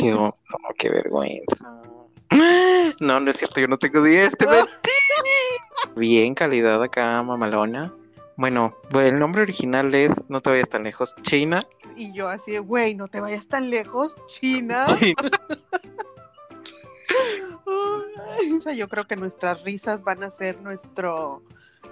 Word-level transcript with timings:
Qué, 0.00 0.10
no, 0.10 0.34
qué 0.78 0.90
vergüenza. 0.90 1.82
No, 3.00 3.20
no 3.20 3.30
es 3.30 3.36
cierto, 3.36 3.60
yo 3.60 3.68
no 3.68 3.78
tengo 3.78 4.02
10. 4.02 4.36
Te. 4.36 4.46
Bien, 5.96 6.34
calidad 6.34 6.82
acá, 6.82 7.22
mamalona. 7.22 7.94
Bueno, 8.36 8.74
el 8.92 9.18
nombre 9.18 9.42
original 9.42 9.94
es 9.94 10.28
No 10.28 10.40
te 10.40 10.50
vayas 10.50 10.68
tan 10.68 10.84
lejos, 10.84 11.14
China. 11.22 11.66
Y 11.96 12.12
yo 12.12 12.28
así 12.28 12.52
de, 12.52 12.58
güey, 12.58 12.94
no 12.94 13.08
te 13.08 13.20
vayas 13.20 13.48
tan 13.48 13.70
lejos, 13.70 14.14
China. 14.26 14.84
o 18.56 18.60
sea, 18.60 18.72
yo 18.74 18.88
creo 18.88 19.06
que 19.06 19.16
nuestras 19.16 19.62
risas 19.62 20.02
van 20.02 20.22
a 20.22 20.30
ser 20.30 20.60
nuestro 20.60 21.42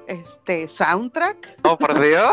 este 0.07 0.69
soundtrack. 0.69 1.59
Oh, 1.63 1.77
por 1.77 2.01
Dios. 2.01 2.33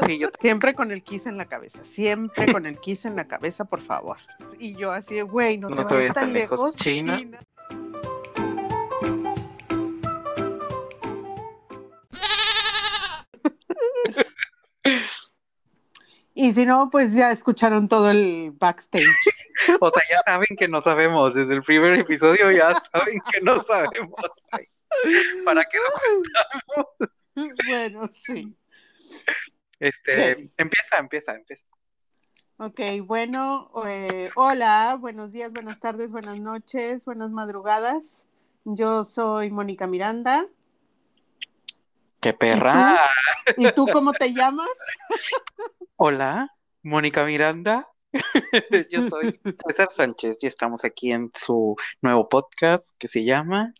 Siempre 0.40 0.74
con 0.74 0.90
el 0.90 1.02
kiss 1.02 1.26
en 1.26 1.36
la 1.36 1.46
cabeza, 1.46 1.80
siempre 1.84 2.52
con 2.52 2.66
el 2.66 2.78
kiss 2.78 3.04
en 3.04 3.16
la 3.16 3.26
cabeza, 3.26 3.64
por 3.64 3.82
favor. 3.82 4.18
Y 4.58 4.76
yo 4.76 4.92
así 4.92 5.14
de, 5.14 5.22
güey, 5.22 5.58
no, 5.58 5.68
te, 5.68 5.94
vayas 5.94 6.14
tan 6.14 6.32
lejos, 6.32 6.74
China. 6.76 7.20
Y 16.34 16.52
si 16.54 16.64
no, 16.64 16.88
pues 16.90 17.14
ya 17.14 17.30
escucharon 17.30 17.88
todo 17.88 18.10
el 18.10 18.52
backstage. 18.58 19.04
o 19.80 19.90
sea, 19.90 20.02
ya 20.10 20.20
saben 20.24 20.56
que 20.58 20.66
no 20.66 20.80
sabemos. 20.80 21.34
Desde 21.34 21.54
el 21.54 21.62
primer 21.62 21.98
episodio 21.98 22.50
ya 22.50 22.80
saben 22.92 23.20
que 23.30 23.40
no 23.42 23.62
sabemos. 23.62 24.20
¿Para 25.44 25.64
qué 25.64 25.78
lo 25.78 25.92
contamos? 25.92 27.12
Bueno, 27.66 28.10
sí. 28.26 28.54
Este, 29.80 30.50
empieza, 30.58 30.98
empieza, 30.98 31.34
empieza. 31.34 31.64
Ok, 32.58 32.80
bueno, 33.04 33.72
eh, 33.86 34.28
hola, 34.36 34.98
buenos 35.00 35.32
días, 35.32 35.50
buenas 35.50 35.80
tardes, 35.80 36.10
buenas 36.10 36.38
noches, 36.38 37.06
buenas 37.06 37.30
madrugadas. 37.30 38.26
Yo 38.64 39.02
soy 39.04 39.50
Mónica 39.50 39.86
Miranda. 39.86 40.46
¡Qué 42.20 42.34
perra! 42.34 43.00
¿Y 43.56 43.72
tú, 43.72 43.86
cómo 43.92 44.12
te 44.12 44.32
llamas? 44.32 44.68
Hola, 45.96 46.54
Mónica 46.82 47.24
Miranda. 47.24 47.88
Yo 48.90 49.08
soy 49.08 49.40
César 49.66 49.88
Sánchez 49.90 50.36
y 50.42 50.46
estamos 50.46 50.84
aquí 50.84 51.12
en 51.12 51.30
su 51.34 51.76
nuevo 52.02 52.28
podcast 52.28 52.90
que 52.98 53.08
se 53.08 53.24
llama 53.24 53.72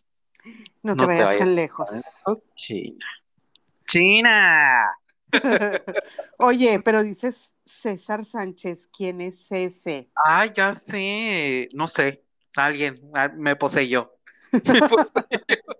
No 0.81 0.95
te, 0.95 1.05
vayas, 1.05 1.37
tan 1.37 1.55
lejos. 1.55 1.89
China. 2.55 3.05
China. 3.87 4.97
Oye, 6.37 6.81
pero 6.83 7.03
dices 7.03 7.53
César 7.65 8.25
Sánchez, 8.25 8.87
¿quién 8.95 9.21
es 9.21 9.51
ese? 9.51 10.09
Ah, 10.25 10.45
ya 10.45 10.73
sé, 10.73 11.69
no 11.73 11.87
sé, 11.87 12.23
alguien 12.55 12.99
ah, 13.13 13.29
me 13.29 13.55
poseyó. 13.55 14.17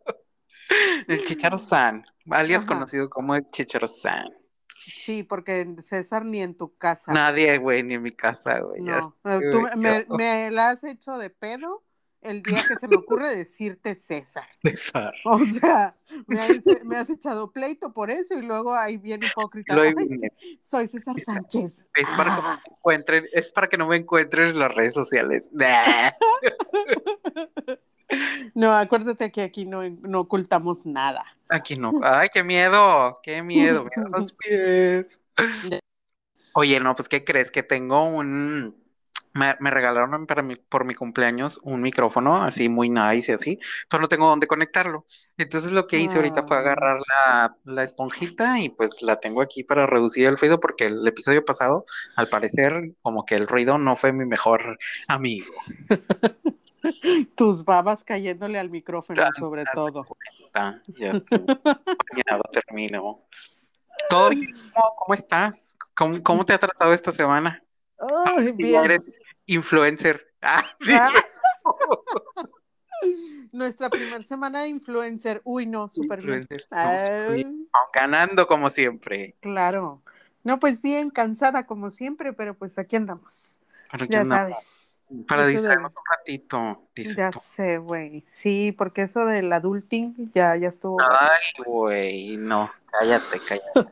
El 1.07 1.23
Chicharo 1.25 1.57
San, 1.57 2.03
alias 2.31 2.65
conocido 2.65 3.09
como 3.09 3.35
el 3.35 3.47
Chicharo 3.51 3.87
San. 3.87 4.29
Sí, 4.75 5.23
porque 5.23 5.75
César 5.79 6.25
ni 6.25 6.41
en 6.41 6.57
tu 6.57 6.75
casa. 6.77 7.11
Nadie, 7.11 7.57
güey, 7.57 7.83
ni 7.83 7.93
en 7.93 8.01
mi 8.01 8.11
casa, 8.11 8.59
güey. 8.59 8.81
No, 8.81 9.15
tú 9.23 9.67
me, 9.75 10.05
me, 10.09 10.49
la 10.49 10.71
has 10.71 10.83
hecho 10.83 11.17
de 11.17 11.29
pedo 11.29 11.83
el 12.23 12.43
día 12.43 12.63
que 12.67 12.75
se 12.75 12.87
me 12.87 12.97
ocurre 12.97 13.35
decirte 13.35 13.95
César. 13.95 14.47
César. 14.63 15.13
O 15.25 15.39
sea, 15.45 15.95
me 16.27 16.95
has, 16.97 17.09
echado 17.09 17.51
pleito 17.51 17.93
por 17.93 18.09
eso 18.11 18.33
y 18.35 18.41
luego 18.41 18.73
ahí 18.73 18.97
viene 18.97 19.27
hipócrita. 19.27 19.75
soy 20.61 20.87
César 20.87 21.19
Sánchez. 21.19 21.85
Es 21.95 22.07
para, 22.17 22.35
que 22.35 22.41
no 22.41 22.47
me 22.47 22.59
encuentren, 22.67 23.25
es 23.31 23.51
para 23.51 23.67
que 23.67 23.77
no 23.77 23.87
me 23.87 23.97
encuentren 23.97 24.49
en 24.49 24.59
las 24.59 24.73
redes 24.73 24.93
sociales. 24.93 25.51
No, 28.53 28.71
acuérdate 28.73 29.31
que 29.31 29.41
aquí 29.41 29.65
no, 29.65 29.81
ocultamos 30.19 30.85
nada. 30.85 31.25
Aquí 31.49 31.75
no. 31.75 31.99
Ay, 32.03 32.29
qué 32.33 32.43
miedo, 32.43 33.19
qué 33.23 33.41
miedo. 33.41 33.87
los 34.11 34.33
pies. 34.33 35.21
Oye, 36.53 36.79
no, 36.79 36.95
pues, 36.95 37.09
¿qué 37.09 37.23
crees? 37.23 37.51
Que 37.51 37.63
tengo 37.63 38.03
un. 38.03 38.75
Me, 39.33 39.55
regalaron 39.71 40.27
para 40.27 40.43
mi, 40.43 40.55
por 40.55 40.85
mi 40.85 40.93
cumpleaños 40.93 41.59
un 41.63 41.81
micrófono 41.81 42.43
así 42.43 42.69
muy 42.69 42.89
nice 42.89 43.31
y 43.31 43.35
así, 43.35 43.59
pero 43.89 44.01
no 44.01 44.07
tengo 44.07 44.27
dónde 44.27 44.45
conectarlo. 44.45 45.05
Entonces 45.37 45.71
lo 45.71 45.87
que 45.87 45.99
hice 45.99 46.17
ahorita 46.17 46.45
fue 46.47 46.57
agarrar 46.57 46.99
la, 47.07 47.57
la, 47.63 47.83
esponjita 47.83 48.59
y 48.59 48.69
pues 48.69 49.01
la 49.01 49.19
tengo 49.19 49.41
aquí 49.41 49.63
para 49.63 49.87
reducir 49.87 50.27
el 50.27 50.37
ruido 50.37 50.59
porque 50.59 50.85
el 50.85 51.07
episodio 51.07 51.43
pasado, 51.43 51.85
al 52.15 52.29
parecer, 52.29 52.93
como 53.01 53.25
que 53.25 53.35
el 53.35 53.47
ruido 53.47 53.79
no 53.79 53.95
fue 53.95 54.13
mi 54.13 54.25
mejor 54.25 54.77
amigo. 55.07 55.53
Tus 57.35 57.63
babas 57.63 58.03
cayéndole 58.03 58.59
al 58.59 58.69
micrófono, 58.69 59.21
sobre 59.37 59.63
todo. 59.73 60.05
ya 60.97 61.21
termino. 62.51 63.25
¿Todo 64.09 64.31
¿Cómo, 64.97 65.13
estás? 65.13 65.77
¿Cómo, 65.95 66.45
te 66.45 66.53
ha 66.53 66.57
tratado 66.57 66.93
esta 66.93 67.11
semana? 67.11 67.63
bien. 68.55 68.83
Eres 68.83 69.01
influencer. 69.45 70.27
Ah, 70.45 70.65
Nuestra 73.53 73.89
primera 73.89 74.21
semana 74.23 74.63
de 74.63 74.67
influencer. 74.67 75.39
Uy, 75.45 75.65
no, 75.65 75.89
súper 75.89 76.21
bien. 76.21 76.45
Ganando 77.93 78.45
como 78.45 78.69
siempre. 78.69 79.37
Claro. 79.39 80.01
No, 80.43 80.59
pues 80.59 80.81
bien, 80.81 81.09
cansada 81.09 81.65
como 81.65 81.91
siempre, 81.91 82.33
pero 82.33 82.55
pues 82.55 82.77
aquí 82.77 82.97
andamos. 82.97 83.61
ya 84.09 84.25
sabes. 84.25 84.83
Para 85.27 85.45
distraernos 85.45 85.91
un 85.91 86.03
ratito. 86.17 86.87
Ya 87.15 87.31
sé, 87.31 87.77
güey. 87.77 88.23
Sí, 88.27 88.73
porque 88.77 89.03
eso 89.03 89.25
del 89.25 89.51
adulting 89.53 90.31
ya, 90.33 90.55
ya 90.57 90.69
estuvo. 90.69 90.97
Ay, 91.01 91.63
güey, 91.65 92.37
no, 92.37 92.69
cállate, 92.91 93.39
cállate. 93.47 93.89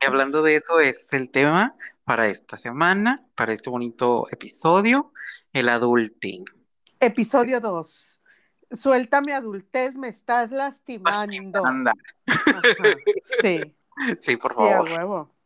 y 0.00 0.06
hablando 0.06 0.42
de 0.42 0.56
eso, 0.56 0.80
es 0.80 1.12
el 1.12 1.30
tema 1.30 1.76
para 2.08 2.26
esta 2.26 2.56
semana, 2.56 3.16
para 3.34 3.52
este 3.52 3.68
bonito 3.68 4.26
episodio, 4.30 5.12
el 5.52 5.68
adulting. 5.68 6.42
Episodio 7.00 7.60
2. 7.60 8.22
Suéltame 8.70 9.34
adultez, 9.34 9.94
me 9.94 10.08
estás 10.08 10.50
lastimando. 10.50 11.62
Sí. 13.42 13.60
Sí, 14.16 14.36
por 14.38 14.54
favor. 14.54 14.88
Sí, 14.88 14.94
a 14.94 14.96
huevo. 14.96 15.36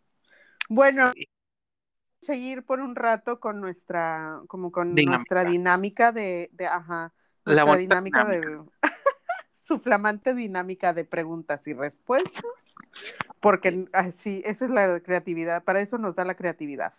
Bueno, 0.69 1.13
seguir 2.21 2.65
por 2.65 2.79
un 2.79 2.95
rato 2.95 3.41
con 3.41 3.61
nuestra, 3.61 4.41
como 4.47 4.71
con 4.71 4.95
nuestra 4.95 5.45
dinámica 5.45 6.13
de, 6.13 6.49
de 6.53 6.69
ajá, 6.69 7.13
nuestra 7.45 7.77
dinámica, 7.77 8.25
de 8.25 8.41
su 9.53 9.81
flamante 9.81 10.33
dinámica 10.33 10.93
de 10.93 11.05
preguntas 11.07 11.67
y 11.67 11.73
respuestas, 11.73 12.45
porque 13.41 13.87
así, 13.93 14.43
esa 14.45 14.65
es 14.65 14.71
la 14.71 15.01
creatividad, 15.01 15.65
para 15.65 15.81
eso 15.81 15.99
nos 15.99 16.15
da 16.15 16.25
la 16.25 16.35
creatividad. 16.35 16.93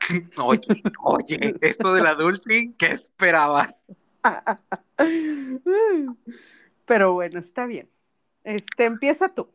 Oye, 0.36 0.82
oye, 1.02 1.56
esto 1.62 1.94
del 1.94 2.06
adulting, 2.06 2.74
¿qué 2.74 2.88
esperabas? 2.88 3.76
Pero 6.86 7.14
bueno, 7.14 7.40
está 7.40 7.66
bien. 7.66 7.88
Este, 8.44 8.84
empieza 8.84 9.28
tú. 9.28 9.50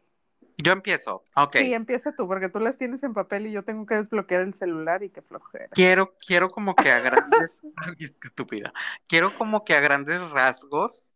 Yo 0.58 0.72
empiezo, 0.72 1.24
ok. 1.36 1.52
Sí, 1.52 1.74
empieza 1.74 2.16
tú, 2.16 2.28
porque 2.28 2.48
tú 2.48 2.60
las 2.60 2.78
tienes 2.78 3.04
en 3.04 3.14
papel 3.14 3.48
y 3.48 3.52
yo 3.52 3.64
tengo 3.64 3.86
que 3.86 3.96
desbloquear 3.96 4.42
el 4.42 4.54
celular 4.54 5.04
y 5.04 5.10
qué 5.10 5.22
flojera. 5.22 5.70
Quiero, 5.72 6.14
quiero 6.26 6.50
como 6.50 6.76
que 6.76 6.92
a 6.92 7.00
grandes, 7.00 7.52
estúpida, 8.24 8.74
quiero 9.08 9.34
como 9.36 9.66
que 9.66 9.74
a 9.74 9.82
grandes 9.82 10.20
rasgos, 10.32 11.12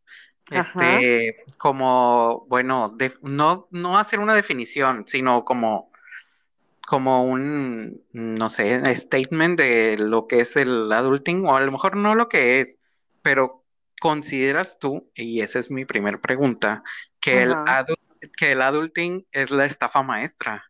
este, 0.51 1.43
como, 1.57 2.45
bueno, 2.47 2.95
no, 3.21 3.67
no 3.71 3.97
hacer 3.97 4.19
una 4.19 4.35
definición, 4.35 5.03
sino 5.07 5.43
como, 5.43 5.91
como 6.85 7.23
un, 7.23 8.01
no 8.13 8.49
sé, 8.49 8.81
statement 8.95 9.59
de 9.59 9.97
lo 9.97 10.27
que 10.27 10.41
es 10.41 10.55
el 10.55 10.91
adulting, 10.91 11.45
o 11.45 11.55
a 11.55 11.61
lo 11.61 11.71
mejor 11.71 11.97
no 11.97 12.15
lo 12.15 12.29
que 12.29 12.61
es, 12.61 12.79
pero 13.21 13.63
¿consideras 13.99 14.79
tú, 14.79 15.09
y 15.15 15.41
esa 15.41 15.59
es 15.59 15.69
mi 15.69 15.85
primera 15.85 16.19
pregunta, 16.19 16.83
que 17.19 17.43
el 17.43 17.53
adulting 17.53 18.07
que 18.35 18.51
el 18.51 18.61
adulting 18.61 19.25
es 19.31 19.51
la 19.51 19.65
estafa 19.65 20.03
maestra. 20.03 20.63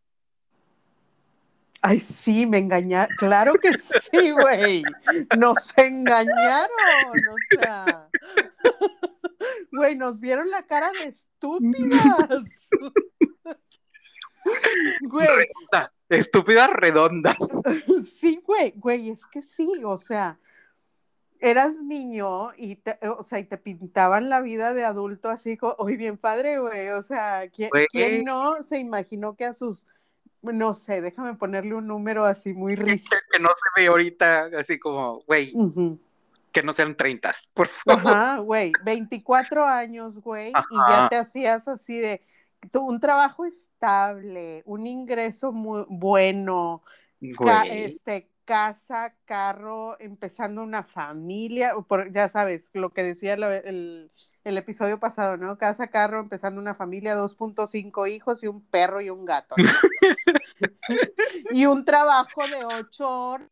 Ay, 1.81 2.00
sí, 2.00 2.45
me 2.45 2.57
engañaron. 2.57 3.15
Claro 3.18 3.53
que 3.53 3.71
sí, 3.77 4.31
güey. 4.31 4.83
Nos 5.38 5.77
engañaron. 5.77 6.68
O 7.29 7.56
sea. 7.62 8.07
Güey, 9.71 9.95
nos 9.95 10.19
vieron 10.19 10.49
la 10.49 10.63
cara 10.63 10.91
de 10.91 11.05
estúpidas. 11.09 12.43
Güey. 15.01 15.27
Redondas, 15.27 15.95
estúpidas 16.09 16.69
redondas. 16.69 17.37
Sí, 18.19 18.39
güey, 18.43 18.73
güey, 18.75 19.09
es 19.09 19.25
que 19.31 19.41
sí, 19.41 19.69
o 19.83 19.97
sea, 19.97 20.39
eras 21.39 21.75
niño 21.75 22.51
y 22.55 22.77
te, 22.77 22.97
o 23.09 23.23
sea, 23.23 23.39
y 23.39 23.43
te 23.43 23.57
pintaban 23.57 24.29
la 24.29 24.41
vida 24.41 24.73
de 24.73 24.85
adulto 24.85 25.29
así, 25.29 25.57
hoy 25.77 25.97
bien 25.97 26.17
padre, 26.17 26.59
güey, 26.59 26.89
o 26.89 27.01
sea, 27.01 27.49
¿quién, 27.49 28.23
no 28.23 28.63
se 28.63 28.79
imaginó 28.79 29.35
que 29.35 29.45
a 29.45 29.53
sus, 29.53 29.87
no 30.41 30.73
sé, 30.73 31.01
déjame 31.01 31.35
ponerle 31.35 31.75
un 31.75 31.87
número 31.87 32.25
así 32.25 32.53
muy 32.53 32.75
risa. 32.75 33.17
Que 33.31 33.39
no 33.39 33.49
se 33.49 33.81
ve 33.81 33.87
ahorita, 33.87 34.49
así 34.57 34.79
como, 34.79 35.21
güey, 35.27 35.53
que 36.57 36.65
no 36.65 36.74
sean 36.74 36.95
30, 36.95 37.36
por 37.54 37.68
favor. 37.68 38.07
Ajá, 38.07 38.38
güey, 38.39 38.71
24 38.83 39.63
años, 39.63 40.19
güey, 40.19 40.50
y 40.50 40.77
ya 40.89 41.07
te 41.07 41.15
hacías 41.15 41.68
así 41.68 42.00
de 42.00 42.19
un 42.74 43.00
trabajo 43.00 43.45
estable, 43.45 44.63
un 44.65 44.88
ingreso 44.88 45.51
muy 45.51 45.86
bueno, 45.88 46.81
este, 47.19 48.31
casa, 48.44 49.13
carro, 49.25 50.00
empezando 50.00 50.63
una 50.63 50.81
familia, 50.81 51.75
por, 51.88 52.12
ya 52.12 52.27
sabes, 52.27 52.71
lo 52.74 52.89
que 52.92 53.03
decía 53.03 53.36
el, 53.36 54.12
el, 54.44 54.57
episodio 54.57 55.00
pasado, 55.00 55.38
¿no? 55.38 55.60
Casa, 55.60 55.89
carro, 55.89 56.19
empezando 56.19 56.60
una 56.60 56.74
familia, 56.74 57.15
2.5 57.15 58.07
hijos 58.07 58.44
y 58.44 58.48
un 58.48 58.65
perro 58.65 59.00
y 59.00 59.12
un 59.12 59.25
gato. 59.25 59.53
y 61.51 61.68
un 61.68 61.86
trabajo 61.86 62.48
de 62.48 62.65
8 62.65 63.10
horas, 63.10 63.51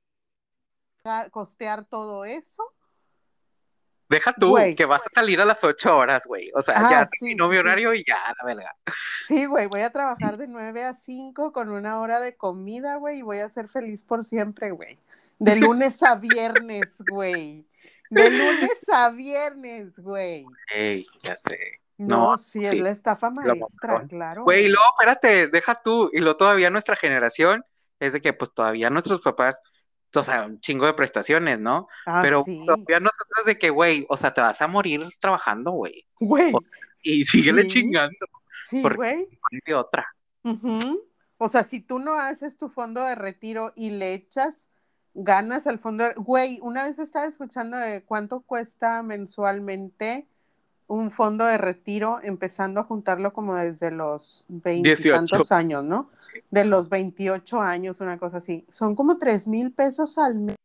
costear 1.30 1.86
todo 1.86 2.26
eso 2.26 2.75
Deja 4.08 4.34
tú 4.34 4.56
que 4.78 4.86
vas 4.86 5.06
a 5.08 5.10
salir 5.10 5.42
a 5.42 5.46
las 5.46 5.64
ocho 5.64 5.98
horas, 5.98 6.26
güey. 6.28 6.52
O 6.54 6.62
sea, 6.62 6.90
ya 6.90 7.08
terminó 7.08 7.50
mi 7.50 7.58
horario 7.58 7.94
y 7.94 8.04
ya, 8.08 8.18
la 8.40 8.46
verga. 8.46 8.72
Sí, 9.28 9.46
güey, 9.46 9.68
voy 9.68 9.82
a 9.82 9.90
trabajar 9.90 10.38
de 10.38 10.48
nueve 10.48 10.84
a 10.84 10.94
cinco 10.94 11.52
con 11.52 11.70
una 11.70 12.00
hora 12.00 12.20
de 12.20 12.36
comida, 12.36 12.98
güey, 12.98 13.20
y 13.20 13.22
voy 13.24 13.40
a 13.40 13.50
ser 13.50 13.68
feliz 13.68 14.04
por 14.04 14.24
siempre, 14.24 14.72
güey. 14.72 15.00
De 15.40 15.56
lunes 15.56 16.02
a 16.04 16.16
viernes, 16.16 16.96
güey. 17.10 17.66
De 18.10 18.30
lunes 18.30 18.86
a 18.92 19.10
viernes, 19.10 19.98
güey. 19.98 20.46
Ey, 20.74 21.06
ya 21.24 21.36
sé. 21.38 21.58
No, 21.98 22.38
sí, 22.38 22.66
es 22.66 22.78
la 22.78 22.90
estafa 22.90 23.30
maestra, 23.30 24.06
claro. 24.08 24.44
Güey, 24.44 24.66
y 24.66 24.68
luego, 24.68 24.86
espérate, 24.98 25.48
deja 25.48 25.76
tú. 25.76 26.10
Y 26.14 26.20
luego 26.20 26.38
todavía 26.38 26.70
nuestra 26.70 26.96
generación 26.96 27.64
es 28.00 28.14
de 28.14 28.22
que, 28.22 28.34
pues, 28.34 28.54
todavía 28.54 28.90
nuestros 28.90 29.22
papás 29.22 29.62
o 30.16 30.24
sea, 30.24 30.46
un 30.46 30.60
chingo 30.60 30.86
de 30.86 30.94
prestaciones, 30.94 31.60
¿no? 31.60 31.88
Ah, 32.06 32.20
Pero 32.22 32.44
todavía 32.44 33.00
nosotros 33.00 33.46
de 33.46 33.58
que, 33.58 33.70
güey, 33.70 34.06
o 34.10 34.18
sea, 34.18 34.34
te 34.34 34.42
vas 34.42 34.62
a 34.62 34.68
morir 34.68 35.06
trabajando, 35.20 35.72
güey. 35.72 36.06
Güey. 36.20 36.54
Y 37.02 37.26
síguele 37.26 37.68
chingando. 37.68 38.26
Sí, 38.70 38.82
güey. 38.82 39.28
De 39.66 39.74
otra. 39.74 40.06
O 41.38 41.50
sea, 41.50 41.64
si 41.64 41.82
tú 41.82 42.00
no 42.00 42.14
haces 42.14 42.58
tu 42.58 42.70
fondo 42.70 43.04
de 43.04 43.16
retiro 43.16 43.74
y 43.76 43.92
le 43.92 44.14
echas 44.14 44.70
ganas 45.14 45.68
al 45.68 45.80
fondo 45.80 46.04
de... 46.04 46.14
Güey, 46.16 46.60
una 46.62 46.86
vez 46.86 47.00
estaba 47.00 47.26
escuchando 47.26 47.78
de 47.78 48.04
cuánto 48.04 48.42
cuesta 48.42 49.02
mensualmente 49.04 50.28
un 50.88 51.12
fondo 51.12 51.46
de 51.46 51.58
retiro, 51.58 52.20
empezando 52.24 52.80
a 52.80 52.84
juntarlo 52.84 53.34
como 53.34 53.56
desde 53.56 53.92
los 53.92 54.46
veintitantos 54.48 55.52
años, 55.52 55.84
¿no? 55.84 56.10
De 56.52 56.66
los 56.66 56.90
28 56.90 57.62
años, 57.62 58.02
una 58.02 58.18
cosa 58.18 58.38
así. 58.38 58.66
Son 58.70 58.96
como 58.96 59.18
tres 59.18 59.48
mil 59.48 59.72
pesos 59.72 60.18
al 60.18 60.36
mes. 60.36 60.56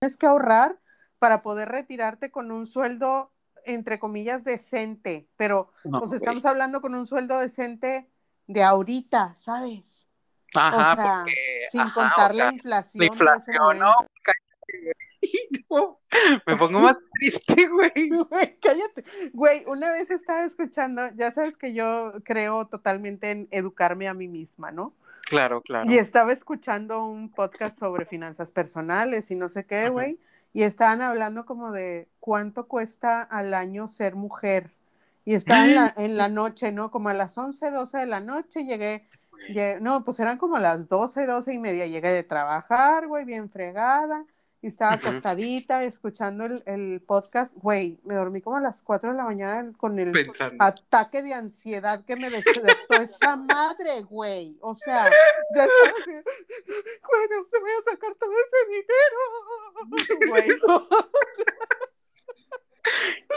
Tienes 0.00 0.16
que 0.16 0.26
ahorrar 0.26 0.78
para 1.18 1.42
poder 1.42 1.68
retirarte 1.68 2.30
con 2.30 2.50
un 2.50 2.66
sueldo, 2.66 3.30
entre 3.64 4.00
comillas, 4.00 4.42
decente. 4.42 5.28
Pero, 5.36 5.72
pues 5.84 6.12
estamos 6.12 6.44
hablando 6.46 6.80
con 6.80 6.94
un 6.94 7.06
sueldo 7.06 7.38
decente 7.38 8.10
de 8.48 8.62
ahorita, 8.64 9.36
¿sabes? 9.36 10.08
Ajá, 10.54 11.22
porque, 11.22 11.34
sin 11.70 11.88
contar 11.90 12.34
la 12.34 12.52
inflación. 12.52 13.00
La 13.00 13.06
inflación, 13.06 13.78
¿no? 13.78 13.94
me 16.46 16.56
pongo 16.56 16.80
más 16.80 16.98
triste, 17.12 17.68
güey. 17.68 18.10
Güey, 18.30 18.58
cállate. 18.60 19.04
Güey, 19.32 19.64
una 19.66 19.90
vez 19.90 20.10
estaba 20.10 20.44
escuchando, 20.44 21.02
ya 21.14 21.30
sabes 21.30 21.56
que 21.56 21.72
yo 21.72 22.12
creo 22.24 22.66
totalmente 22.66 23.30
en 23.30 23.48
educarme 23.50 24.08
a 24.08 24.14
mí 24.14 24.28
misma, 24.28 24.70
¿no? 24.70 24.92
Claro, 25.28 25.62
claro. 25.62 25.90
Y 25.90 25.98
estaba 25.98 26.32
escuchando 26.32 27.04
un 27.04 27.30
podcast 27.30 27.78
sobre 27.78 28.04
finanzas 28.04 28.52
personales 28.52 29.30
y 29.30 29.34
no 29.34 29.48
sé 29.48 29.64
qué, 29.64 29.88
güey. 29.88 30.18
Y 30.52 30.64
estaban 30.64 31.00
hablando 31.00 31.46
como 31.46 31.72
de 31.72 32.08
cuánto 32.20 32.66
cuesta 32.66 33.22
al 33.22 33.54
año 33.54 33.88
ser 33.88 34.14
mujer. 34.14 34.70
Y 35.24 35.34
estaba 35.34 35.64
en 35.64 35.74
la, 35.74 35.94
en 35.96 36.16
la 36.16 36.28
noche, 36.28 36.72
¿no? 36.72 36.90
Como 36.90 37.08
a 37.08 37.14
las 37.14 37.38
11, 37.38 37.70
12 37.70 37.98
de 37.98 38.06
la 38.06 38.20
noche 38.20 38.64
llegué, 38.64 39.06
llegué, 39.48 39.78
no, 39.80 40.04
pues 40.04 40.20
eran 40.20 40.36
como 40.36 40.58
las 40.58 40.88
12, 40.88 41.24
12 41.24 41.54
y 41.54 41.58
media. 41.58 41.86
Llegué 41.86 42.10
de 42.10 42.24
trabajar, 42.24 43.06
güey, 43.06 43.24
bien 43.24 43.48
fregada 43.48 44.26
y 44.62 44.68
estaba 44.68 44.92
acostadita 44.92 45.82
escuchando 45.82 46.44
el, 46.44 47.00
podcast, 47.00 47.52
güey, 47.56 47.98
me 48.04 48.14
dormí 48.14 48.40
como 48.40 48.58
a 48.58 48.60
las 48.60 48.80
4 48.82 49.10
de 49.10 49.16
la 49.16 49.24
mañana 49.24 49.72
con 49.76 49.98
el 49.98 50.12
ataque 50.60 51.22
de 51.22 51.34
ansiedad 51.34 52.04
que 52.04 52.14
me 52.14 52.30
despertó 52.30 52.94
esa 52.94 53.34
madre, 53.36 54.02
güey. 54.02 54.56
O 54.60 54.76
sea, 54.76 55.10
ya 55.54 55.64
estaba 55.64 55.90
así, 56.00 56.12
güey, 56.12 56.22
te 57.50 57.58
voy 57.58 57.70
a 57.70 57.82
sacar 57.90 58.14
todo 58.14 58.30
ese 58.30 58.64
dinero? 58.68 59.18
Güey. 60.30 60.48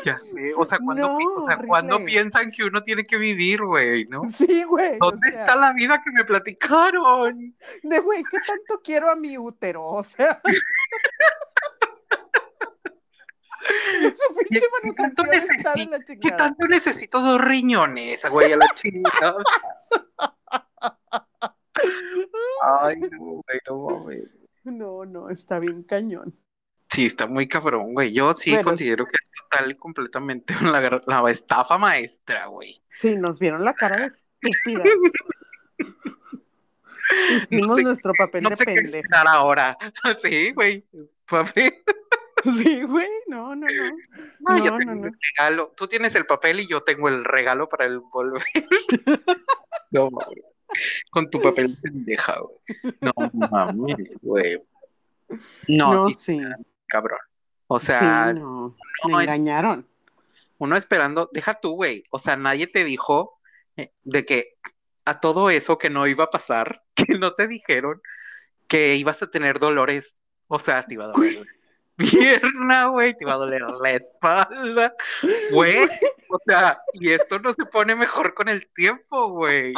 Ya 0.03 0.19
sé, 0.19 0.53
o 0.55 0.65
sea, 0.65 0.79
cuando, 0.83 1.17
o 1.17 1.47
sea, 1.47 1.57
cuando 1.57 2.03
piensan 2.03 2.51
que 2.51 2.63
uno 2.63 2.83
tiene 2.83 3.03
que 3.03 3.17
vivir, 3.17 3.63
güey, 3.63 4.05
¿no? 4.05 4.23
Sí, 4.29 4.63
güey. 4.63 4.97
¿Dónde 4.99 5.29
está 5.29 5.55
la 5.55 5.73
vida 5.73 6.01
que 6.03 6.11
me 6.11 6.25
platicaron? 6.25 7.55
De, 7.83 7.99
güey, 7.99 8.23
¿qué 8.23 8.37
tanto 8.45 8.81
quiero 8.83 9.09
a 9.09 9.15
mi 9.15 9.37
útero? 9.37 9.83
O 9.85 10.03
sea. 10.03 10.41
¿Qué, 14.49 14.61
tanto 14.95 15.23
necesito, 15.23 15.71
¿Qué 16.21 16.31
tanto 16.31 16.67
necesito 16.67 17.19
dos 17.19 17.41
riñones, 17.41 18.23
güey, 18.29 18.53
a 18.53 18.57
la 18.57 18.67
chingada? 18.75 19.43
Ay, 22.61 22.99
no, 22.99 23.41
güey, 24.03 24.23
no 24.63 24.71
No, 24.71 25.05
no, 25.05 25.29
está 25.29 25.57
bien 25.59 25.83
cañón. 25.83 26.37
Sí, 26.95 27.07
está 27.07 27.27
muy 27.27 27.45
cabrón, 27.45 27.93
güey. 27.93 28.13
Yo 28.13 28.31
sí 28.33 28.57
considero 28.61 29.05
que 29.05 29.17
es 29.21 29.29
total 29.29 29.69
y 29.69 29.75
completamente 29.75 30.53
la, 31.05 31.29
estafa 31.29 31.77
maestra, 31.77 32.45
güey. 32.45 32.81
Sí, 32.87 33.17
nos 33.17 33.37
vieron 33.37 33.65
la 33.65 33.73
cara 33.73 33.97
de 33.97 34.05
estúpidas. 34.41 34.87
Hicimos 37.35 37.81
nuestro 37.81 38.13
papel 38.17 38.43
no 38.43 38.51
de 38.51 38.55
sé 38.55 38.65
qué 38.65 39.01
ahora. 39.27 39.77
Sí, 40.19 40.51
güey. 40.51 40.85
Papi. 41.25 41.73
Sí, 42.43 42.83
güey, 42.83 43.09
no, 43.27 43.53
no, 43.57 43.67
no. 43.67 44.55
No, 44.55 44.57
yo 44.63 44.77
tengo 44.77 44.95
no, 44.95 45.07
el 45.07 45.13
regalo. 45.37 45.73
Tú 45.75 45.87
tienes 45.87 46.15
el 46.15 46.25
papel 46.25 46.61
y 46.61 46.67
yo 46.67 46.81
tengo 46.81 47.09
el 47.09 47.25
regalo 47.25 47.67
para 47.67 47.83
el 47.83 47.99
volver. 47.99 48.41
no, 49.91 50.09
Con 51.11 51.29
tu 51.29 51.41
papel 51.41 51.77
pendeja, 51.81 52.39
güey. 52.39 52.93
No 53.01 53.11
mames, 53.33 54.15
güey. 54.21 54.61
No, 55.67 56.07
sí 56.11 56.39
cabrón. 56.87 57.19
O 57.67 57.79
sea, 57.79 58.33
no, 58.33 58.75
me 59.05 59.23
engañaron. 59.23 59.87
uno 60.57 60.75
esperando, 60.75 61.29
deja 61.33 61.55
tú, 61.55 61.75
güey. 61.75 62.03
O 62.11 62.19
sea, 62.19 62.35
nadie 62.35 62.67
te 62.67 62.83
dijo 62.83 63.39
eh, 63.75 63.91
de 64.03 64.25
que 64.25 64.57
a 65.05 65.19
todo 65.19 65.49
eso 65.49 65.77
que 65.77 65.89
no 65.89 66.07
iba 66.07 66.25
a 66.25 66.29
pasar, 66.29 66.83
que 66.95 67.17
no 67.17 67.33
te 67.33 67.47
dijeron 67.47 68.01
que 68.67 68.95
ibas 68.95 69.21
a 69.21 69.29
tener 69.29 69.59
dolores. 69.59 70.17
O 70.47 70.59
sea, 70.59 70.83
te 70.83 70.93
iba 70.93 71.05
a 71.05 71.07
doler 71.07 71.39
la 71.39 71.45
pierna, 71.97 72.87
güey, 72.87 73.15
te 73.15 73.23
iba 73.23 73.33
a 73.33 73.37
doler 73.37 73.61
la 73.61 73.91
espalda, 73.91 74.93
güey. 75.51 75.87
O 76.29 76.37
sea, 76.45 76.79
y 76.93 77.11
esto 77.11 77.39
no 77.39 77.53
se 77.53 77.65
pone 77.65 77.95
mejor 77.95 78.33
con 78.33 78.49
el 78.49 78.67
tiempo, 78.73 79.29
güey. 79.29 79.73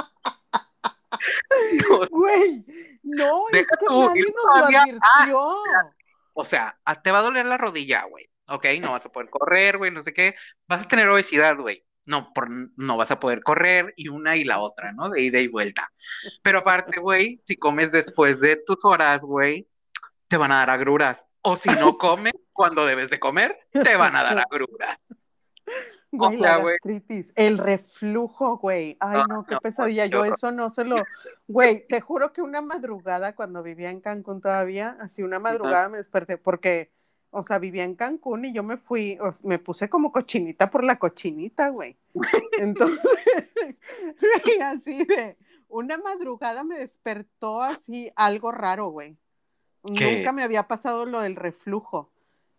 Güey, 2.12 2.64
no, 3.02 3.46
es 3.52 3.66
que 3.66 3.86
nadie 3.90 4.26
nos 4.36 4.60
lo 4.60 4.78
advirtió. 4.78 5.64
O 6.40 6.46
sea, 6.46 6.80
te 7.04 7.10
va 7.10 7.20
a 7.20 7.24
doler 7.24 7.48
la 7.48 7.58
rodilla, 7.58 8.04
güey. 8.04 8.30
Ok, 8.48 8.66
no 8.80 8.92
vas 8.92 9.04
a 9.08 9.10
poder 9.10 9.28
correr, 9.32 9.80
güey, 9.80 9.90
no 9.90 10.04
sé 10.04 10.14
qué. 10.14 10.36
Vas 10.68 10.86
a 10.86 10.88
tener 10.88 11.10
obesidad, 11.10 11.58
güey. 11.58 11.84
No, 12.06 12.32
por, 12.32 12.48
no 12.78 12.96
vas 12.96 13.10
a 13.10 13.20
poder 13.20 13.42
correr 13.42 13.92
y 13.98 14.10
una 14.10 14.38
y 14.38 14.44
la 14.44 14.60
otra, 14.60 14.94
¿no? 14.94 15.10
De 15.10 15.20
ida 15.20 15.40
y 15.40 15.48
vuelta. 15.48 15.92
Pero 16.44 16.60
aparte, 16.60 17.00
güey, 17.00 17.40
si 17.44 17.56
comes 17.56 17.92
después 17.92 18.40
de 18.40 18.56
tus 18.56 18.78
horas, 18.86 19.24
güey, 19.24 19.68
te 20.28 20.38
van 20.38 20.52
a 20.52 20.58
dar 20.58 20.70
agruras. 20.70 21.28
O 21.42 21.56
si 21.56 21.70
no 21.70 21.98
comes 21.98 22.34
cuando 22.54 22.86
debes 22.86 23.10
de 23.10 23.20
comer, 23.20 23.58
te 23.72 23.96
van 23.98 24.16
a 24.16 24.22
dar 24.22 24.38
agruras. 24.38 25.00
Güey, 26.12 26.38
la 26.38 26.60
gastritis, 26.60 27.34
el 27.36 27.58
reflujo, 27.58 28.58
güey. 28.58 28.96
Ay, 29.00 29.24
no, 29.28 29.46
qué 29.46 29.58
pesadilla. 29.58 30.06
Yo 30.06 30.24
eso 30.24 30.52
no 30.52 30.70
se 30.70 30.86
lo. 30.86 30.96
Güey, 31.48 31.86
te 31.86 32.00
juro 32.00 32.32
que 32.32 32.42
una 32.42 32.62
madrugada 32.62 33.36
cuando 33.36 33.62
vivía 33.62 33.92
en 33.92 34.00
Cancún 34.00 34.42
todavía, 34.42 34.98
así 35.02 35.22
una 35.22 35.40
madrugada 35.40 35.90
me 35.90 35.98
desperté 35.98 36.38
porque, 36.38 36.92
o 37.30 37.44
sea, 37.44 37.60
vivía 37.60 37.84
en 37.84 37.96
Cancún 37.96 38.46
y 38.46 38.54
yo 38.54 38.64
me 38.64 38.78
fui, 38.78 39.20
me 39.44 39.60
puse 39.60 39.90
como 39.90 40.12
cochinita 40.12 40.70
por 40.70 40.84
la 40.84 40.98
cochinita, 40.98 41.70
güey. 41.70 41.98
Entonces, 42.58 43.00
así 44.64 45.04
de. 45.04 45.38
Una 45.70 45.98
madrugada 45.98 46.64
me 46.64 46.80
despertó 46.80 47.62
así 47.62 48.10
algo 48.16 48.52
raro, 48.54 48.88
güey. 48.88 49.18
Nunca 49.84 50.32
me 50.32 50.44
había 50.44 50.68
pasado 50.68 51.06
lo 51.06 51.20
del 51.20 51.36
reflujo. 51.36 52.10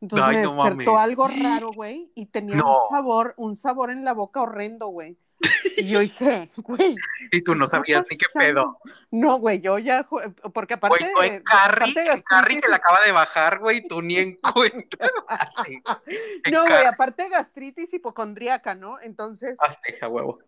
Entonces 0.01 0.55
me 0.55 0.63
despertó 0.63 0.99
algo 0.99 1.29
raro, 1.29 1.73
güey, 1.73 2.13
y 2.15 2.27
tenía 2.27 2.57
un 2.57 2.77
sabor, 2.91 3.35
un 3.37 3.57
sabor 3.57 3.91
en 3.91 4.05
la 4.05 4.15
boca 4.15 4.43
horrendo, 4.43 4.89
güey. 4.89 5.19
Y 5.77 5.89
yo 5.89 6.01
dije, 6.01 6.51
güey. 6.57 6.97
Y 7.31 7.43
tú 7.43 7.55
no 7.55 7.67
sabías 7.67 8.05
ni 8.11 8.17
qué 8.17 8.27
pedo. 8.35 8.79
No, 9.11 9.39
güey, 9.39 9.61
yo 9.61 9.79
ya, 9.79 10.09
porque 10.53 10.75
aparte. 10.75 11.11
Güey, 11.15 11.31
en 11.31 11.43
Carrie, 11.43 11.95
Carrie 12.25 12.61
se 12.61 12.69
la 12.69 12.77
acaba 12.77 12.99
de 13.05 13.13
bajar, 13.13 13.59
güey, 13.59 13.87
tú 13.87 14.03
ni 14.03 14.19
en 14.19 14.37
cuenta. 14.37 15.09
no, 16.53 16.63
güey, 16.65 16.85
aparte 16.87 17.29
gastritis 17.29 17.93
hipocondríaca, 17.95 18.75
¿no? 18.75 19.01
Entonces. 19.01 19.59
Ah, 19.61 20.09
huevo. 20.09 20.41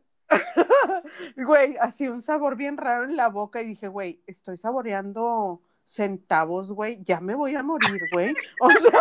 güey, 1.36 1.76
así 1.80 2.06
un 2.06 2.22
sabor 2.22 2.56
bien 2.56 2.76
raro 2.76 3.04
en 3.04 3.16
la 3.16 3.28
boca 3.28 3.62
y 3.62 3.66
dije, 3.66 3.88
güey, 3.88 4.22
estoy 4.26 4.58
saboreando 4.58 5.60
centavos, 5.84 6.72
güey, 6.72 7.02
ya 7.02 7.20
me 7.20 7.34
voy 7.34 7.54
a 7.54 7.62
morir, 7.62 8.00
güey. 8.12 8.34
O 8.60 8.70
sea. 8.70 9.00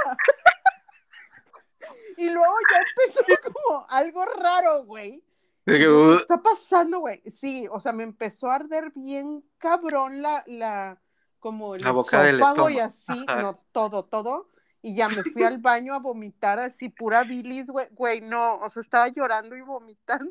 y 2.17 2.29
luego 2.29 2.53
ya 2.71 2.79
empezó 2.79 3.21
como 3.43 3.85
algo 3.89 4.25
raro, 4.25 4.83
güey. 4.85 5.23
¿Qué 5.65 5.87
uh". 5.87 6.15
está 6.15 6.41
pasando, 6.41 6.99
güey? 6.99 7.21
Sí, 7.29 7.67
o 7.71 7.79
sea, 7.79 7.93
me 7.93 8.03
empezó 8.03 8.49
a 8.49 8.55
arder 8.55 8.91
bien 8.95 9.43
cabrón 9.57 10.21
la, 10.21 10.43
la, 10.47 11.01
como 11.39 11.75
el 11.75 11.83
la 11.83 11.91
boca 11.91 12.23
del 12.23 12.39
estómago. 12.39 12.69
y 12.69 12.79
así, 12.79 13.25
no, 13.27 13.55
todo, 13.71 14.05
todo. 14.05 14.49
Y 14.81 14.95
ya 14.95 15.09
me 15.09 15.23
fui 15.23 15.43
al 15.43 15.57
baño 15.57 15.93
a 15.93 15.99
vomitar 15.99 16.59
así, 16.59 16.89
pura 16.89 17.23
bilis, 17.23 17.67
güey, 17.67 17.87
güey, 17.91 18.21
no, 18.21 18.59
o 18.59 18.69
sea, 18.69 18.81
estaba 18.81 19.09
llorando 19.09 19.57
y 19.57 19.61
vomitando 19.61 20.29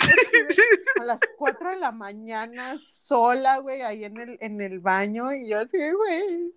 a 1.01 1.05
las 1.05 1.21
4 1.37 1.71
de 1.71 1.77
la 1.77 1.93
mañana, 1.93 2.77
sola, 2.79 3.59
güey, 3.59 3.83
ahí 3.83 4.05
en 4.05 4.17
el, 4.17 4.39
en 4.41 4.61
el 4.61 4.81
baño, 4.81 5.33
y 5.33 5.49
yo 5.49 5.59
así, 5.59 5.77
güey, 5.91 6.55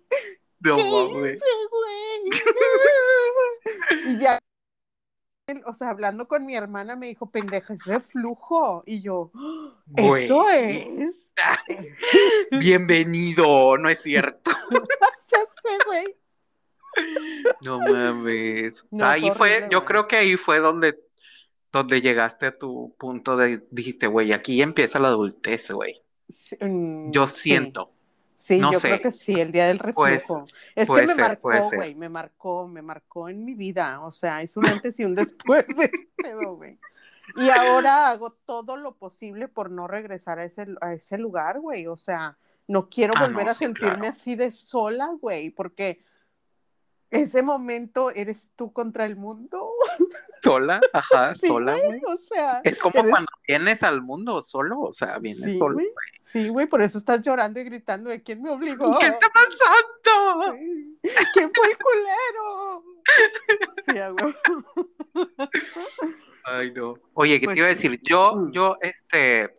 no, 0.60 0.76
¿qué 0.76 0.82
güey? 0.84 1.38
y 4.06 4.18
ya 4.18 4.38
o 5.66 5.74
sea, 5.74 5.90
hablando 5.90 6.28
con 6.28 6.46
mi 6.46 6.54
hermana, 6.54 6.96
me 6.96 7.06
dijo, 7.06 7.30
pendeja, 7.30 7.74
es 7.74 7.84
reflujo. 7.84 8.82
Y 8.86 9.02
yo, 9.02 9.32
¿eso 9.96 10.48
es? 10.48 11.28
Bienvenido, 12.52 13.76
no 13.76 13.88
es 13.88 14.00
cierto. 14.00 14.50
ya 15.28 15.38
sé, 15.40 15.78
güey. 15.86 16.16
No 17.60 17.78
mames. 17.78 18.86
ahí 19.00 19.30
fue, 19.34 19.68
yo 19.70 19.84
creo 19.84 20.08
que 20.08 20.16
ahí 20.16 20.36
fue 20.36 20.60
donde, 20.60 20.98
donde 21.72 22.00
llegaste 22.00 22.46
a 22.46 22.58
tu 22.58 22.94
punto 22.98 23.36
de, 23.36 23.66
dijiste, 23.70 24.06
güey, 24.06 24.32
aquí 24.32 24.60
empieza 24.62 24.98
la 24.98 25.08
adultez, 25.08 25.70
güey. 25.70 26.02
Mm, 26.60 27.10
yo 27.10 27.26
siento. 27.26 27.92
Sí, 28.42 28.58
yo 28.58 28.72
creo 28.80 29.00
que 29.00 29.12
sí, 29.12 29.34
el 29.34 29.52
día 29.52 29.68
del 29.68 29.78
reflujo. 29.78 30.46
es 30.74 30.88
que 30.88 31.06
me 31.06 31.14
marcó, 31.14 31.50
güey, 31.74 31.94
me 31.94 32.08
marcó, 32.08 32.66
me 32.66 32.82
marcó 32.82 33.28
en 33.28 33.44
mi 33.44 33.54
vida. 33.54 34.00
O 34.04 34.10
sea, 34.10 34.42
es 34.42 34.56
un 34.56 34.66
antes 34.66 34.98
y 34.98 35.04
un 35.04 35.14
después 35.14 35.64
de 35.68 35.88
pedo, 36.16 36.56
güey. 36.56 36.76
Y 37.36 37.50
ahora 37.50 38.10
hago 38.10 38.32
todo 38.44 38.76
lo 38.76 38.96
posible 38.96 39.46
por 39.46 39.70
no 39.70 39.86
regresar 39.86 40.40
a 40.40 40.44
ese, 40.44 40.66
a 40.80 40.92
ese 40.92 41.18
lugar, 41.18 41.60
güey. 41.60 41.86
O 41.86 41.96
sea, 41.96 42.36
no 42.66 42.88
quiero 42.88 43.12
ah, 43.16 43.28
volver 43.28 43.48
a 43.48 43.54
sentirme 43.54 44.08
así 44.08 44.34
de 44.34 44.50
sola, 44.50 45.10
güey, 45.20 45.50
porque 45.50 46.02
ese 47.12 47.42
momento 47.42 48.10
eres 48.10 48.50
tú 48.56 48.72
contra 48.72 49.04
el 49.04 49.16
mundo. 49.16 49.70
Sola, 50.42 50.80
ajá, 50.92 51.36
sola, 51.36 51.78
güey. 51.78 52.00
O 52.04 52.18
sea, 52.18 52.62
es 52.64 52.76
como 52.76 53.04
cuando 53.08 53.30
vienes 53.46 53.84
al 53.84 54.02
mundo 54.02 54.42
solo, 54.42 54.80
o 54.80 54.92
sea, 54.92 55.20
vienes 55.20 55.56
solo. 55.56 55.74
Güey. 55.74 55.86
Sí, 56.24 56.48
güey, 56.48 56.66
por 56.66 56.82
eso 56.82 56.98
estás 56.98 57.22
llorando 57.22 57.60
y 57.60 57.64
gritando 57.64 58.10
de 58.10 58.24
quién 58.24 58.42
me 58.42 58.50
obligó. 58.50 58.98
¿Qué 58.98 59.06
está 59.06 59.28
pasando? 59.28 60.58
¿Quién 61.32 61.52
fue 61.54 61.68
el 61.68 61.78
culero? 61.78 62.84
Sí, 63.86 63.92
güey. 64.18 64.34
Ay, 66.44 66.72
no. 66.72 66.96
Oye, 67.14 67.38
¿qué 67.38 67.46
te 67.46 67.58
iba 67.58 67.66
a 67.66 67.70
pues 67.70 67.82
decir? 67.82 68.00
Yo, 68.02 68.34
mm. 68.34 68.50
yo, 68.50 68.78
este, 68.80 69.54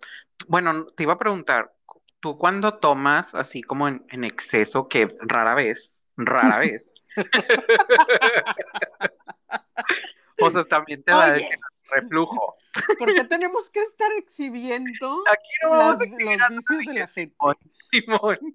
bueno, 0.49 0.87
te 0.87 1.03
iba 1.03 1.13
a 1.13 1.17
preguntar, 1.17 1.73
tú 2.19 2.37
cuando 2.37 2.73
tomas 2.73 3.35
así 3.35 3.61
como 3.61 3.87
en, 3.87 4.05
en 4.09 4.25
exceso, 4.25 4.89
que 4.89 5.07
rara 5.21 5.55
vez, 5.55 6.01
rara 6.17 6.57
vez, 6.59 6.92
o 10.41 10.51
sea, 10.51 10.63
también 10.65 11.03
te 11.03 11.11
da 11.11 11.33
de 11.33 11.47
reflujo. 11.89 12.55
¿Por 12.97 13.13
qué 13.13 13.23
tenemos 13.25 13.69
que 13.69 13.81
estar 13.81 14.11
exhibiendo 14.13 15.21
los 15.63 15.99
vicios 15.99 16.87
de 16.87 16.93
la 16.93 17.07
gente? 17.07 17.35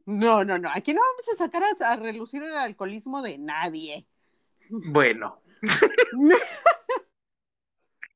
No, 0.07 0.45
no, 0.45 0.59
no. 0.59 0.69
Aquí 0.75 0.93
no 0.93 1.00
vamos 1.00 1.29
a 1.33 1.37
sacar 1.37 1.62
a, 1.81 1.97
relucir 1.97 2.43
el 2.43 2.57
alcoholismo 2.57 3.23
de 3.23 3.38
nadie. 3.38 4.07
Bueno. 4.71 5.41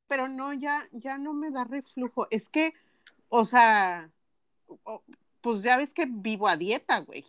Pero 0.09 0.29
no, 0.29 0.53
ya, 0.53 0.89
ya 0.93 1.19
no 1.19 1.33
me 1.33 1.51
da 1.51 1.65
reflujo. 1.65 2.27
Es 2.31 2.49
que, 2.49 2.75
o 3.29 3.45
sea, 3.45 4.11
pues 5.41 5.63
ya 5.63 5.77
ves 5.77 5.95
que 5.95 6.07
vivo 6.07 6.49
a 6.49 6.57
dieta, 6.57 6.99
güey. 7.01 7.25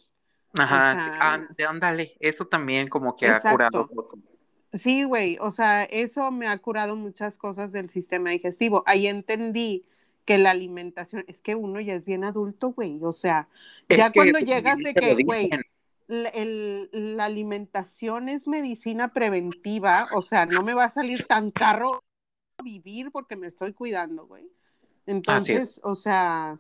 Ajá, 0.54 1.48
sí, 1.58 1.64
ándale, 1.64 2.16
eso 2.20 2.46
también 2.46 2.88
como 2.88 3.16
que 3.16 3.28
ha 3.28 3.40
curado 3.40 3.88
cosas. 3.88 4.46
Sí, 4.74 5.04
güey, 5.04 5.38
o 5.40 5.52
sea, 5.52 5.84
eso 5.84 6.32
me 6.32 6.48
ha 6.48 6.58
curado 6.58 6.96
muchas 6.96 7.38
cosas 7.38 7.72
del 7.72 7.90
sistema 7.90 8.32
digestivo. 8.32 8.84
Ahí 8.88 9.08
entendí 9.08 9.86
que 10.26 10.38
la 10.38 10.52
alimentación, 10.52 11.26
es 11.28 11.42
que 11.42 11.56
uno 11.56 11.80
ya 11.80 11.94
es 11.94 12.06
bien 12.06 12.24
adulto, 12.24 12.70
güey, 12.70 13.00
o 13.02 13.14
sea, 13.14 13.48
ya 13.90 14.12
cuando 14.12 14.40
llegas 14.40 14.78
de 14.78 14.94
que, 14.94 15.24
güey, 15.24 15.50
la, 16.08 17.26
alimentación 17.26 18.30
es 18.30 18.48
medicina 18.48 19.14
preventiva, 19.14 20.08
o 20.14 20.22
sea, 20.22 20.46
no 20.46 20.64
me 20.64 20.74
va 20.74 20.86
a 20.86 20.92
salir 20.92 21.26
tan 21.26 21.52
caro 21.52 22.04
vivir 22.64 23.12
porque 23.12 23.36
me 23.36 23.48
estoy 23.48 23.74
cuidando, 23.74 24.26
güey. 24.28 24.50
Entonces, 25.06 25.82
o 25.84 25.96
sea, 25.96 26.60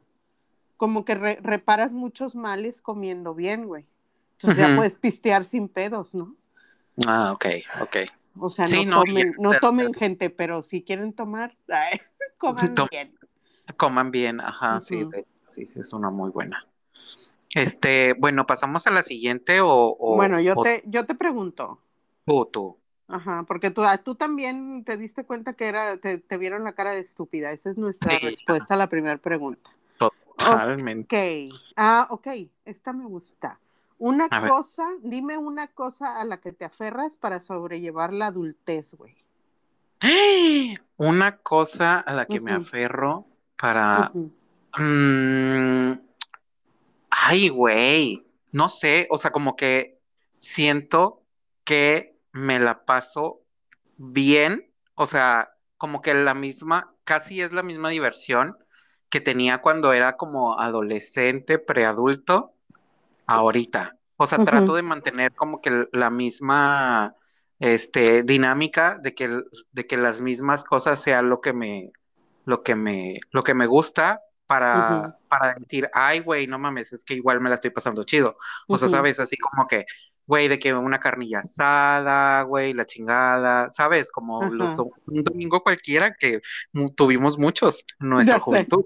como 0.84 1.06
que 1.06 1.16
reparas 1.16 1.94
muchos 1.94 2.36
males 2.36 2.82
comiendo 2.82 3.34
bien, 3.34 3.68
güey. 3.68 3.86
Entonces 4.34 4.68
ya 4.68 4.76
puedes 4.76 4.98
pistear 4.98 5.46
sin 5.46 5.70
pedos, 5.70 6.14
¿no? 6.14 6.36
Ah, 7.08 7.32
ok, 7.32 7.46
ok. 7.80 7.98
O 8.38 8.50
sea, 8.50 8.66
no, 8.86 9.06
tomen, 9.06 9.34
no 9.40 9.54
tomen 9.62 9.94
gente, 9.94 10.30
pero 10.30 10.62
si 10.62 10.84
quieren 10.84 11.14
tomar, 11.14 11.56
coman 12.38 12.74
bien. 12.92 13.18
Coman 13.78 14.12
bien, 14.12 14.42
ajá, 14.42 14.82
sí, 14.82 15.08
sí, 15.46 15.66
sí, 15.66 15.80
es 15.80 15.94
una 15.94 16.10
muy 16.10 16.32
buena. 16.32 16.68
Este, 17.56 18.12
bueno, 18.20 18.46
pasamos 18.46 18.86
a 18.86 18.92
la 18.92 19.04
siguiente 19.04 19.62
o... 19.62 19.96
bueno, 20.18 20.42
yo, 20.42 20.54
Te, 20.64 20.84
yo 20.86 21.06
te 21.06 21.16
pregunto. 21.16 21.80
Tú, 22.26 22.46
tú. 22.52 22.78
Ajá, 23.08 23.46
porque 23.48 23.72
tú, 23.72 23.84
ah, 23.86 24.00
tú 24.00 24.16
también 24.16 24.84
te 24.84 24.98
diste 24.98 25.24
cuenta 25.24 25.54
que 25.54 25.68
era, 25.68 25.96
te, 25.96 26.38
vieron 26.38 26.66
la 26.66 26.74
cara 26.74 26.92
de 26.92 27.00
estúpida. 27.00 27.54
Esa 27.54 27.70
es 27.70 27.78
nuestra 27.78 28.20
respuesta 28.20 28.74
a 28.74 28.78
la 28.78 28.88
primera 28.88 29.16
pregunta. 29.16 29.70
Totalmente. 30.44 31.50
Ok. 31.50 31.60
Ah, 31.76 32.08
ok. 32.10 32.28
Esta 32.66 32.94
me 32.94 33.06
gusta. 33.06 33.60
Una 34.00 34.28
cosa, 34.28 34.84
dime 35.02 35.38
una 35.38 35.68
cosa 35.68 36.20
a 36.20 36.26
la 36.26 36.42
que 36.42 36.52
te 36.52 36.66
aferras 36.66 37.16
para 37.16 37.40
sobrellevar 37.40 38.12
la 38.12 38.28
adultez, 38.28 38.96
güey. 38.96 39.16
Una 40.98 41.38
cosa 41.38 42.00
a 42.00 42.14
la 42.14 42.26
que 42.26 42.42
me 42.42 42.52
aferro 42.52 43.26
para. 43.58 44.12
Mm, 44.78 45.94
ay, 47.10 47.50
güey. 47.50 48.26
No 48.52 48.70
sé, 48.70 49.08
o 49.10 49.18
sea, 49.18 49.32
como 49.32 49.56
que 49.56 50.00
siento 50.38 51.22
que 51.64 52.18
me 52.34 52.60
la 52.60 52.86
paso 52.86 53.42
bien, 53.98 54.70
o 54.96 55.08
sea, 55.08 55.56
como 55.78 56.02
que 56.02 56.14
la 56.14 56.34
misma, 56.34 56.94
casi 57.04 57.42
es 57.42 57.52
la 57.52 57.64
misma 57.64 57.90
diversión 57.90 58.58
que 59.14 59.22
tenía 59.22 59.60
cuando 59.60 59.94
era 59.94 60.18
como 60.18 60.60
adolescente, 60.60 61.60
preadulto, 61.60 62.52
ahorita. 63.28 63.96
O 64.18 64.26
sea, 64.26 64.40
trato 64.40 64.74
de 64.74 64.82
mantener 64.82 65.36
como 65.36 65.62
que 65.62 65.88
la 65.92 66.10
misma 66.10 67.16
este, 67.60 68.24
dinámica 68.24 68.98
de 69.00 69.14
que, 69.14 69.44
de 69.72 69.86
que 69.86 69.98
las 69.98 70.20
mismas 70.20 70.64
cosas 70.64 71.00
sean 71.00 71.30
lo 71.30 71.42
que 71.42 71.54
me, 71.54 71.92
lo 72.46 72.64
que 72.64 72.74
me, 72.74 73.20
lo 73.30 73.44
que 73.44 73.54
me 73.54 73.68
gusta 73.68 74.24
para, 74.48 75.20
para 75.28 75.54
decir, 75.60 75.88
ay, 75.94 76.22
güey, 76.22 76.48
no 76.48 76.58
mames, 76.58 76.92
es 76.92 77.04
que 77.04 77.14
igual 77.14 77.40
me 77.40 77.50
la 77.50 77.56
estoy 77.56 77.70
pasando 77.70 78.04
chido. 78.06 78.36
O 78.68 78.78
sea, 78.78 78.90
sabes, 78.90 79.20
así 79.20 79.38
como 79.38 79.68
que, 79.68 79.86
güey, 80.26 80.48
de 80.48 80.58
que 80.58 80.74
una 80.74 81.00
carnilla 81.00 81.42
asada, 81.42 82.42
güey, 82.42 82.74
la 82.74 82.88
chingada, 82.88 83.70
¿sabes? 83.70 84.10
Como 84.10 84.46
los, 84.46 84.76
un 84.80 85.24
domingo 85.24 85.62
cualquiera 85.62 86.16
que 86.16 86.42
tuvimos 86.96 87.38
muchos 87.38 87.86
en 88.00 88.10
nuestra 88.10 88.40
juventud. 88.40 88.86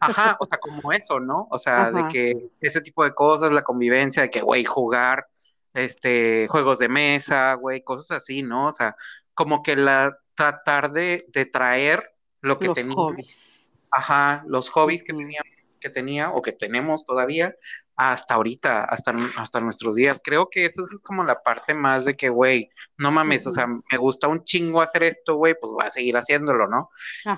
Ajá, 0.00 0.36
o 0.40 0.46
sea, 0.46 0.58
como 0.58 0.92
eso, 0.92 1.20
¿no? 1.20 1.48
O 1.50 1.58
sea, 1.58 1.90
de 1.90 2.08
que 2.08 2.50
ese 2.60 2.80
tipo 2.80 3.04
de 3.04 3.14
cosas, 3.14 3.52
la 3.52 3.62
convivencia, 3.62 4.22
de 4.22 4.30
que, 4.30 4.40
güey, 4.40 4.64
jugar, 4.64 5.28
este, 5.74 6.46
juegos 6.48 6.78
de 6.78 6.88
mesa, 6.88 7.54
güey, 7.54 7.82
cosas 7.82 8.18
así, 8.18 8.42
¿no? 8.42 8.68
O 8.68 8.72
sea, 8.72 8.96
como 9.34 9.62
que 9.62 9.76
la, 9.76 10.18
tratar 10.34 10.92
de, 10.92 11.26
de 11.28 11.46
traer 11.46 12.14
lo 12.42 12.58
que 12.58 12.66
los 12.66 12.94
Hobbies. 12.94 13.70
Ajá, 13.90 14.44
los 14.46 14.68
hobbies 14.68 15.02
que 15.02 15.12
teníamos 15.12 15.57
que 15.78 15.90
tenía 15.90 16.30
o 16.30 16.42
que 16.42 16.52
tenemos 16.52 17.04
todavía 17.04 17.54
hasta 17.96 18.34
ahorita, 18.34 18.84
hasta, 18.84 19.12
hasta 19.36 19.60
nuestros 19.60 19.96
días. 19.96 20.20
Creo 20.22 20.48
que 20.48 20.64
eso 20.64 20.82
es 20.82 21.00
como 21.02 21.24
la 21.24 21.42
parte 21.42 21.74
más 21.74 22.04
de 22.04 22.14
que, 22.14 22.28
güey, 22.28 22.70
no 22.96 23.10
mames, 23.10 23.46
o 23.46 23.50
sea, 23.50 23.66
me 23.66 23.98
gusta 23.98 24.28
un 24.28 24.44
chingo 24.44 24.80
hacer 24.80 25.02
esto, 25.02 25.34
güey, 25.34 25.54
pues 25.60 25.72
voy 25.72 25.84
a 25.84 25.90
seguir 25.90 26.16
haciéndolo, 26.16 26.68
¿no? 26.68 26.90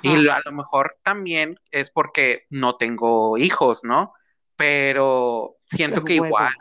Y 0.03 0.29
a 0.29 0.41
lo 0.45 0.53
mejor 0.53 0.99
también 1.03 1.59
es 1.71 1.91
porque 1.91 2.45
no 2.51 2.77
tengo 2.77 3.39
hijos, 3.39 3.85
¿no? 3.85 4.13
Pero 4.57 5.57
siento 5.65 6.05
que 6.05 6.15
igual, 6.15 6.55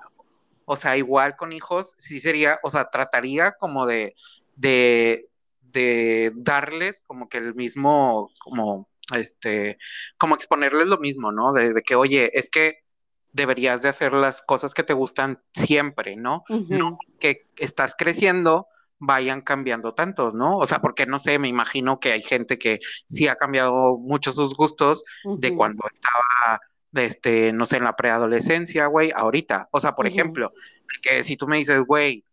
o 0.66 0.76
sea, 0.76 0.96
igual 0.96 1.36
con 1.36 1.52
hijos, 1.52 1.94
sí 1.98 2.20
sería, 2.20 2.60
o 2.64 2.70
sea, 2.70 2.90
trataría 2.90 3.54
como 3.60 3.86
de, 3.86 4.16
de, 4.56 5.28
de 5.62 6.32
darles 6.36 7.04
como 7.06 7.28
que 7.28 7.40
el 7.40 7.56
mismo, 7.56 8.30
como 8.40 8.88
este, 9.12 9.78
como 10.18 10.36
exponerles 10.36 10.88
lo 10.88 10.98
mismo, 10.98 11.32
¿no? 11.32 11.54
De, 11.54 11.82
que, 11.86 11.96
oye, 11.96 12.32
es 12.38 12.50
que 12.50 12.84
deberías 13.32 13.82
de 13.82 13.90
hacer 13.90 14.14
las 14.14 14.42
cosas 14.42 14.74
que 14.74 14.84
te 14.84 14.94
gustan 14.94 15.42
siempre, 15.54 16.16
¿no? 16.16 16.44
No 16.68 16.98
que 17.20 17.48
estás 17.58 17.96
creciendo, 17.98 18.68
vayan 19.00 19.42
cambiando 19.42 19.94
tanto, 19.94 20.32
¿no? 20.32 20.58
O 20.58 20.66
sea, 20.66 20.80
porque 20.80 21.06
no 21.06 21.20
sé, 21.20 21.40
me 21.40 21.48
imagino 21.48 22.00
que 22.00 22.12
hay 22.12 22.22
gente 22.22 22.58
que 22.58 22.80
sí 23.06 23.28
ha 23.28 23.36
cambiado 23.36 23.98
mucho 23.98 24.32
sus 24.32 24.56
gustos 24.56 25.04
de 25.38 25.56
cuando 25.56 25.84
estaba, 25.94 26.60
este, 26.94 27.54
no 27.54 27.66
sé, 27.66 27.78
en 27.78 27.86
la 27.86 27.96
preadolescencia, 27.96 28.88
güey, 28.88 29.12
ahorita. 29.16 29.70
O 29.72 29.80
sea, 29.80 29.94
por 29.94 30.08
ejemplo, 30.08 30.52
que 31.02 31.24
si 31.24 31.38
tú 31.38 31.48
me 31.48 31.58
dices, 31.58 31.82
güey, 31.82 32.26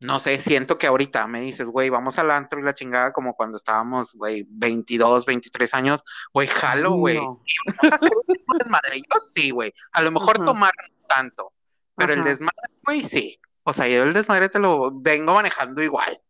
no 0.00 0.20
sé, 0.20 0.40
siento 0.40 0.78
que 0.78 0.86
ahorita 0.86 1.26
me 1.26 1.40
dices, 1.40 1.66
güey, 1.68 1.90
vamos 1.90 2.18
al 2.18 2.30
antro 2.30 2.60
y 2.60 2.62
la 2.62 2.74
chingada 2.74 3.12
como 3.12 3.34
cuando 3.34 3.56
estábamos, 3.56 4.14
güey, 4.14 4.46
22, 4.48 5.26
23 5.26 5.74
años, 5.74 6.04
güey, 6.32 6.46
jalo, 6.46 6.92
güey. 6.92 7.18
Yo 8.38 9.20
sí, 9.20 9.50
güey. 9.50 9.74
A 9.92 10.02
lo 10.02 10.12
mejor 10.12 10.44
tomar 10.44 10.72
tanto, 11.08 11.52
pero 11.96 12.12
el 12.12 12.22
desmadre, 12.22 12.70
güey, 12.84 13.02
sí. 13.02 13.40
O 13.64 13.72
sea, 13.72 13.86
yo 13.86 14.04
el 14.04 14.14
desmadre 14.14 14.48
te 14.48 14.58
lo 14.58 14.90
vengo 14.90 15.34
manejando 15.34 15.82
igual. 15.82 16.22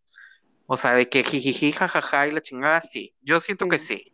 O 0.67 0.77
sea, 0.77 0.95
de 0.95 1.09
que 1.09 1.23
jijiji, 1.23 1.73
jajaja 1.73 2.27
y 2.27 2.33
la 2.33 2.41
chingada, 2.41 2.81
sí. 2.81 3.15
Yo 3.21 3.39
siento 3.41 3.69
que 3.69 3.79
sí. 3.79 4.13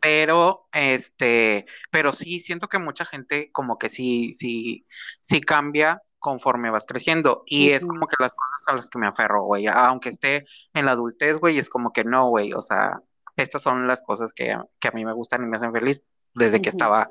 Pero, 0.00 0.68
este, 0.72 1.66
pero 1.90 2.12
sí, 2.12 2.40
siento 2.40 2.68
que 2.68 2.78
mucha 2.78 3.04
gente 3.04 3.52
como 3.52 3.78
que 3.78 3.88
sí, 3.88 4.32
sí, 4.34 4.84
sí 5.20 5.40
cambia 5.40 6.02
conforme 6.18 6.70
vas 6.70 6.86
creciendo. 6.86 7.42
Y 7.46 7.70
es 7.70 7.86
como 7.86 8.06
que 8.06 8.16
las 8.18 8.34
cosas 8.34 8.68
a 8.68 8.74
las 8.74 8.90
que 8.90 8.98
me 8.98 9.06
aferro, 9.06 9.44
güey. 9.44 9.66
Aunque 9.66 10.08
esté 10.08 10.44
en 10.74 10.86
la 10.86 10.92
adultez, 10.92 11.38
güey, 11.38 11.58
es 11.58 11.68
como 11.68 11.92
que 11.92 12.04
no, 12.04 12.28
güey. 12.28 12.52
O 12.52 12.62
sea, 12.62 13.00
estas 13.36 13.62
son 13.62 13.86
las 13.86 14.02
cosas 14.02 14.32
que, 14.32 14.52
a 14.52 14.90
mí 14.94 15.04
me 15.04 15.12
gustan 15.12 15.42
y 15.42 15.46
me 15.46 15.56
hacen 15.56 15.72
feliz 15.72 16.02
desde 16.34 16.60
que 16.60 16.68
estaba 16.68 17.10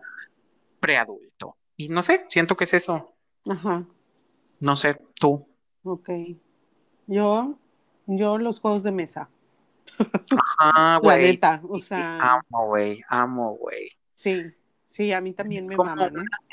preadulto. 0.80 1.58
Y 1.76 1.90
no 1.90 2.02
sé, 2.02 2.26
siento 2.30 2.58
que 2.58 2.66
es 2.66 2.74
eso. 2.74 3.14
Ajá. 3.50 3.86
No 4.60 4.76
sé, 4.76 5.00
tú. 5.20 5.48
Ok. 5.84 6.10
Yo, 7.08 7.58
yo 8.08 8.38
los 8.38 8.60
juegos 8.60 8.84
de 8.84 8.92
mesa. 8.92 9.30
Ajá, 10.60 10.98
güey. 10.98 11.40
o 11.70 11.80
sea. 11.80 12.20
Amo, 12.20 12.68
güey, 12.68 13.02
amo, 13.08 13.56
güey. 13.56 13.92
Sí, 14.16 14.52
sí, 14.88 15.14
a 15.14 15.22
mí 15.22 15.34
también 15.34 15.68
me 15.68 15.78
mama, 15.78 16.12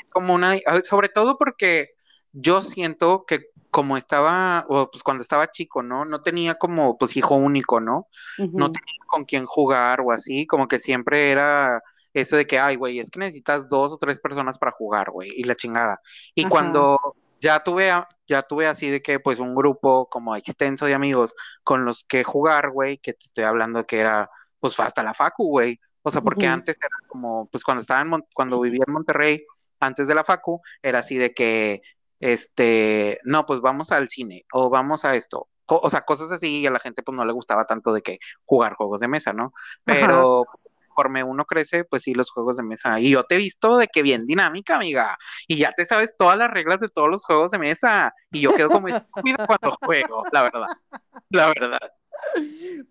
Como 0.09 0.35
una, 0.35 0.57
sobre 0.83 1.09
todo 1.09 1.37
porque 1.37 1.94
yo 2.35 2.61
siento 2.61 3.25
que 3.25 3.49
como 3.71 3.97
estaba, 3.97 4.65
o 4.69 4.89
pues 4.89 5.03
cuando 5.03 5.21
estaba 5.21 5.51
chico, 5.51 5.83
¿no? 5.83 6.05
No 6.05 6.21
tenía 6.21 6.55
como, 6.55 6.97
pues 6.97 7.17
hijo 7.17 7.35
único, 7.35 7.79
¿no? 7.79 8.07
No 8.37 8.71
tenía 8.71 8.99
con 9.07 9.25
quién 9.25 9.45
jugar 9.45 10.01
o 10.01 10.11
así, 10.11 10.45
como 10.47 10.67
que 10.67 10.79
siempre 10.79 11.31
era 11.31 11.81
eso 12.13 12.37
de 12.37 12.47
que, 12.47 12.57
ay, 12.57 12.77
güey, 12.77 12.99
es 12.99 13.09
que 13.09 13.19
necesitas 13.19 13.67
dos 13.67 13.91
o 13.91 13.97
tres 13.97 14.19
personas 14.19 14.57
para 14.57 14.71
jugar, 14.71 15.11
güey, 15.11 15.29
y 15.35 15.43
la 15.43 15.55
chingada. 15.55 15.99
Y 16.33 16.45
cuando 16.45 16.97
ya 17.41 17.61
tuve, 17.61 17.91
ya 18.27 18.43
tuve 18.43 18.67
así 18.67 18.89
de 18.89 19.01
que, 19.01 19.19
pues, 19.19 19.39
un 19.39 19.53
grupo 19.53 20.07
como 20.09 20.35
extenso 20.35 20.85
de 20.85 20.93
amigos 20.93 21.35
con 21.63 21.83
los 21.83 22.05
que 22.05 22.23
jugar, 22.23 22.71
güey, 22.71 22.97
que 22.97 23.13
te 23.13 23.25
estoy 23.25 23.43
hablando 23.43 23.85
que 23.85 23.99
era, 23.99 24.29
pues, 24.61 24.79
hasta 24.79 25.03
la 25.03 25.13
facu, 25.13 25.49
güey. 25.49 25.79
O 26.01 26.11
sea, 26.11 26.21
porque 26.21 26.47
antes 26.47 26.77
era 26.79 26.95
como, 27.07 27.47
pues, 27.47 27.63
cuando 27.63 27.81
estaba 27.81 28.01
en, 28.01 28.23
cuando 28.33 28.61
vivía 28.61 28.85
en 28.87 28.93
Monterrey, 28.93 29.43
antes 29.81 30.07
de 30.07 30.15
la 30.15 30.23
facu, 30.23 30.61
era 30.81 30.99
así 30.99 31.17
de 31.17 31.33
que 31.33 31.81
este, 32.25 33.19
no, 33.23 33.45
pues 33.45 33.61
vamos 33.61 33.91
al 33.91 34.09
cine 34.09 34.45
o 34.51 34.69
vamos 34.69 35.05
a 35.05 35.15
esto. 35.15 35.47
O, 35.67 35.89
sea, 35.89 36.01
cosas 36.01 36.31
así 36.31 36.59
y 36.59 36.67
a 36.67 36.71
la 36.71 36.79
gente 36.79 37.01
pues 37.01 37.15
no 37.15 37.25
le 37.25 37.33
gustaba 37.33 37.65
tanto 37.65 37.91
de 37.91 38.01
que 38.01 38.19
jugar 38.45 38.75
juegos 38.75 38.99
de 38.99 39.07
mesa, 39.07 39.33
¿no? 39.33 39.53
Pero 39.83 40.45
conforme 40.87 41.23
uno 41.23 41.45
crece, 41.45 41.83
pues 41.83 42.03
sí, 42.03 42.13
los 42.13 42.31
juegos 42.31 42.57
de 42.57 42.63
mesa. 42.63 42.99
Y 42.99 43.11
yo 43.11 43.23
te 43.23 43.35
he 43.35 43.37
visto 43.37 43.77
de 43.77 43.87
que 43.87 44.01
bien 44.03 44.25
dinámica, 44.25 44.75
amiga. 44.75 45.17
Y 45.47 45.57
ya 45.57 45.71
te 45.71 45.85
sabes 45.85 46.15
todas 46.17 46.37
las 46.37 46.51
reglas 46.51 46.79
de 46.79 46.89
todos 46.89 47.09
los 47.09 47.23
juegos 47.23 47.51
de 47.51 47.59
mesa. 47.59 48.13
Y 48.31 48.41
yo 48.41 48.53
quedo 48.53 48.69
como 48.69 48.87
estúpida 48.87 49.45
cuando 49.47 49.77
juego, 49.83 50.23
la 50.31 50.43
verdad. 50.43 50.67
La 51.29 51.47
verdad. 51.47 51.91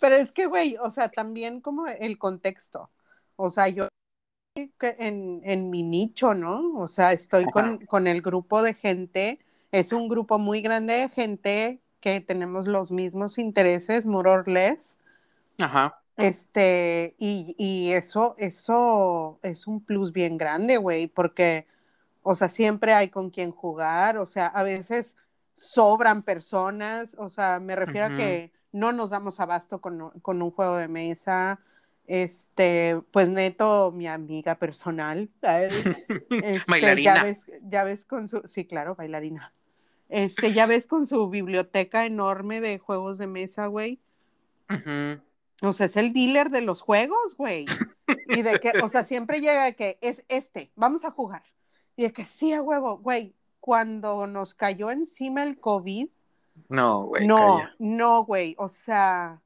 Pero 0.01 0.15
es 0.17 0.33
que, 0.33 0.47
güey, 0.47 0.77
o 0.81 0.91
sea, 0.91 1.11
también 1.11 1.61
como 1.61 1.87
el 1.87 2.19
contexto. 2.19 2.91
O 3.37 3.51
sea, 3.51 3.69
yo 3.69 3.89
en, 4.55 5.41
en 5.45 5.71
mi 5.71 5.83
nicho, 5.83 6.35
¿no? 6.35 6.77
O 6.77 6.87
sea, 6.87 7.13
estoy 7.13 7.45
con, 7.47 7.79
con, 7.87 8.07
el 8.07 8.23
grupo 8.23 8.63
de 8.63 8.75
gente, 8.75 9.41
es 9.73 9.93
un 9.93 10.09
grupo 10.09 10.39
muy 10.39 10.61
grande 10.61 10.95
de 10.95 11.09
gente 11.09 11.81
que 12.01 12.21
tenemos 12.21 12.69
los 12.69 12.93
mismos 12.93 13.39
intereses, 13.39 14.07
more 14.07 14.31
or 14.31 14.49
less. 14.49 14.97
Ajá. 15.59 16.01
Este, 16.17 17.17
y, 17.19 17.57
y 17.59 17.93
eso, 17.93 18.37
eso 18.39 19.41
es 19.43 19.67
un 19.67 19.81
plus 19.81 20.13
bien 20.13 20.39
grande, 20.39 20.77
güey, 20.77 21.09
porque, 21.09 21.67
o 22.23 22.37
sea, 22.37 22.49
siempre 22.49 22.93
hay 22.93 23.09
con 23.09 23.31
quien 23.31 23.51
jugar, 23.51 24.19
o 24.19 24.27
sea, 24.27 24.47
a 24.47 24.63
veces 24.63 25.17
sobran 25.55 26.23
personas, 26.23 27.17
o 27.19 27.29
sea, 27.29 27.59
me 27.59 27.75
refiero 27.75 28.07
a 28.07 28.17
que 28.17 28.53
no 28.71 28.93
nos 28.93 29.11
damos 29.11 29.41
abasto 29.41 29.81
con, 29.81 30.11
con 30.21 30.41
un 30.43 30.53
juego 30.53 30.77
de 30.77 30.87
mesa, 30.87 31.59
este, 32.07 33.01
pues 33.11 33.29
Neto, 33.29 33.93
mi 33.93 34.07
amiga 34.07 34.57
personal. 34.57 35.31
Este, 36.31 36.63
bailarina. 36.69 37.17
Ya 37.17 37.23
ves, 37.23 37.47
ya 37.63 37.85
ves 37.85 38.05
con 38.05 38.29
su, 38.29 38.43
sí, 38.47 38.67
claro, 38.67 38.95
bailarina. 38.95 39.53
Este, 40.09 40.53
ya 40.53 40.67
ves 40.67 40.87
con 40.87 41.07
su 41.07 41.29
biblioteca 41.31 42.05
enorme 42.05 42.61
de 42.61 42.79
juegos 42.79 43.19
de 43.19 43.27
mesa, 43.27 43.67
güey. 43.67 44.01
O 45.63 45.73
sea, 45.73 45.87
es 45.87 45.97
el 45.97 46.13
dealer 46.13 46.51
de 46.51 46.61
los 46.61 46.83
juegos, 46.83 47.37
güey. 47.37 47.65
Y 48.29 48.43
de 48.43 48.59
que, 48.61 48.73
o 48.83 48.89
sea, 48.89 49.03
siempre 49.03 49.41
llega 49.41 49.65
de 49.65 49.77
que 49.77 49.99
es 50.01 50.25
este, 50.29 50.71
vamos 50.77 51.05
a 51.05 51.11
jugar. 51.11 51.43
Y 51.97 52.03
de 52.05 52.13
que 52.13 52.25
sí, 52.25 52.53
a 52.53 52.61
huevo, 52.61 52.99
güey, 52.99 53.35
cuando 53.61 54.27
nos 54.27 54.55
cayó 54.55 54.91
encima 54.91 55.43
el 55.43 55.59
COVID. 55.59 56.09
No, 56.69 57.05
güey. 57.05 57.27
No, 57.27 57.61
no, 57.79 58.25
güey, 58.25 58.55
o 58.59 58.69
sea, 58.69 59.41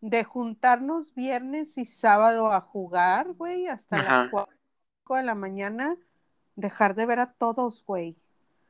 de 0.00 0.24
juntarnos 0.24 1.14
viernes 1.14 1.76
y 1.78 1.84
sábado 1.84 2.52
a 2.52 2.60
jugar, 2.60 3.32
güey, 3.32 3.66
hasta 3.66 3.96
las 3.96 4.30
4 4.30 4.52
de 5.10 5.22
la 5.22 5.34
mañana, 5.34 5.96
dejar 6.54 6.94
de 6.94 7.06
ver 7.06 7.20
a 7.20 7.32
todos, 7.32 7.84
güey. 7.84 8.16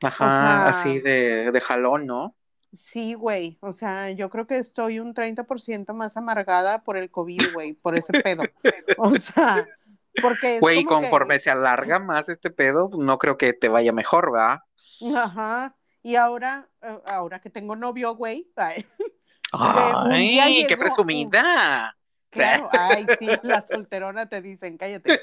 Ajá, 0.01 0.67
así 0.69 0.99
de, 0.99 1.51
de 1.51 1.61
jalón, 1.61 2.05
¿no? 2.05 2.35
Sí, 2.73 3.15
güey, 3.15 3.57
o 3.61 3.73
sea, 3.73 4.11
yo 4.11 4.29
creo 4.29 4.45
que 4.45 4.57
estoy 4.57 4.99
un 4.99 5.13
30% 5.13 5.93
más 5.93 6.17
amargada 6.17 6.83
por 6.83 6.97
el 6.97 7.09
COVID, 7.09 7.53
güey, 7.53 7.73
por 7.73 7.97
ese 7.97 8.21
pedo. 8.21 8.43
o 8.97 9.15
sea, 9.15 9.67
porque... 10.21 10.59
Güey, 10.59 10.83
conforme 10.83 11.39
se 11.39 11.49
alarga 11.49 11.99
más 11.99 12.29
este 12.29 12.51
pedo, 12.51 12.89
no 12.97 13.17
creo 13.17 13.37
que 13.37 13.53
te 13.53 13.69
vaya 13.69 13.91
mejor, 13.91 14.33
¿va? 14.33 14.65
Ajá, 15.15 15.75
y 16.03 16.15
ahora, 16.15 16.69
eh, 16.81 16.99
ahora 17.05 17.39
que 17.39 17.49
tengo 17.49 17.75
novio, 17.75 18.15
güey, 18.15 18.51
¡Ay, 19.51 20.65
qué 20.67 20.77
presumida! 20.77 21.95
Claro, 22.29 22.69
ay, 22.71 23.07
sí, 23.17 23.27
la 23.41 23.65
solterona 23.67 24.27
te 24.27 24.41
dicen, 24.41 24.77
cállate. 24.77 25.19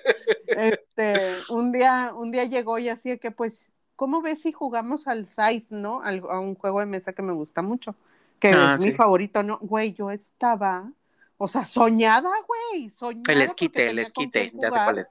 Este, 0.46 1.34
un 1.50 1.70
día, 1.70 2.12
un 2.14 2.32
día 2.32 2.44
llegó 2.44 2.78
y 2.78 2.88
así 2.88 3.16
que, 3.18 3.30
pues, 3.30 3.64
¿cómo 3.94 4.22
ves 4.22 4.42
si 4.42 4.52
jugamos 4.52 5.06
al 5.06 5.26
site, 5.26 5.66
no? 5.70 6.02
a 6.02 6.40
un 6.40 6.56
juego 6.56 6.80
de 6.80 6.86
mesa 6.86 7.12
que 7.12 7.22
me 7.22 7.32
gusta 7.32 7.62
mucho, 7.62 7.94
que 8.40 8.48
ah, 8.48 8.76
es 8.78 8.84
mi 8.84 8.92
favorito, 8.92 9.42
¿no? 9.42 9.58
Güey, 9.60 9.94
yo 9.94 10.10
estaba, 10.10 10.90
o 11.38 11.46
sea, 11.46 11.64
soñada, 11.64 12.30
güey, 12.46 12.90
soñada. 12.90 13.32
El 13.32 13.42
esquite, 13.42 13.90
el 13.90 13.98
esquite, 14.00 14.52
ya 14.54 14.70
sé 14.70 14.76
cuál 14.84 14.98
es. 14.98 15.10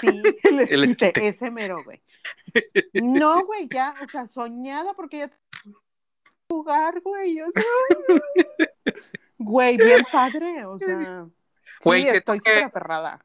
Sí, 0.00 0.22
el 0.44 0.84
esquite, 0.84 1.28
ese 1.28 1.50
mero, 1.50 1.82
güey. 1.84 2.00
No, 2.94 3.44
güey, 3.44 3.68
ya, 3.72 3.94
o 4.02 4.08
sea, 4.08 4.26
soñada 4.26 4.94
porque 4.94 5.18
ya 5.18 5.30
jugar, 6.48 7.00
güey. 7.02 7.40
O 7.42 7.50
sea, 7.52 8.94
güey, 9.38 9.76
bien 9.76 10.04
padre, 10.10 10.64
o 10.64 10.78
sea. 10.78 11.26
Güey, 11.84 12.02
sí, 12.02 12.08
estoy 12.08 12.38
súper 12.38 12.64
aferrada. 12.64 13.24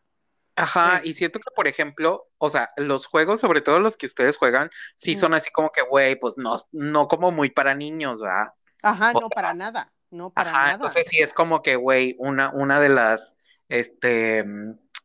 Ajá, 0.56 1.02
y 1.04 1.14
siento 1.14 1.40
que, 1.40 1.50
por 1.56 1.68
ejemplo, 1.68 2.30
o 2.38 2.50
sea, 2.50 2.70
los 2.78 3.08
juegos, 3.08 3.40
sobre 3.40 3.62
todo 3.62 3.80
los 3.80 3.98
que 3.98 4.06
ustedes 4.06 4.38
juegan, 4.38 4.70
sí 4.96 5.16
son 5.16 5.34
así 5.34 5.50
como 5.52 5.72
que, 5.72 5.82
güey, 5.82 6.16
pues 6.16 6.38
no, 6.38 6.58
no 6.72 7.08
como 7.08 7.32
muy 7.32 7.50
para 7.50 7.74
niños, 7.74 8.22
¿verdad? 8.22 8.54
Ajá, 8.84 9.14
no 9.14 9.30
para 9.30 9.56
nada, 9.56 9.92
no 10.12 10.30
para 10.30 10.52
ajá, 10.52 10.60
nada. 10.60 10.74
Entonces 10.76 11.08
sí 11.08 11.18
es 11.20 11.34
como 11.34 11.64
que, 11.64 11.76
güey, 11.76 12.16
una, 12.20 12.52
una 12.52 12.80
de 12.80 12.90
las, 12.90 13.36
este, 13.68 14.46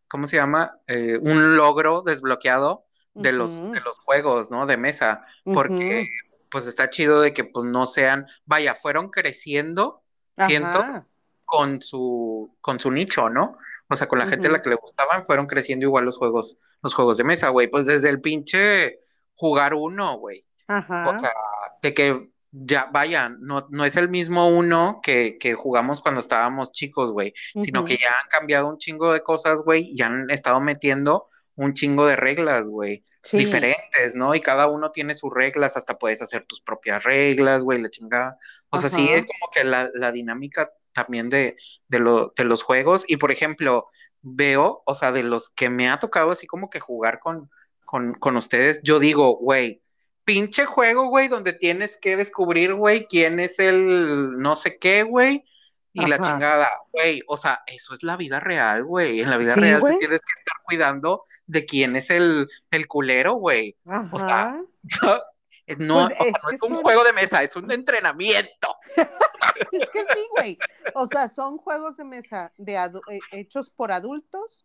¿cómo 0.07 0.26
se 0.26 0.37
llama? 0.37 0.78
Eh, 0.87 1.18
un 1.22 1.57
logro 1.57 2.02
desbloqueado 2.02 2.85
de 3.14 3.33
los, 3.33 3.59
de 3.72 3.81
los 3.81 3.98
juegos, 4.00 4.50
¿no? 4.50 4.66
De 4.66 4.76
mesa, 4.76 5.24
porque 5.44 6.11
pues 6.51 6.67
está 6.67 6.91
chido 6.91 7.21
de 7.21 7.33
que 7.33 7.45
pues 7.45 7.67
no 7.67 7.87
sean, 7.87 8.27
vaya, 8.47 8.75
fueron 8.75 9.11
creciendo, 9.11 10.03
siento, 10.47 11.05
con 11.45 11.81
su, 11.83 12.55
con 12.61 12.79
su 12.79 12.91
nicho, 12.91 13.31
¿no? 13.31 13.57
O 13.89 13.97
sea, 13.97 14.07
con 14.07 14.19
la 14.19 14.27
gente 14.27 14.49
a 14.49 14.51
la 14.51 14.61
que 14.61 14.71
le 14.71 14.77
gustaban, 14.77 15.25
fueron 15.25 15.47
creciendo 15.47 15.87
igual 15.87 16.05
los 16.05 16.19
juegos, 16.19 16.59
los 16.83 16.95
juegos 16.95 17.17
de 17.17 17.25
mesa, 17.25 17.49
güey. 17.49 17.69
Pues 17.69 17.87
desde 17.87 18.11
el 18.11 18.21
pinche 18.21 19.01
jugar 19.35 19.75
uno, 19.75 20.19
güey. 20.19 20.45
O 20.69 21.19
sea, 21.19 21.33
de 21.81 21.95
que 21.95 22.31
ya, 22.51 22.89
vaya, 22.93 23.29
no, 23.29 23.67
no 23.71 23.85
es 23.85 23.97
el 23.97 24.09
mismo 24.09 24.49
uno 24.49 25.01
que, 25.03 25.39
que 25.39 25.55
jugamos 25.55 26.01
cuando 26.01 26.21
estábamos 26.21 26.73
chicos, 26.73 27.13
güey, 27.13 27.33
sino 27.59 27.85
que 27.85 27.97
ya 27.97 28.09
han 28.09 28.29
cambiado 28.29 28.69
un 28.69 28.79
chingo 28.79 29.13
de 29.13 29.23
cosas, 29.23 29.63
güey, 29.63 29.93
y 29.95 30.03
han 30.03 30.31
estado 30.31 30.61
metiendo 30.61 31.29
un 31.59 31.75
chingo 31.75 32.07
de 32.07 32.14
reglas, 32.14 32.66
güey, 32.66 33.03
diferentes, 33.33 34.14
¿no? 34.14 34.33
Y 34.37 34.40
cada 34.40 34.68
uno 34.68 34.92
tiene 34.92 35.14
sus 35.14 35.35
reglas, 35.35 35.77
hasta 35.77 35.99
puedes 35.99 36.23
hacer 36.23 36.44
tus 36.44 36.61
propias 36.61 37.03
reglas, 37.03 37.64
güey, 37.64 37.83
la 37.83 37.90
chingada. 37.90 38.38
O 38.71 38.79
sea, 38.79 38.88
sí 38.88 39.09
es 39.09 39.25
como 39.27 39.51
que 39.53 39.64
la, 39.64 39.90
la 39.92 40.12
dinámica 40.12 40.71
también 40.92 41.29
de, 41.29 41.57
de, 41.88 41.99
lo, 41.99 42.33
de 42.37 42.44
los 42.44 42.62
juegos. 42.62 43.05
Y 43.09 43.16
por 43.16 43.33
ejemplo, 43.33 43.88
veo, 44.23 44.85
o 44.87 44.94
sea, 44.94 45.11
de 45.11 45.25
los 45.25 45.51
que 45.51 45.68
me 45.68 45.90
ha 45.90 45.99
tocado 45.99 46.31
así 46.31 46.47
como 46.47 46.71
que 46.71 46.79
jugar 46.79 47.18
con, 47.18 47.51
con, 47.85 48.14
con 48.14 48.37
ustedes, 48.37 48.81
yo 48.85 49.01
digo, 49.01 49.37
güey, 49.38 49.83
pinche 50.23 50.64
juego, 50.64 51.09
güey, 51.09 51.27
donde 51.27 51.55
tienes 51.55 51.97
que 51.97 52.16
descubrir, 52.16 52.75
güey, 52.75 53.07
quién 53.09 53.40
es 53.40 53.59
el 53.59 54.38
no 54.38 54.55
sé 54.55 54.79
qué, 54.79 55.03
güey, 55.03 55.44
y 55.92 56.07
la 56.07 56.18
chingada, 56.18 56.70
güey, 56.92 57.22
o 57.27 57.37
sea, 57.37 57.62
eso 57.66 57.94
es 57.94 58.03
la 58.03 58.16
vida 58.16 58.40
real, 58.40 58.85
güey. 58.85 59.20
En 59.20 59.31
la 59.31 59.37
vida 59.37 59.55
real 59.55 59.83
te 59.83 59.96
tienes 59.96 60.20
que 60.20 60.40
estar 60.40 60.57
cuidando 60.64 61.24
de 61.46 61.64
quién 61.64 61.96
es 61.96 62.11
el, 62.11 62.48
el 62.70 62.87
culero, 62.87 63.35
güey. 63.35 63.77
O 64.12 64.18
sea, 64.18 64.61
no, 65.79 66.09
pues 66.09 66.33
es, 66.53 66.62
un 66.62 66.77
juego 66.77 67.05
de 67.05 67.12
mesa, 67.12 67.42
es 67.42 67.55
un 67.57 67.70
entrenamiento. 67.70 68.77
es 69.72 69.88
que 69.90 70.01
sí, 70.01 70.27
güey. 70.31 70.59
O 70.94 71.07
sea, 71.07 71.29
son 71.29 71.59
juegos 71.59 71.96
de 71.96 72.05
mesa 72.05 72.53
de 72.57 72.74
eh, 72.77 73.20
hechos 73.33 73.70
por 73.70 73.92
adultos 73.92 74.64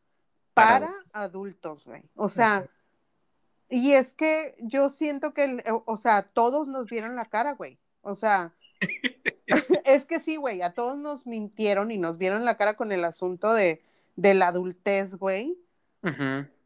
para, 0.53 0.93
adultos, 1.13 1.83
güey. 1.85 2.03
O 2.15 2.29
sea, 2.29 2.67
y 3.69 3.93
es 3.93 4.13
que 4.13 4.55
yo 4.59 4.89
siento 4.89 5.33
que, 5.33 5.63
o 5.85 5.97
sea, 5.97 6.23
todos 6.23 6.67
nos 6.67 6.85
vieron 6.85 7.15
la 7.15 7.25
cara, 7.25 7.53
güey. 7.53 7.79
O 8.01 8.13
sea, 8.15 8.53
es 9.85 10.05
que 10.05 10.19
sí, 10.19 10.35
güey, 10.35 10.61
a 10.61 10.73
todos 10.73 10.97
nos 10.97 11.25
mintieron 11.25 11.91
y 11.91 11.97
nos 11.97 12.17
vieron 12.17 12.45
la 12.45 12.57
cara 12.57 12.75
con 12.75 12.91
el 12.91 13.03
asunto 13.03 13.53
de, 13.53 13.81
de 14.15 14.33
la 14.33 14.47
adultez, 14.47 15.15
güey. 15.15 15.57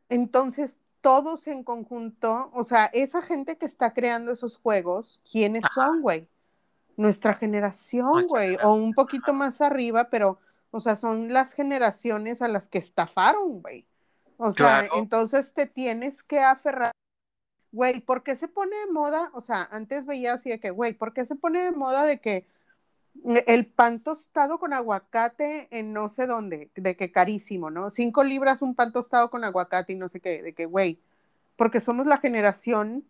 Entonces, 0.10 0.80
todos 1.02 1.48
en 1.48 1.64
conjunto, 1.64 2.50
o 2.54 2.64
sea, 2.64 2.86
esa 2.86 3.22
gente 3.22 3.58
que 3.58 3.66
está 3.66 3.94
creando 3.94 4.32
esos 4.32 4.58
juegos, 4.58 5.22
¿quiénes 5.30 5.64
son, 5.74 6.02
güey? 6.02 6.28
Nuestra 6.96 7.36
generación, 7.36 8.24
güey, 8.28 8.58
o 8.64 8.74
un 8.74 8.94
poquito 8.94 9.34
más 9.34 9.62
arriba, 9.62 10.10
pero, 10.10 10.40
o 10.72 10.80
sea, 10.80 10.96
son 10.96 11.32
las 11.32 11.54
generaciones 11.54 12.42
a 12.42 12.48
las 12.48 12.68
que 12.68 12.80
estafaron, 12.80 13.62
güey. 13.62 13.86
O 14.38 14.52
sea, 14.52 14.88
entonces 14.96 15.54
te 15.54 15.68
tienes 15.68 16.24
que 16.24 16.40
aferrar 16.40 16.92
güey, 17.72 18.02
¿por 18.02 18.24
qué 18.24 18.36
se 18.36 18.48
pone 18.48 18.76
de 18.76 18.92
moda? 18.92 19.30
O 19.34 19.42
sea, 19.42 19.68
antes 19.72 20.06
veía 20.06 20.34
así 20.34 20.50
de 20.50 20.60
que, 20.60 20.72
güey, 20.72 20.94
¿por 20.94 21.14
qué 21.14 21.26
se 21.26 21.36
pone 21.36 21.62
de 21.62 21.72
moda 21.72 22.06
de 22.06 22.20
que 22.20 22.48
el 23.26 23.66
pan 23.66 24.00
tostado 24.00 24.60
con 24.60 24.74
aguacate 24.74 25.68
en 25.72 25.94
no 25.94 26.10
sé 26.10 26.28
dónde, 26.28 26.70
de 26.76 26.96
que 26.96 27.12
carísimo, 27.12 27.70
¿no? 27.70 27.92
Cinco 27.92 28.24
libras 28.24 28.62
un 28.62 28.76
pan 28.76 28.92
tostado 28.92 29.30
con 29.30 29.44
aguacate 29.44 29.94
y 29.94 29.96
no 29.96 30.10
sé 30.10 30.20
qué, 30.20 30.42
de 30.42 30.54
que, 30.54 30.66
güey, 30.66 31.00
porque 31.56 31.82
somos 31.82 32.06
la 32.06 32.18
generación 32.18 33.06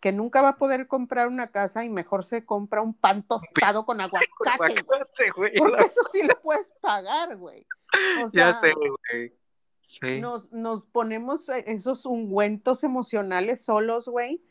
que 0.00 0.10
nunca 0.10 0.42
va 0.42 0.48
a 0.50 0.56
poder 0.56 0.88
comprar 0.88 1.28
una 1.28 1.46
casa 1.52 1.84
y 1.84 1.88
mejor 1.88 2.24
se 2.24 2.44
compra 2.44 2.82
un 2.82 2.92
pan 2.92 3.22
tostado 3.22 3.86
con 3.86 4.00
aguacate, 4.00 5.30
güey. 5.36 5.56
Porque 5.56 5.84
eso 5.84 6.00
sí 6.10 6.22
lo 6.26 6.40
puedes 6.40 6.72
pagar, 6.80 7.36
güey. 7.36 7.64
O 8.24 8.28
sea, 8.28 8.52
ya 8.52 8.60
sé, 8.60 8.72
güey. 8.72 10.20
Nos, 10.20 10.50
nos 10.50 10.86
ponemos 10.86 11.48
e, 11.50 11.64
esos 11.66 12.06
ungüentos 12.06 12.82
emocionales 12.82 13.62
solos, 13.62 14.08
güey, 14.08 14.42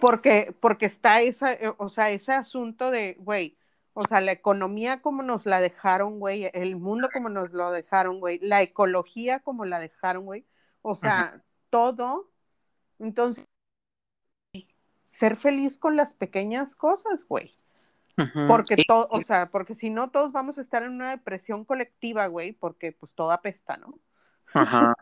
porque, 0.00 0.54
porque 0.58 0.86
está 0.86 1.20
esa, 1.20 1.52
eh, 1.52 1.72
o 1.76 1.88
sea, 1.88 2.10
ese 2.10 2.32
asunto 2.32 2.90
de, 2.90 3.16
güey, 3.20 3.56
o 3.94 4.06
sea, 4.06 4.20
la 4.20 4.32
economía 4.32 5.00
como 5.00 5.22
nos 5.22 5.46
la 5.46 5.60
dejaron, 5.60 6.18
güey, 6.18 6.50
el 6.52 6.76
mundo 6.76 7.08
como 7.12 7.28
nos 7.28 7.52
lo 7.52 7.70
dejaron, 7.70 8.18
güey, 8.18 8.40
la 8.40 8.60
ecología 8.60 9.40
como 9.40 9.64
la 9.64 9.78
dejaron, 9.78 10.24
güey, 10.24 10.44
o 10.82 10.94
sea, 10.94 11.42
todo. 11.70 12.30
Entonces, 12.98 13.46
ser 15.06 15.36
feliz 15.36 15.78
con 15.78 15.96
las 15.96 16.12
pequeñas 16.12 16.74
cosas, 16.74 17.24
güey. 17.26 17.56
Porque 18.48 18.84
todo, 18.86 19.08
o 19.10 19.22
sea, 19.22 19.50
porque 19.50 19.74
si 19.74 19.90
no, 19.90 20.10
todos 20.10 20.32
vamos 20.32 20.58
a 20.58 20.60
estar 20.60 20.82
en 20.82 20.92
una 20.92 21.10
depresión 21.10 21.64
colectiva, 21.64 22.26
güey, 22.26 22.52
porque 22.52 22.92
pues 22.92 23.14
todo 23.14 23.32
apesta, 23.32 23.76
¿no? 23.76 23.98
Ajá. 24.54 24.94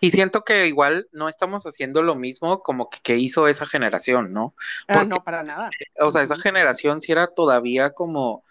Y 0.00 0.12
siento 0.12 0.44
que 0.44 0.68
igual 0.68 1.08
no 1.12 1.28
estamos 1.28 1.64
haciendo 1.66 2.02
lo 2.02 2.14
mismo 2.14 2.62
como 2.62 2.88
que, 2.88 3.16
hizo 3.16 3.48
esa 3.48 3.66
generación, 3.66 4.32
¿no? 4.32 4.54
ah, 4.88 5.04
no, 5.04 5.22
para 5.22 5.42
nada. 5.42 5.70
O 5.98 6.10
sea, 6.10 6.22
esa 6.22 6.36
generación 6.36 7.02
sí 7.02 7.10
era 7.10 7.26
todavía 7.26 7.90
como, 7.90 8.44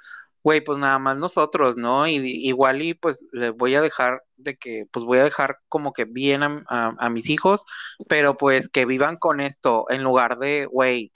güey, 0.44 0.62
pues 0.62 0.78
nada 0.78 1.00
más 1.00 1.16
nosotros, 1.16 1.78
¿no? 1.78 2.08
Y 2.08 2.18
igual 2.18 2.82
y 2.82 2.94
pues 2.94 3.26
le 3.32 3.52
voy 3.52 3.76
a 3.76 3.82
dejar 3.82 4.24
de 4.36 4.58
que, 4.58 4.86
pues 4.92 5.06
voy 5.06 5.20
a 5.20 5.24
dejar 5.24 5.60
como 5.70 5.94
que 5.94 6.04
bien 6.04 6.44
a, 6.44 6.64
a 6.68 7.10
mis 7.10 7.30
hijos, 7.30 7.66
pero 8.10 8.36
pues 8.36 8.68
que 8.68 8.86
vivan 8.86 9.16
con 9.16 9.40
esto 9.40 9.86
en 9.90 10.04
lugar 10.04 10.40
de, 10.40 10.66
güey, 10.66 11.12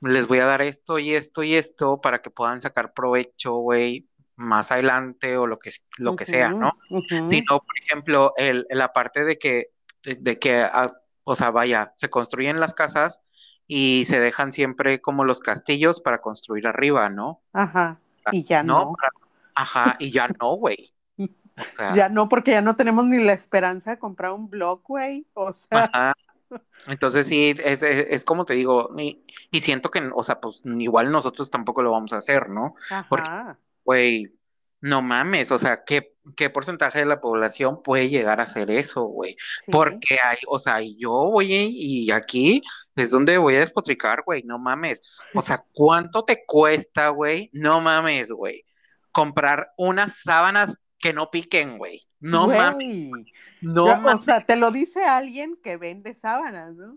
les 0.00 0.28
voy 0.28 0.38
a 0.38 0.46
dar 0.46 0.62
esto 0.62 0.98
y 0.98 1.14
esto 1.14 1.42
y 1.42 1.54
esto 1.54 2.00
para 2.00 2.22
que 2.22 2.30
puedan 2.30 2.60
sacar 2.60 2.92
provecho, 2.92 3.54
güey, 3.54 4.06
más 4.36 4.72
adelante 4.72 5.36
o 5.36 5.46
lo 5.46 5.58
que, 5.58 5.72
lo 5.98 6.16
que 6.16 6.26
sea, 6.26 6.50
¿no? 6.50 6.72
Sino, 7.08 7.60
por 7.60 7.78
ejemplo, 7.82 8.32
el, 8.36 8.66
la 8.70 8.92
parte 8.92 9.24
de 9.24 9.38
que, 9.38 9.70
de, 10.02 10.38
que, 10.38 10.60
ah, 10.60 10.92
o 11.24 11.36
sea, 11.36 11.50
vaya, 11.50 11.94
se 11.96 12.10
construyen 12.10 12.60
las 12.60 12.74
casas 12.74 13.20
y 13.66 14.04
se 14.06 14.20
dejan 14.20 14.52
siempre 14.52 15.00
como 15.00 15.24
los 15.24 15.40
castillos 15.40 16.00
para 16.00 16.20
construir 16.20 16.66
arriba, 16.66 17.08
¿no? 17.08 17.40
Ajá, 17.52 17.98
ah, 18.24 18.30
y 18.32 18.44
ya 18.44 18.62
no. 18.62 18.94
Ajá, 19.54 19.96
y 19.98 20.10
ya 20.10 20.28
no, 20.28 20.54
güey. 20.54 20.92
ya 21.94 22.08
no, 22.08 22.28
porque 22.28 22.50
ya 22.50 22.60
no 22.60 22.76
tenemos 22.76 23.04
ni 23.06 23.22
la 23.22 23.32
esperanza 23.32 23.92
de 23.92 23.98
comprar 23.98 24.32
un 24.32 24.50
blog, 24.50 24.82
güey. 24.84 25.26
O 25.34 25.52
sea. 25.52 25.90
Ajá. 25.92 26.12
Entonces 26.88 27.26
sí, 27.26 27.54
es, 27.64 27.82
es, 27.82 28.24
como 28.24 28.44
te 28.44 28.54
digo, 28.54 28.90
y, 28.98 29.24
y, 29.50 29.60
siento 29.60 29.90
que, 29.90 30.10
o 30.14 30.22
sea, 30.22 30.40
pues 30.40 30.62
igual 30.64 31.10
nosotros 31.10 31.50
tampoco 31.50 31.82
lo 31.82 31.92
vamos 31.92 32.12
a 32.12 32.18
hacer, 32.18 32.50
¿no? 32.50 32.74
Ajá 32.90 33.58
güey, 33.84 34.32
no 34.80 35.00
mames, 35.02 35.50
o 35.50 35.58
sea, 35.58 35.84
¿qué, 35.84 36.14
¿qué 36.36 36.50
porcentaje 36.50 36.98
de 37.00 37.06
la 37.06 37.20
población 37.20 37.82
puede 37.82 38.10
llegar 38.10 38.40
a 38.40 38.44
hacer 38.44 38.70
eso, 38.70 39.04
güey? 39.04 39.36
Porque 39.70 40.18
hay, 40.22 40.36
o 40.46 40.58
sea, 40.58 40.80
yo 40.82 41.10
voy 41.30 41.52
y 41.52 42.10
aquí 42.10 42.60
es 42.94 43.10
donde 43.10 43.38
voy 43.38 43.56
a 43.56 43.60
despotricar, 43.60 44.22
güey, 44.26 44.42
no 44.42 44.58
mames. 44.58 45.00
O 45.34 45.42
sea, 45.42 45.64
¿cuánto 45.72 46.24
te 46.24 46.44
cuesta, 46.46 47.08
güey? 47.08 47.50
No 47.54 47.80
mames, 47.80 48.30
güey. 48.30 48.64
Comprar 49.10 49.72
unas 49.78 50.20
sábanas 50.22 50.76
que 51.04 51.12
no 51.12 51.30
piquen, 51.30 51.76
güey. 51.76 52.00
No 52.18 52.48
mames. 52.48 53.10
No 53.60 53.88
mames. 53.88 54.14
O 54.14 54.18
sea, 54.24 54.40
te 54.40 54.56
lo 54.56 54.70
dice 54.70 55.04
alguien 55.04 55.54
que 55.62 55.76
vende 55.76 56.14
sábanas, 56.14 56.74
¿no? 56.76 56.96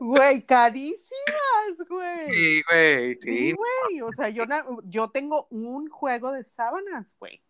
Güey, 0.00 0.46
carísimas, 0.46 1.86
güey. 1.86 2.32
Sí, 2.32 2.62
güey, 2.66 3.18
sí. 3.20 3.52
güey. 3.52 4.00
O 4.00 4.10
sea, 4.12 4.30
yo, 4.30 4.44
yo 4.84 5.10
tengo 5.10 5.48
un 5.50 5.90
juego 5.90 6.32
de 6.32 6.44
sábanas, 6.44 7.14
güey. 7.20 7.42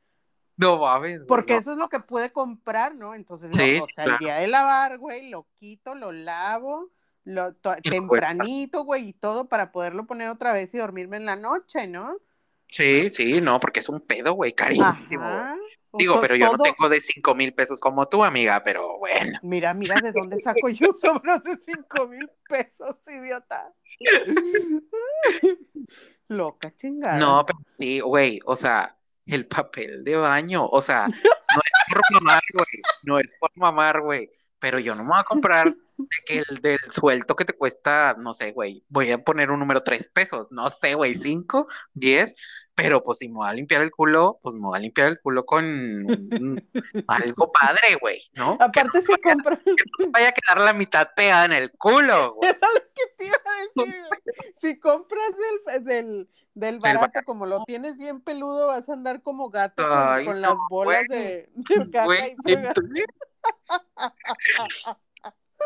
No 0.57 0.79
mames. 0.79 1.21
Porque 1.29 1.57
eso 1.57 1.71
es 1.71 1.79
lo 1.79 1.89
que 1.89 2.01
puede 2.01 2.33
comprar, 2.33 2.97
¿no? 2.97 3.15
Entonces, 3.15 3.49
o 3.81 3.87
sea, 3.95 4.05
el 4.05 4.19
día 4.19 4.39
de 4.39 4.49
lavar, 4.49 4.99
güey, 4.99 5.31
lo 5.31 5.47
quito, 5.61 5.95
lo 5.95 6.11
lavo, 6.11 6.91
lo 7.23 7.55
tempranito, 7.55 8.83
güey, 8.83 9.11
y 9.11 9.13
todo 9.13 9.49
para 9.49 9.71
poderlo 9.71 10.05
poner 10.05 10.31
otra 10.31 10.53
vez 10.53 10.75
y 10.75 10.79
dormirme 10.79 11.19
en 11.19 11.27
la 11.27 11.37
noche, 11.37 11.87
¿no? 11.87 12.17
Sí, 12.73 13.11
sí, 13.11 13.41
no, 13.43 13.61
porque 13.61 13.81
es 13.81 13.89
un 13.91 14.01
pedo, 14.01 14.33
güey, 14.33 14.55
carísimo. 14.55 15.59
Digo, 15.93 16.19
pero 16.23 16.35
yo 16.37 16.53
no 16.53 16.59
tengo 16.59 16.89
de 16.89 17.03
cinco 17.03 17.35
mil 17.35 17.53
pesos 17.53 17.79
como 17.79 18.09
tú, 18.09 18.25
amiga, 18.25 18.63
pero 18.65 18.99
bueno. 18.99 19.39
Mira, 19.43 19.75
mira 19.75 20.01
de 20.01 20.11
dónde 20.11 20.39
saco 20.39 20.71
yo 20.71 20.91
sobros 20.95 21.43
de 21.45 21.59
cinco 21.63 22.09
mil 22.09 22.31
pesos, 22.49 22.97
idiota. 23.07 23.71
Loca 26.29 26.75
chingada. 26.75 27.19
No, 27.19 27.45
pero 27.45 27.59
sí, 27.79 28.01
güey, 28.01 28.41
o 28.47 28.57
sea, 28.57 28.97
el 29.27 29.47
papel 29.47 30.03
de 30.03 30.17
baño, 30.17 30.67
o 30.67 30.81
sea, 30.81 31.09
no 31.09 31.13
es 31.13 31.95
por 31.95 32.01
mamar, 32.15 32.43
güey, 32.55 32.83
no 33.03 33.19
es 33.19 33.31
por 33.39 33.51
mamar, 33.55 34.01
güey, 34.01 34.31
pero 34.59 34.79
yo 34.79 34.95
no 34.95 35.03
me 35.03 35.11
voy 35.11 35.21
a 35.21 35.25
comprar 35.25 35.75
el 36.29 36.45
del 36.63 36.79
suelto 36.91 37.37
que 37.37 37.45
te 37.45 37.53
cuesta, 37.53 38.17
no 38.19 38.33
sé, 38.33 38.53
güey, 38.53 38.83
voy 38.89 39.11
a 39.11 39.19
poner 39.19 39.51
un 39.51 39.61
número 39.61 39.83
tres 39.83 40.09
pesos, 40.09 40.49
no 40.51 40.71
sé, 40.71 40.95
güey, 40.95 41.15
cinco, 41.15 41.69
diez, 41.93 42.35
pero 42.75 43.03
pues 43.05 43.19
si 43.19 43.29
me 43.29 43.35
voy 43.37 43.49
a 43.49 43.53
limpiar 43.53 43.83
el 43.83 43.91
culo, 43.91 44.39
pues 44.43 44.55
me 44.55 44.63
voy 44.63 44.79
a 44.79 44.83
limpiar 44.83 45.09
el 45.09 45.19
culo 45.19 45.45
con 45.45 45.65
algo 47.07 47.53
padre, 47.53 47.97
güey, 48.01 48.21
¿no? 48.35 48.57
Aparte 48.61 49.03
si 49.03 49.13
compras... 49.21 49.59
Que 49.65 49.73
no 50.05 50.11
vaya 50.11 50.29
a 50.29 50.33
quedar 50.33 50.61
la 50.65 50.73
mitad 50.73 51.09
pegada 51.15 51.45
en 51.47 51.53
el 51.53 51.71
culo, 51.73 52.35
güey. 52.37 52.51
Era 52.51 52.69
lo 52.75 52.81
que 52.95 53.03
te 53.17 53.27
iba 53.27 53.37
a 53.45 53.85
decir. 53.85 54.05
Si 54.57 54.79
compras 54.79 55.31
del, 55.67 55.85
del, 55.85 56.29
del 56.55 56.79
barato, 56.79 57.21
como 57.25 57.47
lo 57.47 57.63
tienes 57.65 57.99
bien 57.99 58.21
peludo, 58.21 58.69
vas 58.69 58.89
a 58.89 58.95
andar 58.95 59.23
como 59.23 59.51
gato 59.51 59.83
con, 59.83 59.93
Ay, 59.93 60.25
con 60.25 60.41
no, 60.41 60.49
las 60.49 60.59
bolas 60.71 61.05
güey. 61.09 61.19
de, 61.19 61.51
de 61.55 61.91
caca 61.91 62.29
y 62.29 62.57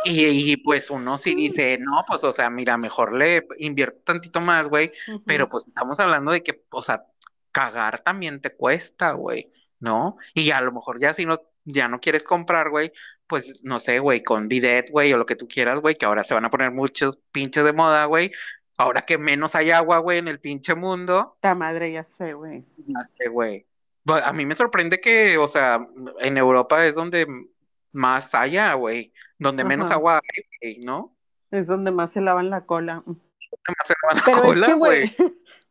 Y, 0.04 0.52
y, 0.52 0.56
pues 0.58 0.90
uno 0.90 1.18
sí 1.18 1.34
dice, 1.34 1.78
no, 1.80 2.04
pues 2.06 2.22
o 2.24 2.32
sea, 2.32 2.48
mira, 2.50 2.76
mejor 2.78 3.12
le 3.12 3.46
invierto 3.58 3.98
tantito 4.04 4.40
más, 4.40 4.68
güey, 4.68 4.92
pero 5.24 5.48
pues 5.48 5.66
estamos 5.66 5.98
hablando 5.98 6.30
de 6.32 6.42
que, 6.42 6.64
o 6.70 6.82
sea, 6.82 7.04
cagar 7.50 8.02
también 8.02 8.40
te 8.40 8.54
cuesta, 8.54 9.12
güey, 9.12 9.50
¿no? 9.80 10.16
Y 10.34 10.50
a 10.52 10.60
lo 10.60 10.70
mejor 10.72 11.00
ya 11.00 11.12
si 11.12 11.26
no, 11.26 11.36
ya 11.64 11.88
no 11.88 11.98
quieres 12.00 12.22
comprar, 12.24 12.70
güey, 12.70 12.92
pues 13.26 13.60
no 13.64 13.78
sé, 13.80 13.98
güey, 13.98 14.22
con 14.22 14.46
bidet, 14.48 14.90
güey, 14.90 15.12
o 15.12 15.16
lo 15.18 15.26
que 15.26 15.34
tú 15.36 15.48
quieras, 15.48 15.80
güey, 15.80 15.96
que 15.96 16.06
ahora 16.06 16.22
se 16.22 16.34
van 16.34 16.44
a 16.44 16.50
poner 16.50 16.70
muchos 16.70 17.18
pinches 17.32 17.64
de 17.64 17.72
moda, 17.72 18.04
güey, 18.04 18.30
ahora 18.78 19.00
que 19.02 19.18
menos 19.18 19.54
hay 19.56 19.72
agua, 19.72 19.98
güey, 19.98 20.18
en 20.18 20.28
el 20.28 20.38
pinche 20.38 20.74
mundo, 20.76 21.36
Ta 21.40 21.54
madre, 21.56 21.90
ya 21.90 22.04
sé, 22.04 22.34
güey. 22.34 22.64
ya 22.76 23.00
sé, 23.18 23.28
güey. 23.28 23.66
Bu- 24.04 24.22
A 24.24 24.32
mí 24.32 24.46
me 24.46 24.54
sorprende 24.54 25.00
que, 25.00 25.36
o 25.38 25.48
sea, 25.48 25.84
en 26.20 26.36
Europa 26.38 26.86
es 26.86 26.94
donde 26.94 27.26
más 27.96 28.34
haya, 28.34 28.74
güey, 28.74 29.12
donde 29.38 29.64
menos 29.64 29.90
agua 29.90 30.20
hay, 30.22 30.44
güey, 30.60 30.84
¿no? 30.84 31.16
Es 31.50 31.66
donde 31.66 31.90
más 31.90 32.12
se 32.12 32.20
lavan 32.20 32.50
la 32.50 32.66
cola. 32.66 33.02
Donde 33.06 33.20
más 33.66 33.86
se 33.86 33.94
lavan 34.02 34.16
la 34.18 34.22
Pero 34.24 34.38
es 34.38 34.42
cola, 34.44 34.66
que, 34.66 34.74
güey. 34.74 35.16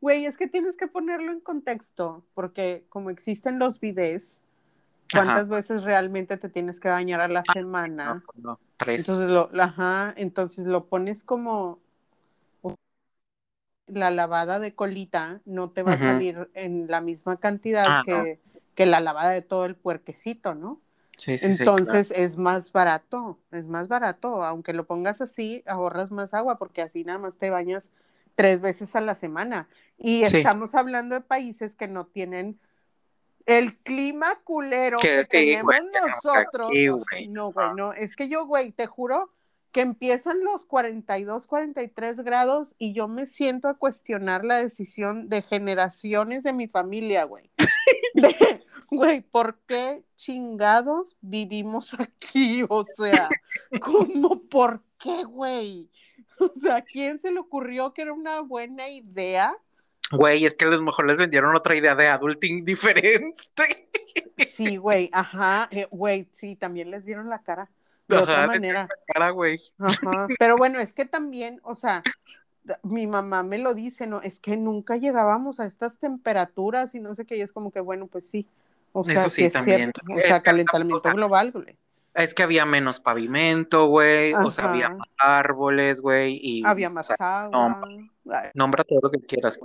güey, 0.01 0.25
es 0.25 0.37
que 0.37 0.47
tienes 0.47 0.77
que 0.77 0.87
ponerlo 0.87 1.31
en 1.31 1.39
contexto, 1.39 2.25
porque 2.33 2.85
como 2.89 3.09
existen 3.09 3.59
los 3.59 3.79
bidés, 3.79 4.41
¿cuántas 5.13 5.49
veces 5.49 5.83
realmente 5.83 6.37
te 6.37 6.49
tienes 6.49 6.79
que 6.79 6.89
bañar 6.89 7.21
a 7.21 7.27
la 7.27 7.43
semana? 7.45 8.15
No, 8.15 8.23
pues 8.25 8.37
no, 8.43 8.59
tres. 8.77 8.99
Entonces 9.01 9.29
lo, 9.29 9.49
ajá, 9.61 10.13
entonces 10.17 10.65
lo 10.65 10.87
pones 10.87 11.23
como 11.23 11.79
la 13.87 14.09
lavada 14.11 14.59
de 14.59 14.73
colita, 14.73 15.41
no 15.45 15.69
te 15.71 15.83
va 15.83 15.93
a 15.93 15.97
salir 15.97 16.49
en 16.53 16.87
la 16.87 17.01
misma 17.01 17.37
cantidad 17.37 17.85
Ah, 17.87 18.03
que, 18.05 18.39
que 18.73 18.85
la 18.85 18.99
lavada 18.99 19.29
de 19.31 19.41
todo 19.43 19.65
el 19.65 19.75
puerquecito, 19.75 20.55
¿no? 20.55 20.81
Sí, 21.17 21.37
sí, 21.37 21.53
sí, 21.53 21.63
Entonces 21.63 22.11
es 22.15 22.37
más 22.37 22.71
barato, 22.71 23.39
es 23.51 23.65
más 23.65 23.87
barato, 23.87 24.43
aunque 24.43 24.73
lo 24.73 24.85
pongas 24.85 25.21
así, 25.21 25.63
ahorras 25.65 26.11
más 26.11 26.33
agua 26.33 26.57
porque 26.57 26.81
así 26.81 27.03
nada 27.03 27.19
más 27.19 27.37
te 27.37 27.49
bañas 27.49 27.89
tres 28.35 28.61
veces 28.61 28.95
a 28.95 29.01
la 29.01 29.15
semana. 29.15 29.67
Y 29.97 30.23
estamos 30.23 30.75
hablando 30.75 31.15
de 31.15 31.21
países 31.21 31.75
que 31.75 31.87
no 31.87 32.05
tienen 32.05 32.59
el 33.45 33.77
clima 33.77 34.39
culero 34.43 34.97
Que 34.99 35.23
tenemos 35.25 35.63
güey, 35.63 35.81
nosotros. 36.07 36.69
aquí, 36.69 36.87
güey. 36.87 37.27
No, 37.27 37.51
güey, 37.51 37.73
no, 37.75 37.93
es 37.93 38.15
que 38.15 38.27
yo, 38.27 38.45
güey, 38.45 38.71
te 38.71 38.87
juro 38.87 39.31
que 39.71 39.81
empiezan 39.81 40.41
los 40.43 40.65
42, 40.65 41.47
43 41.47 42.21
grados 42.21 42.75
y 42.77 42.93
yo 42.93 43.09
me 43.09 43.27
siento 43.27 43.67
a 43.67 43.73
cuestionar 43.73 44.45
la 44.45 44.57
decisión 44.57 45.27
de 45.27 45.41
generaciones 45.41 46.43
de 46.43 46.53
mi 46.53 46.67
familia, 46.67 47.25
güey. 47.25 47.51
De, 48.15 48.59
Güey, 48.89 49.21
¿por 49.21 49.59
qué 49.67 50.03
chingados 50.15 51.17
vivimos 51.21 51.95
aquí? 51.99 52.63
O 52.69 52.83
sea, 52.83 53.29
¿cómo 53.81 54.41
por 54.43 54.83
qué, 54.97 55.23
güey? 55.23 55.89
O 56.39 56.51
sea, 56.53 56.77
¿a 56.77 56.81
quién 56.81 57.19
se 57.19 57.31
le 57.31 57.39
ocurrió 57.39 57.93
que 57.93 58.03
era 58.03 58.13
una 58.13 58.41
buena 58.41 58.89
idea? 58.89 59.55
Güey, 60.11 60.45
es 60.45 60.55
que 60.55 60.65
a 60.65 60.69
lo 60.69 60.81
mejor 60.81 61.07
les 61.07 61.17
vendieron 61.17 61.55
otra 61.55 61.75
idea 61.75 61.95
de 61.95 62.07
adulting 62.07 62.63
diferente. 62.63 63.41
Sí, 64.47 64.77
güey, 64.77 65.09
ajá, 65.11 65.67
eh, 65.71 65.87
güey, 65.89 66.29
sí, 66.31 66.55
también 66.55 66.91
les 66.91 67.05
vieron 67.05 67.29
la 67.29 67.41
cara 67.41 67.69
de 68.07 68.15
Ajá, 68.15 68.23
otra 68.23 68.47
manera. 68.47 68.87
Cara, 69.07 69.29
güey. 69.31 69.59
Ajá, 69.79 70.27
pero 70.37 70.57
bueno, 70.57 70.79
es 70.79 70.93
que 70.93 71.05
también, 71.05 71.59
o 71.63 71.75
sea, 71.75 72.03
mi 72.83 73.07
mamá 73.07 73.43
me 73.43 73.57
lo 73.57 73.73
dice, 73.73 74.07
¿no? 74.07 74.21
Es 74.21 74.39
que 74.39 74.57
nunca 74.57 74.97
llegábamos 74.97 75.59
a 75.59 75.65
estas 75.65 75.97
temperaturas 75.97 76.95
y 76.95 76.99
no 76.99 77.15
sé 77.15 77.25
qué, 77.25 77.37
y 77.37 77.41
es 77.41 77.51
como 77.51 77.71
que, 77.71 77.79
bueno, 77.79 78.07
pues 78.07 78.29
sí. 78.29 78.47
O 78.91 79.03
sea, 79.03 79.21
Eso 79.21 79.29
sí, 79.29 79.43
es 79.45 79.53
también. 79.53 79.91
cierto. 79.93 80.01
O 80.09 80.17
Es 80.17 80.25
sea, 80.25 80.39
que, 80.39 80.43
calentamiento 80.43 80.99
sea, 80.99 81.13
global, 81.13 81.51
güey. 81.51 81.77
Es 82.13 82.33
que 82.33 82.43
había 82.43 82.65
menos 82.65 82.99
pavimento, 82.99 83.87
güey. 83.87 84.33
O 84.33 84.49
sea, 84.49 84.71
había 84.71 84.89
más 84.89 85.09
árboles, 85.17 85.99
güey. 85.99 86.39
Y, 86.41 86.65
Había 86.65 86.87
o 86.87 86.91
más 86.91 87.07
sea, 87.07 87.17
agua. 87.19 87.81
Nombra 88.53 88.83
todo 88.83 88.99
lo 89.03 89.11
que 89.11 89.19
quieras. 89.19 89.59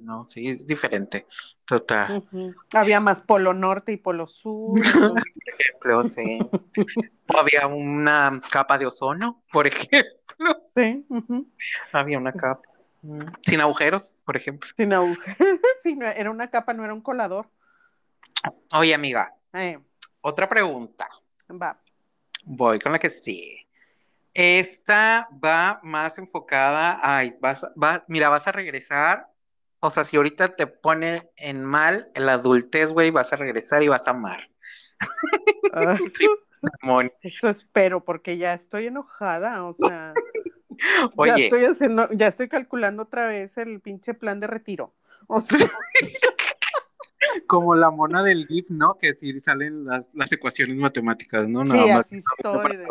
No, 0.00 0.26
sí, 0.26 0.48
es 0.48 0.66
diferente. 0.66 1.26
Total. 1.64 2.22
Había 2.74 3.00
más 3.00 3.20
polo 3.20 3.52
norte 3.54 3.92
y 3.92 3.96
polo 3.96 4.26
sur. 4.26 4.78
entonces- 4.78 5.34
ejemplo, 5.46 6.04
sí. 6.04 6.38
O 7.28 7.36
había 7.38 7.66
una 7.66 8.40
capa 8.50 8.78
de 8.78 8.86
ozono, 8.86 9.42
por 9.52 9.66
ejemplo. 9.68 10.68
sí. 10.76 11.06
Había 11.92 12.18
una 12.18 12.32
capa. 12.32 12.62
Mm, 13.02 13.22
Sin 13.42 13.60
agujeros, 13.60 14.22
por 14.26 14.36
ejemplo. 14.36 14.68
Sin 14.76 14.92
agujeros. 14.92 15.58
Sí, 15.82 15.96
no, 15.96 16.06
era 16.06 16.30
una 16.30 16.50
capa, 16.50 16.72
no 16.74 16.84
era 16.84 16.92
un 16.92 17.00
colador. 17.00 17.48
Oye, 18.74 18.94
amiga, 18.94 19.34
Eh, 19.54 19.78
otra 20.20 20.48
pregunta. 20.48 21.08
va. 21.50 21.78
Voy 22.44 22.78
con 22.78 22.92
la 22.92 22.98
que 22.98 23.10
sigue. 23.10 23.66
Esta 24.34 25.28
va 25.44 25.80
más 25.82 26.18
enfocada. 26.18 26.98
Ay, 27.02 27.36
vas, 27.40 27.64
a- 27.64 27.72
va, 27.82 28.04
mira, 28.08 28.28
vas 28.28 28.46
a 28.46 28.52
regresar. 28.52 29.26
O 29.80 29.90
sea, 29.90 30.04
si 30.04 30.16
ahorita 30.16 30.56
te 30.56 30.66
pone 30.66 31.30
en 31.36 31.64
mal 31.64 32.10
el 32.14 32.28
adultez, 32.28 32.92
güey, 32.92 33.10
vas 33.10 33.32
a 33.32 33.36
regresar 33.36 33.82
y 33.82 33.88
vas 33.88 34.06
a 34.06 34.12
amar. 34.12 34.50
Ah, 35.72 35.96
Sí, 36.14 36.28
eso 37.22 37.48
espero, 37.48 38.04
porque 38.04 38.36
ya 38.36 38.52
estoy 38.52 38.86
enojada. 38.86 39.64
O 39.64 39.72
sea, 39.72 40.12
ya 41.24 41.36
estoy 41.36 41.64
haciendo, 41.64 42.08
ya 42.12 42.26
estoy 42.28 42.48
calculando 42.48 43.04
otra 43.04 43.26
vez 43.26 43.56
el 43.56 43.80
pinche 43.80 44.12
plan 44.12 44.40
de 44.40 44.46
retiro. 44.46 44.94
O 45.26 45.40
sea, 45.40 45.58
como 47.46 47.74
la 47.74 47.90
mona 47.90 48.22
del 48.22 48.46
GIF, 48.46 48.70
¿no? 48.70 48.96
Que 48.98 49.14
sí 49.14 49.38
salen 49.40 49.84
las, 49.86 50.14
las 50.14 50.30
ecuaciones 50.32 50.76
matemáticas, 50.76 51.48
¿no? 51.48 51.64
sí, 51.64 51.72
Nada 51.72 51.86
más. 51.86 52.06
así 52.06 52.16
estoy. 52.16 52.76
de- 52.76 52.88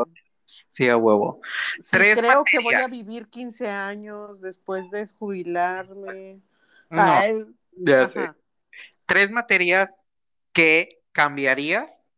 Sí, 0.69 0.88
a 0.88 0.95
huevo. 0.97 1.41
sí, 1.79 1.88
Tres 1.91 2.19
creo 2.19 2.43
que 2.43 2.60
voy 2.60 2.75
a 2.75 2.88
vivir 2.88 3.27
15 3.27 3.67
años 3.67 4.39
después 4.39 4.89
de 4.91 5.08
jubilarme. 5.08 6.39
No, 6.89 7.01
Ay, 7.01 7.45
ya 7.71 8.08
sé. 8.08 8.32
Tres 9.05 9.32
materias 9.32 10.05
que 10.53 11.01
cambiarías 11.12 12.10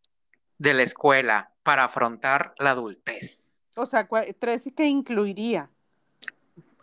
de 0.57 0.73
la 0.73 0.83
escuela 0.83 1.53
para 1.63 1.85
afrontar 1.85 2.53
la 2.59 2.71
adultez. 2.71 3.57
O 3.77 3.85
sea, 3.85 4.07
tres 4.37 4.67
y 4.67 4.71
que 4.71 4.85
incluiría. 4.85 5.69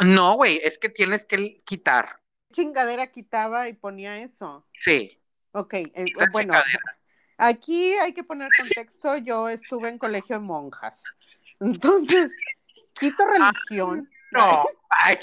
No, 0.00 0.34
güey, 0.34 0.60
es 0.64 0.78
que 0.78 0.88
tienes 0.88 1.24
que 1.24 1.58
quitar. 1.64 2.20
Chingadera 2.50 3.10
quitaba 3.12 3.68
y 3.68 3.74
ponía 3.74 4.18
eso. 4.18 4.66
Sí, 4.72 5.20
Ok, 5.52 5.74
eh, 5.74 5.92
bueno, 6.32 6.54
chingadera. 6.54 6.98
aquí 7.36 7.92
hay 7.94 8.14
que 8.14 8.24
poner 8.24 8.48
contexto. 8.58 9.16
Yo 9.18 9.48
estuve 9.48 9.88
en 9.88 9.98
colegio 9.98 10.36
de 10.36 10.44
monjas. 10.46 11.02
Entonces, 11.60 12.32
quito 12.94 13.24
religión. 13.26 14.08
No, 14.32 14.64
ay, 14.90 15.16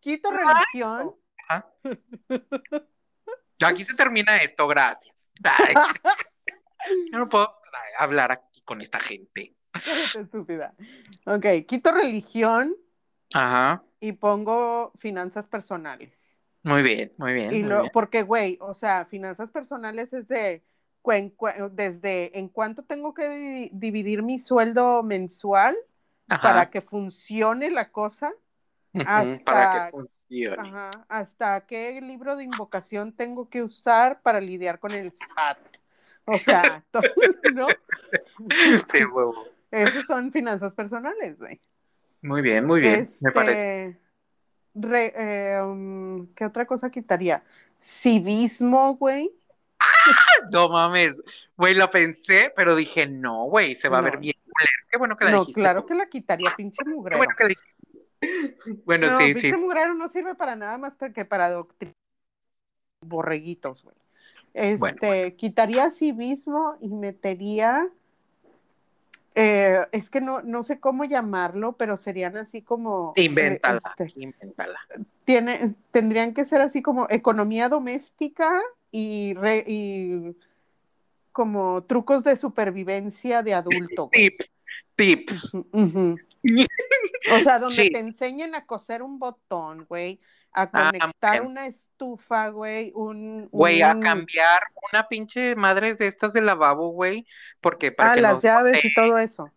Quito 0.00 0.30
religión. 0.30 1.14
ajá. 1.48 1.66
Aquí 3.64 3.84
se 3.84 3.94
termina 3.94 4.36
esto, 4.38 4.66
gracias. 4.68 5.28
Ay, 5.42 5.74
yo 7.12 7.18
no 7.18 7.28
puedo 7.28 7.52
hablar 7.98 8.32
aquí 8.32 8.62
con 8.62 8.80
esta 8.80 9.00
gente. 9.00 9.54
Estúpida. 9.74 10.74
Ok, 11.26 11.44
quito 11.66 11.92
religión 11.92 12.74
Ajá, 13.34 13.82
y 14.00 14.12
pongo 14.12 14.92
finanzas 14.98 15.46
personales. 15.46 16.38
muy 16.62 16.82
bien, 16.82 17.12
muy 17.18 17.32
bien. 17.34 17.54
Y 17.54 17.60
muy 17.60 17.68
lo, 17.68 17.80
bien. 17.82 17.90
porque, 17.92 18.22
güey, 18.22 18.56
o 18.60 18.74
sea, 18.74 19.04
finanzas 19.06 19.50
personales 19.50 20.12
es 20.12 20.28
de 20.28 20.64
desde 21.72 22.38
en 22.38 22.48
cuánto 22.48 22.82
tengo 22.82 23.14
que 23.14 23.28
di- 23.28 23.70
dividir 23.72 24.22
mi 24.22 24.38
sueldo 24.38 25.02
mensual 25.02 25.76
Ajá, 26.28 26.42
para 26.42 26.70
que 26.70 26.80
funcione 26.80 27.70
la 27.70 27.90
cosa, 27.90 28.32
hasta- 28.94 29.44
para 29.44 29.70
que 29.90 29.90
funcione. 29.92 30.56
ajá, 30.68 31.06
hasta 31.08 31.66
qué 31.66 32.00
libro 32.00 32.36
de 32.36 32.44
invocación 32.44 33.12
tengo 33.12 33.48
que 33.48 33.62
usar 33.62 34.20
para 34.22 34.40
lidiar 34.40 34.78
con 34.80 34.92
el 34.92 35.12
SAT. 35.12 35.58
O 36.24 36.36
sea, 36.38 36.84
¿no? 37.54 37.68
Sí, 38.86 39.04
huevo. 39.04 39.46
Esos 39.70 40.04
son 40.06 40.32
finanzas 40.32 40.74
personales, 40.74 41.38
güey. 41.38 41.60
Muy 42.22 42.42
bien, 42.42 42.64
muy 42.64 42.80
bien, 42.80 43.08
me 43.20 43.30
Este, 43.30 43.32
parece. 43.32 43.98
re- 44.74 45.12
eh, 45.16 45.62
um, 45.62 46.26
¿qué 46.34 46.44
otra 46.44 46.66
cosa 46.66 46.90
quitaría? 46.90 47.44
Civismo, 47.78 48.96
güey. 48.96 49.30
no 50.52 50.68
mames. 50.68 51.22
Güey, 51.56 51.74
lo 51.74 51.90
pensé, 51.90 52.52
pero 52.54 52.74
dije, 52.74 53.06
no, 53.06 53.44
güey, 53.44 53.74
se 53.74 53.88
va 53.88 53.98
a 53.98 54.02
ver 54.02 54.18
bien. 54.18 54.34
Qué 54.90 54.98
bueno 54.98 55.16
que 55.16 55.24
la 55.24 55.30
no, 55.32 55.46
claro 55.46 55.84
que 55.84 55.94
la 55.94 56.08
quitaría, 56.08 56.54
pinche 56.56 56.84
mugrero. 56.84 57.20
Qué 57.20 57.26
bueno 57.26 57.34
que 57.36 57.44
la 57.44 57.48
dijiste. 57.48 58.82
Bueno, 58.84 59.08
no, 59.08 59.18
sí, 59.18 59.34
pinche 59.34 59.56
mugrero 59.56 59.94
no 59.94 60.08
sirve 60.08 60.34
para 60.34 60.56
nada 60.56 60.78
más 60.78 60.96
que 60.96 61.24
para 61.24 61.50
doctrinar 61.50 61.94
borreguitos, 63.02 63.82
güey. 63.82 63.96
Este, 64.54 65.36
quitaría 65.36 65.90
civismo 65.90 66.78
y 66.80 66.88
metería 66.88 67.90
eh, 69.38 69.86
es 69.92 70.08
que 70.08 70.22
no, 70.22 70.40
no 70.40 70.62
sé 70.62 70.80
cómo 70.80 71.04
llamarlo, 71.04 71.72
pero 71.72 71.98
serían 71.98 72.38
así 72.38 72.62
como. 72.62 73.12
Eh, 73.16 73.24
invéntala, 73.24 73.80
este, 73.98 74.32
Tiene, 75.26 75.74
tendrían 75.90 76.32
que 76.32 76.46
ser 76.46 76.62
así 76.62 76.80
como 76.80 77.06
economía 77.10 77.68
doméstica 77.68 78.50
y, 78.96 79.34
y 79.66 80.36
como 81.32 81.84
trucos 81.84 82.24
de 82.24 82.36
supervivencia 82.36 83.42
de 83.42 83.52
adulto. 83.52 84.08
Tips, 84.10 84.50
tips. 84.94 85.54
o 85.54 87.38
sea, 87.44 87.58
donde 87.58 87.90
te 87.90 87.98
enseñen 87.98 88.54
a 88.54 88.64
coser 88.64 89.02
un 89.02 89.18
botón, 89.18 89.84
güey, 89.84 90.18
a 90.52 90.62
ah, 90.62 90.90
conectar 90.90 91.42
una 91.42 91.66
estufa, 91.66 92.48
güey, 92.48 92.90
un... 92.94 93.50
Güey, 93.52 93.82
a 93.82 94.00
cambiar 94.00 94.62
una 94.90 95.06
pinche 95.08 95.54
madre 95.56 95.94
de 95.94 96.06
estas 96.06 96.32
de 96.32 96.40
lavabo, 96.40 96.88
güey, 96.88 97.26
porque 97.60 97.92
para 97.92 98.12
ah, 98.12 98.16
las 98.16 98.42
llaves 98.42 98.82
y 98.82 98.94
todo 98.94 99.18
eso. 99.18 99.50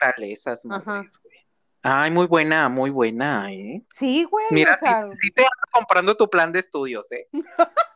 Ándale, 0.00 0.32
esas 0.32 0.64
madres, 0.64 1.20
güey. 1.22 1.36
Ay, 1.82 2.10
muy 2.10 2.26
buena, 2.26 2.68
muy 2.70 2.90
buena, 2.90 3.52
¿eh? 3.52 3.84
Sí, 3.94 4.24
güey. 4.24 4.46
Mira, 4.50 4.76
sí, 5.12 5.30
te 5.30 5.42
vas 5.42 5.50
comprando 5.70 6.16
tu 6.16 6.28
plan 6.28 6.50
de 6.50 6.60
estudios, 6.60 7.12
¿eh? 7.12 7.28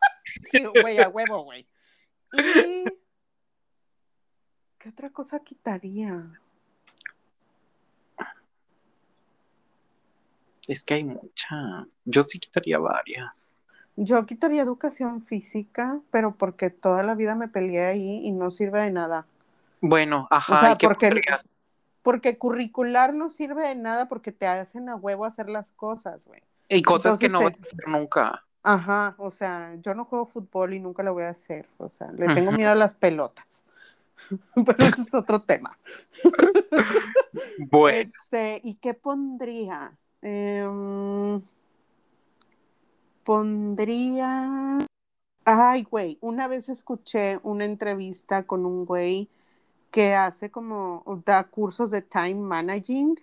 sí, 0.51 0.65
güey, 0.65 0.99
a 0.99 1.09
huevo, 1.09 1.45
güey. 1.45 1.67
Y... 2.33 2.85
¿Qué 4.79 4.89
otra 4.89 5.11
cosa 5.11 5.41
quitaría? 5.41 6.31
Es 10.67 10.85
que 10.85 10.95
hay 10.95 11.05
mucha. 11.05 11.87
Yo 12.05 12.23
sí 12.23 12.39
quitaría 12.39 12.79
varias. 12.79 13.57
Yo 13.97 14.25
quitaría 14.25 14.63
educación 14.63 15.23
física, 15.27 16.01
pero 16.11 16.35
porque 16.35 16.71
toda 16.71 17.03
la 17.03 17.15
vida 17.15 17.35
me 17.35 17.49
peleé 17.49 17.87
ahí 17.87 18.21
y 18.25 18.31
no 18.33 18.51
sirve 18.51 18.81
de 18.81 18.91
nada. 18.91 19.27
Bueno, 19.83 20.29
ajá. 20.31 20.57
O 20.57 20.61
sea, 20.61 20.79
porque, 20.79 21.21
porque 22.03 22.39
curricular 22.39 23.13
no 23.13 23.29
sirve 23.29 23.69
de 23.69 23.75
nada 23.75 24.09
porque 24.09 24.33
te 24.33 24.47
hacen 24.47 24.89
a 24.89 24.97
huevo 24.97 25.27
hacer 25.27 25.51
las 25.51 25.73
cosas, 25.73 26.27
güey. 26.27 26.41
Y 26.69 26.83
cosas 26.83 27.19
que 27.19 27.29
no 27.29 27.41
vas 27.41 27.55
a 27.59 27.61
hacer 27.61 27.89
nunca. 27.89 28.45
Ajá, 28.63 29.15
o 29.19 29.31
sea, 29.31 29.77
yo 29.83 29.95
no 29.95 30.05
juego 30.05 30.27
fútbol 30.27 30.75
y 30.75 30.81
nunca 30.81 31.03
lo 31.03 31.15
voy 31.15 31.25
a 31.25 31.31
hacer. 31.31 31.67
O 31.79 31.89
sea, 31.89 32.13
le 32.13 32.35
tengo 32.35 32.53
miedo 32.53 32.71
a 32.71 32.75
las 32.75 32.95
pelotas. 32.95 33.65
Pero 34.55 34.79
ese 34.79 35.03
es 35.03 35.15
otro 35.15 35.43
tema. 35.43 35.79
bueno. 37.71 38.11
Este, 38.11 38.61
¿y 38.63 38.75
qué 38.75 38.95
pondría? 38.95 39.97
Em, 40.23 41.41
pondría. 43.25 44.79
Ay, 45.45 45.85
güey, 45.85 46.19
una 46.21 46.47
vez 46.49 46.69
escuché 46.69 47.41
una 47.43 47.65
entrevista 47.65 48.43
con 48.43 48.67
un 48.67 48.85
güey 48.85 49.29
que 49.91 50.15
hace 50.15 50.51
como, 50.51 51.03
da 51.25 51.45
cursos 51.45 51.91
de 51.91 52.03
time 52.03 52.35
managing, 52.35 53.19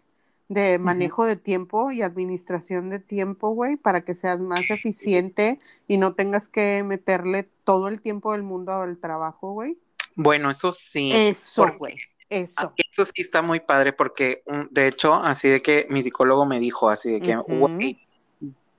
de 0.49 0.79
manejo 0.79 1.25
de 1.25 1.35
tiempo 1.35 1.91
y 1.91 2.01
administración 2.01 2.89
de 2.89 2.99
tiempo, 2.99 3.49
güey, 3.49 3.75
para 3.75 4.01
que 4.01 4.15
seas 4.15 4.41
más 4.41 4.69
eficiente 4.69 5.59
y 5.87 5.97
no 5.97 6.13
tengas 6.13 6.47
que 6.47 6.83
meterle 6.83 7.49
todo 7.63 7.87
el 7.89 8.01
tiempo 8.01 8.31
del 8.31 8.43
mundo 8.43 8.73
al 8.73 8.97
trabajo, 8.97 9.51
güey. 9.51 9.77
Bueno, 10.15 10.49
eso 10.49 10.71
sí. 10.71 11.11
Eso, 11.13 11.67
güey. 11.77 11.95
Eso. 12.29 12.73
Eso 12.75 13.05
sí 13.05 13.21
está 13.21 13.41
muy 13.41 13.59
padre 13.59 13.93
porque, 13.93 14.43
mm, 14.47 14.61
de 14.71 14.87
hecho, 14.87 15.13
así 15.15 15.49
de 15.49 15.61
que 15.61 15.85
mi 15.89 16.03
psicólogo 16.03 16.45
me 16.45 16.59
dijo, 16.59 16.89
así 16.89 17.11
de 17.11 17.21
que, 17.21 17.37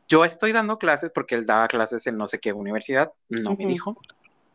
yo 0.09 0.25
estoy 0.25 0.53
dando 0.53 0.79
clases 0.79 1.11
porque 1.15 1.35
él 1.35 1.45
daba 1.45 1.69
clases 1.69 2.07
en 2.07 2.17
no 2.17 2.27
sé 2.27 2.39
qué 2.39 2.53
universidad, 2.53 3.13
no 3.29 3.55
me 3.55 3.67
dijo, 3.67 3.99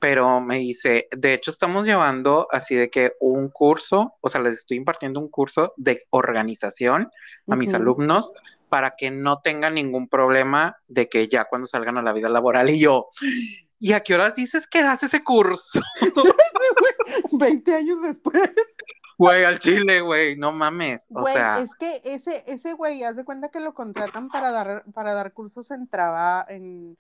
pero 0.04 0.42
me 0.42 0.58
dice, 0.58 1.08
de 1.16 1.34
hecho 1.34 1.50
estamos 1.50 1.88
llevando 1.88 2.50
así 2.52 2.76
de 2.76 2.90
que 2.90 3.14
un 3.22 3.48
curso, 3.48 4.18
o 4.20 4.28
sea, 4.28 4.42
les 4.42 4.58
estoy 4.58 4.76
impartiendo 4.76 5.22
un 5.22 5.30
curso 5.30 5.74
de 5.78 6.04
organización 6.10 7.10
a 7.48 7.56
mis 7.56 7.74
alumnos 7.74 8.34
para 8.68 8.96
que 8.98 9.12
no 9.12 9.40
tengan 9.40 9.76
ningún 9.76 10.10
problema 10.10 10.76
de 10.90 11.08
que 11.08 11.30
ya 11.30 11.46
cuando 11.46 11.70
salgan 11.70 11.98
a 11.98 12.02
la 12.02 12.12
vida 12.12 12.28
laboral 12.28 12.70
y 12.70 12.82
yo, 12.82 13.08
¿y 13.80 13.94
a 13.94 14.02
qué 14.02 14.16
horas 14.16 14.36
dices 14.36 14.68
que 14.68 14.84
das 14.84 15.04
ese 15.04 15.24
curso? 15.24 15.80
20 17.32 17.74
años 17.74 18.02
después. 18.02 18.52
Güey, 19.18 19.46
al 19.46 19.60
chile, 19.60 20.02
güey, 20.02 20.36
no 20.36 20.52
mames. 20.52 21.08
O 21.14 21.24
sea. 21.24 21.60
Es 21.60 21.74
que 21.76 22.02
ese, 22.04 22.44
ese 22.46 22.74
güey, 22.74 23.04
haz 23.04 23.16
de 23.16 23.24
cuenta 23.24 23.52
que 23.52 23.62
lo 23.62 23.74
contratan 23.74 24.28
para 24.28 24.52
dar, 24.52 24.84
para 24.94 25.14
dar 25.14 25.32
cursos 25.32 25.72
en 25.72 25.88
trabajo, 25.88 26.50
en, 26.50 26.98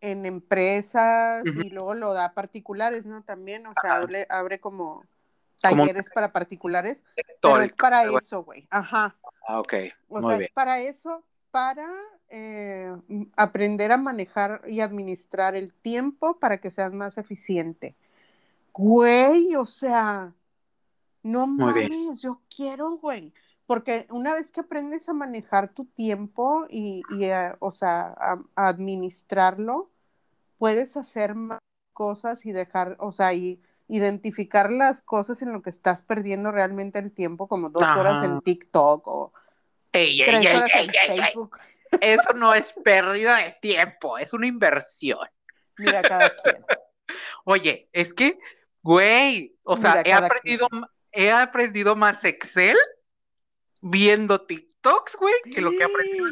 empresas, 0.00 1.44
y 1.46 1.70
luego 1.70 1.94
lo 1.94 2.14
da 2.14 2.26
a 2.26 2.34
particulares, 2.34 3.06
¿no? 3.06 3.22
También, 3.22 3.66
o 3.66 3.72
sea, 3.80 4.02
abre, 4.28 4.60
como 4.60 5.04
talleres 5.60 6.08
para 6.14 6.32
particulares, 6.32 7.04
pero 7.40 7.60
es 7.60 7.74
para 7.74 8.04
eso, 8.04 8.44
güey. 8.44 8.66
Ajá. 8.70 9.16
Ah, 9.46 9.60
ok. 9.60 9.74
O 10.08 10.22
sea, 10.22 10.36
es 10.38 10.50
para 10.52 10.80
eso, 10.80 11.24
para 11.50 11.88
eh, 12.28 12.94
aprender 13.36 13.92
a 13.92 13.96
manejar 13.96 14.62
y 14.68 14.80
administrar 14.80 15.54
el 15.54 15.72
tiempo 15.74 16.38
para 16.38 16.58
que 16.58 16.70
seas 16.70 16.92
más 16.92 17.18
eficiente. 17.18 17.96
Güey, 18.72 19.56
o 19.56 19.66
sea, 19.66 20.32
no 21.22 21.46
mames, 21.46 22.22
yo 22.22 22.40
quiero, 22.54 22.92
güey. 22.98 23.32
Porque 23.70 24.08
una 24.10 24.34
vez 24.34 24.50
que 24.50 24.62
aprendes 24.62 25.08
a 25.08 25.12
manejar 25.12 25.72
tu 25.72 25.84
tiempo 25.84 26.66
y, 26.68 27.04
eh, 27.22 27.52
o 27.60 27.70
sea, 27.70 28.16
a, 28.18 28.42
administrarlo, 28.56 29.92
puedes 30.58 30.96
hacer 30.96 31.36
más 31.36 31.60
cosas 31.92 32.44
y 32.46 32.50
dejar, 32.50 32.96
o 32.98 33.12
sea, 33.12 33.32
y 33.32 33.62
identificar 33.86 34.72
las 34.72 35.02
cosas 35.02 35.40
en 35.40 35.52
lo 35.52 35.62
que 35.62 35.70
estás 35.70 36.02
perdiendo 36.02 36.50
realmente 36.50 36.98
el 36.98 37.12
tiempo, 37.12 37.46
como 37.46 37.68
dos 37.68 37.84
horas 37.84 38.24
en 38.24 38.40
TikTok 38.40 39.06
o 39.06 39.32
tres 39.92 40.20
horas 40.26 40.70
en 40.74 40.90
Facebook. 40.90 41.56
Eso 42.00 42.32
no 42.34 42.52
es 42.52 42.64
pérdida 42.84 43.36
de 43.36 43.56
tiempo, 43.62 44.18
es 44.18 44.32
una 44.32 44.48
inversión. 44.48 45.28
Mira, 45.78 46.02
cada 46.02 46.28
quien. 46.42 46.64
Oye, 47.44 47.88
es 47.92 48.14
que, 48.14 48.36
güey, 48.82 49.56
o 49.64 49.76
sea, 49.76 50.02
he 50.04 50.12
aprendido, 50.12 50.66
he 51.12 51.30
aprendido 51.30 51.94
más 51.94 52.24
Excel 52.24 52.76
viendo 53.80 54.40
TikToks, 54.40 55.16
güey, 55.16 55.34
que 55.52 55.60
lo 55.60 55.70
que 55.70 55.78
he 55.78 55.84
aprendido. 55.84 56.26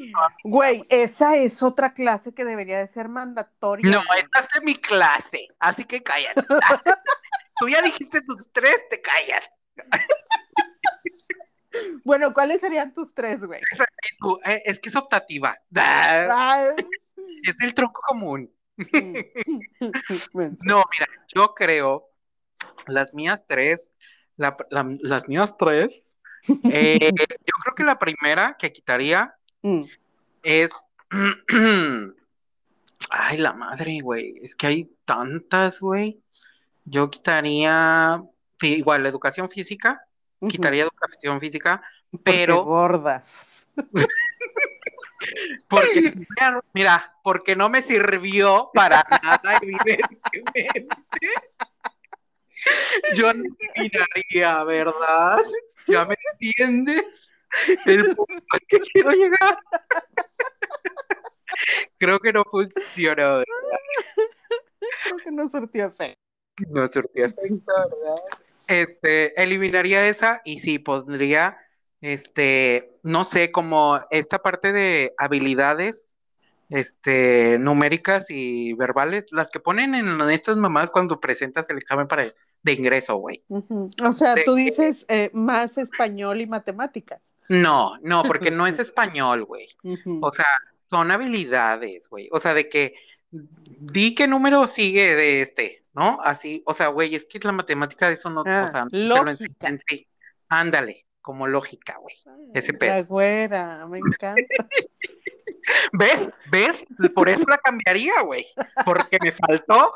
Güey, 0.44 0.84
esa 0.88 1.36
es 1.36 1.62
otra 1.62 1.92
clase 1.92 2.34
que 2.34 2.44
debería 2.44 2.78
de 2.78 2.88
ser 2.88 3.08
mandatoria. 3.08 3.90
No, 3.90 4.02
esta 4.18 4.40
es 4.40 4.62
mi 4.62 4.76
clase, 4.76 5.48
así 5.58 5.84
que 5.84 6.02
cállate. 6.02 6.42
Tú 7.60 7.68
ya 7.68 7.82
dijiste 7.82 8.20
tus 8.22 8.50
tres, 8.52 8.82
te 8.90 9.00
callas. 9.00 9.44
Bueno, 12.02 12.32
¿cuáles 12.32 12.60
serían 12.60 12.92
tus 12.92 13.14
tres, 13.14 13.44
güey? 13.44 13.60
Eh, 14.46 14.62
es 14.64 14.80
que 14.80 14.88
es 14.88 14.96
optativa. 14.96 15.56
Es 17.44 17.60
el 17.60 17.72
tronco 17.72 18.00
común. 18.00 18.52
no, 18.78 20.84
mira, 20.90 21.06
yo 21.32 21.54
creo, 21.54 22.10
las 22.86 23.14
mías 23.14 23.44
tres 23.46 23.92
las 24.38 25.28
mías 25.28 25.56
tres. 25.58 26.16
Eh, 26.64 27.10
yo 27.46 27.52
creo 27.62 27.74
que 27.76 27.84
la 27.84 27.98
primera 27.98 28.56
que 28.58 28.72
quitaría 28.72 29.34
mm. 29.62 29.82
es. 30.42 30.70
Ay, 33.10 33.38
la 33.38 33.52
madre, 33.52 34.00
güey. 34.02 34.34
Es 34.42 34.54
que 34.54 34.66
hay 34.66 34.90
tantas, 35.04 35.80
güey. 35.80 36.20
Yo 36.84 37.10
quitaría. 37.10 38.22
Igual, 38.60 39.02
la 39.02 39.08
educación 39.08 39.48
física. 39.48 40.02
Quitaría 40.48 40.84
educación 40.84 41.40
física, 41.40 41.82
pero. 42.22 42.64
gordas. 42.64 43.66
porque, 45.68 46.14
mira, 46.72 47.14
porque 47.22 47.56
no 47.56 47.68
me 47.68 47.82
sirvió 47.82 48.70
para 48.72 49.04
nada, 49.22 49.58
evidentemente. 49.62 50.86
Yo 53.14 53.32
no 53.32 53.44
eliminaría, 53.74 54.64
¿verdad? 54.64 55.38
¿Ya 55.86 56.04
me 56.04 56.16
entiendes? 56.32 57.04
El 57.86 58.14
punto 58.14 58.44
al 58.50 58.60
que 58.68 58.78
quiero 58.80 59.10
llegar. 59.10 59.58
Creo 61.98 62.18
que 62.18 62.32
no 62.32 62.44
funcionó. 62.44 63.42
Creo 65.04 65.18
que 65.24 65.30
no 65.32 65.48
surtió 65.48 65.86
efecto. 65.86 66.20
No 66.70 66.86
surtió 66.88 67.24
efecto, 67.26 67.72
¿verdad? 67.76 68.22
Este, 68.66 69.42
eliminaría 69.42 70.08
esa 70.08 70.42
y 70.44 70.58
sí, 70.60 70.78
pondría, 70.78 71.56
este, 72.02 72.98
no 73.02 73.24
sé, 73.24 73.50
como 73.50 73.98
esta 74.10 74.40
parte 74.40 74.72
de 74.72 75.14
habilidades 75.16 76.17
este, 76.68 77.58
numéricas 77.58 78.26
y 78.30 78.74
verbales, 78.74 79.32
las 79.32 79.50
que 79.50 79.60
ponen 79.60 79.94
en 79.94 80.20
estas 80.30 80.56
mamás 80.56 80.90
cuando 80.90 81.20
presentas 81.20 81.70
el 81.70 81.78
examen 81.78 82.08
para 82.08 82.26
de 82.62 82.72
ingreso, 82.72 83.16
güey. 83.16 83.44
O 83.48 84.12
sea, 84.12 84.34
tú 84.44 84.54
dices 84.54 85.06
eh, 85.08 85.30
más 85.32 85.78
español 85.78 86.40
y 86.40 86.46
matemáticas. 86.46 87.20
No, 87.48 87.98
no, 88.02 88.22
porque 88.24 88.50
no 88.50 88.66
es 88.66 88.78
español, 88.78 89.44
güey. 89.44 89.68
O 90.20 90.30
sea, 90.30 90.46
son 90.90 91.10
habilidades, 91.10 92.08
güey. 92.08 92.28
O 92.32 92.40
sea, 92.40 92.54
de 92.54 92.68
que 92.68 92.94
di 93.30 94.14
qué 94.14 94.26
número 94.26 94.66
sigue 94.66 95.14
de 95.14 95.42
este, 95.42 95.84
¿no? 95.94 96.18
Así, 96.22 96.62
o 96.66 96.74
sea, 96.74 96.88
güey, 96.88 97.14
es 97.14 97.24
que 97.26 97.38
la 97.40 97.52
matemática 97.52 98.08
de 98.08 98.14
eso 98.14 98.30
no, 98.30 98.42
o 98.42 98.44
ah, 98.46 98.68
sea, 98.70 98.86
lógica. 98.90 99.78
sí. 99.86 100.06
Ándale, 100.50 101.06
como 101.20 101.46
lógica, 101.46 101.98
güey. 101.98 102.14
Ese 102.54 102.72
pedo. 102.72 102.94
La 102.94 103.02
güera, 103.02 103.86
me 103.86 103.98
encanta. 103.98 104.42
¿Ves? 105.92 106.30
¿Ves? 106.50 106.86
Por 107.14 107.28
eso 107.28 107.44
la 107.48 107.58
cambiaría, 107.58 108.20
güey. 108.22 108.46
Porque 108.84 109.18
me 109.22 109.32
faltó 109.32 109.94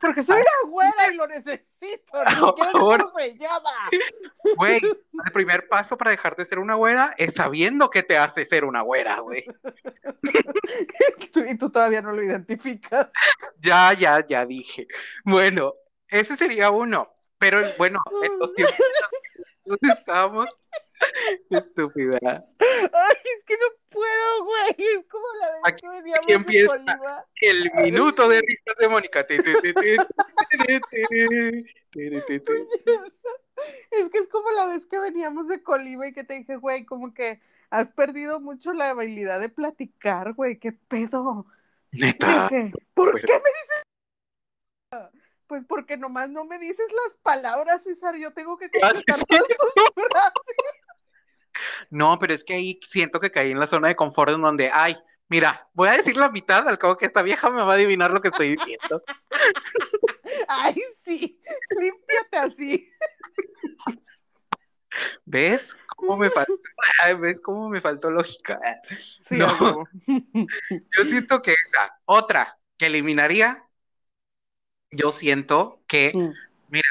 Porque 0.00 0.22
soy 0.22 0.40
una 0.40 0.70
güera 0.70 1.12
y 1.12 1.16
lo 1.16 1.26
necesito. 1.26 2.24
No 2.38 2.54
quiero 2.54 3.10
sellada. 3.16 3.90
Güey, 4.56 4.76
el 4.76 5.32
primer 5.32 5.68
paso 5.68 5.96
para 5.96 6.10
dejar 6.10 6.36
de 6.36 6.44
ser 6.44 6.58
una 6.58 6.74
güera 6.74 7.14
es 7.18 7.34
sabiendo 7.34 7.90
que 7.90 8.02
te 8.02 8.16
hace 8.16 8.46
ser 8.46 8.64
una 8.64 8.82
güera, 8.82 9.20
güey. 9.20 9.44
y 11.48 11.58
tú 11.58 11.70
todavía 11.70 12.02
no 12.02 12.12
lo 12.12 12.22
identificas. 12.22 13.08
Ya, 13.58 13.92
ya, 13.92 14.24
ya 14.24 14.46
dije. 14.46 14.86
Bueno, 15.24 15.74
ese 16.08 16.36
sería 16.36 16.70
uno. 16.70 17.12
Pero 17.38 17.60
bueno, 17.76 18.00
en 18.22 18.38
los 18.38 18.54
tiempos 18.54 18.76
donde 19.64 19.92
estábamos, 19.92 20.48
estúpida. 21.50 22.18
Ay, 22.58 23.16
es 23.38 23.44
que 23.44 23.54
no 23.54 23.66
puedo, 23.90 24.44
güey. 24.44 24.74
Es 24.78 25.06
como 25.08 25.24
la 25.40 25.50
vez 25.52 25.60
aquí, 25.64 25.82
que 25.82 25.88
veníamos 25.88 26.24
aquí 26.24 26.32
empieza 26.32 26.76
el 27.40 27.72
minuto 27.82 28.28
de 28.28 28.40
risas 28.40 28.76
de 28.78 28.88
Mónica. 28.88 29.20
es 29.20 29.30
que 34.10 34.18
es 34.18 34.28
como 34.28 34.50
la 34.50 34.66
vez 34.66 34.86
que 34.86 34.98
veníamos 34.98 35.48
de 35.48 35.62
Colima 35.62 36.06
y 36.08 36.12
que 36.12 36.24
te 36.24 36.34
dije, 36.34 36.56
güey, 36.56 36.84
como 36.84 37.14
que 37.14 37.40
has 37.70 37.90
perdido 37.90 38.40
mucho 38.40 38.72
la 38.72 38.90
habilidad 38.90 39.40
de 39.40 39.48
platicar, 39.48 40.34
güey. 40.34 40.58
¿Qué 40.58 40.72
pedo? 40.72 41.46
Neta. 41.92 42.48
¿Por 42.94 43.20
qué 43.20 43.32
me 43.32 43.38
dices? 43.38 43.84
Pues 45.46 45.64
porque 45.64 45.96
nomás 45.96 46.28
no 46.28 46.44
me 46.44 46.58
dices 46.58 46.86
las 47.04 47.14
palabras, 47.22 47.84
César. 47.84 48.16
Yo 48.16 48.32
tengo 48.32 48.58
que 48.58 48.68
contestar 48.68 49.20
todas 49.24 49.46
tus 49.46 49.56
frases. 50.10 50.45
No, 51.90 52.18
pero 52.18 52.34
es 52.34 52.44
que 52.44 52.54
ahí 52.54 52.80
siento 52.86 53.20
que 53.20 53.30
caí 53.30 53.50
en 53.50 53.60
la 53.60 53.66
zona 53.66 53.88
de 53.88 53.96
confort 53.96 54.32
en 54.32 54.42
donde, 54.42 54.70
ay, 54.72 54.96
mira, 55.28 55.68
voy 55.72 55.88
a 55.88 55.96
decir 55.96 56.16
la 56.16 56.30
mitad, 56.30 56.66
al 56.68 56.78
cabo 56.78 56.96
que 56.96 57.06
esta 57.06 57.22
vieja 57.22 57.50
me 57.50 57.62
va 57.62 57.72
a 57.72 57.74
adivinar 57.74 58.10
lo 58.10 58.20
que 58.20 58.28
estoy 58.28 58.56
diciendo. 58.56 59.02
Ay, 60.48 60.76
sí, 61.04 61.40
límpiate 61.70 62.36
así. 62.36 62.90
¿Ves 65.24 65.76
cómo 65.88 66.16
me 66.16 66.30
faltó? 66.30 66.52
¿Ves 67.20 67.40
cómo 67.40 67.68
me 67.68 67.80
faltó 67.80 68.10
lógica? 68.10 68.60
Sí, 68.98 69.36
no. 69.36 69.84
Yo 70.70 71.04
siento 71.04 71.42
que 71.42 71.52
esa, 71.52 72.00
otra 72.04 72.58
que 72.76 72.86
eliminaría, 72.86 73.66
yo 74.90 75.12
siento 75.12 75.82
que, 75.86 76.12
mm. 76.14 76.30
mira, 76.68 76.88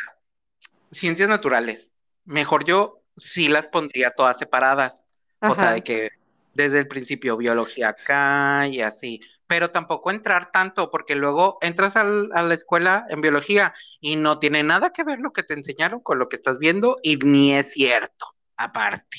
ciencias 0.91 1.29
naturales, 1.29 1.93
mejor 2.25 2.63
yo 2.63 3.04
sí 3.15 3.47
las 3.47 3.67
pondría 3.67 4.11
todas 4.11 4.37
separadas. 4.37 5.05
O 5.41 5.53
sea, 5.53 5.71
de 5.73 5.83
que 5.83 6.09
desde 6.53 6.79
el 6.79 6.87
principio 6.87 7.37
biología 7.37 7.89
acá 7.89 8.67
y 8.67 8.81
así, 8.81 9.21
pero 9.45 9.69
tampoco 9.69 10.09
entrar 10.09 10.51
tanto, 10.51 10.89
porque 10.89 11.13
luego 11.13 11.57
entras 11.61 11.95
a 11.97 12.03
la 12.03 12.53
escuela 12.53 13.05
en 13.09 13.21
biología 13.21 13.73
y 13.99 14.15
no 14.15 14.39
tiene 14.39 14.63
nada 14.63 14.91
que 14.91 15.03
ver 15.03 15.19
lo 15.19 15.33
que 15.33 15.43
te 15.43 15.53
enseñaron 15.53 15.99
con 15.99 16.17
lo 16.17 16.29
que 16.29 16.37
estás 16.37 16.57
viendo 16.57 16.97
y 17.03 17.17
ni 17.17 17.53
es 17.53 17.73
cierto, 17.73 18.25
aparte. 18.55 19.17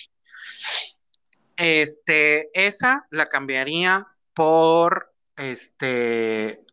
Este, 1.56 2.50
esa 2.54 3.06
la 3.10 3.28
cambiaría 3.28 4.06
por, 4.34 5.14
este, 5.36 6.64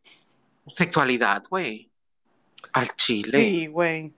sexualidad, 0.73 1.43
güey 1.49 1.92
al 2.73 2.89
Chile. 2.95 3.37
Sí, 3.37 3.67
güey. 3.67 4.13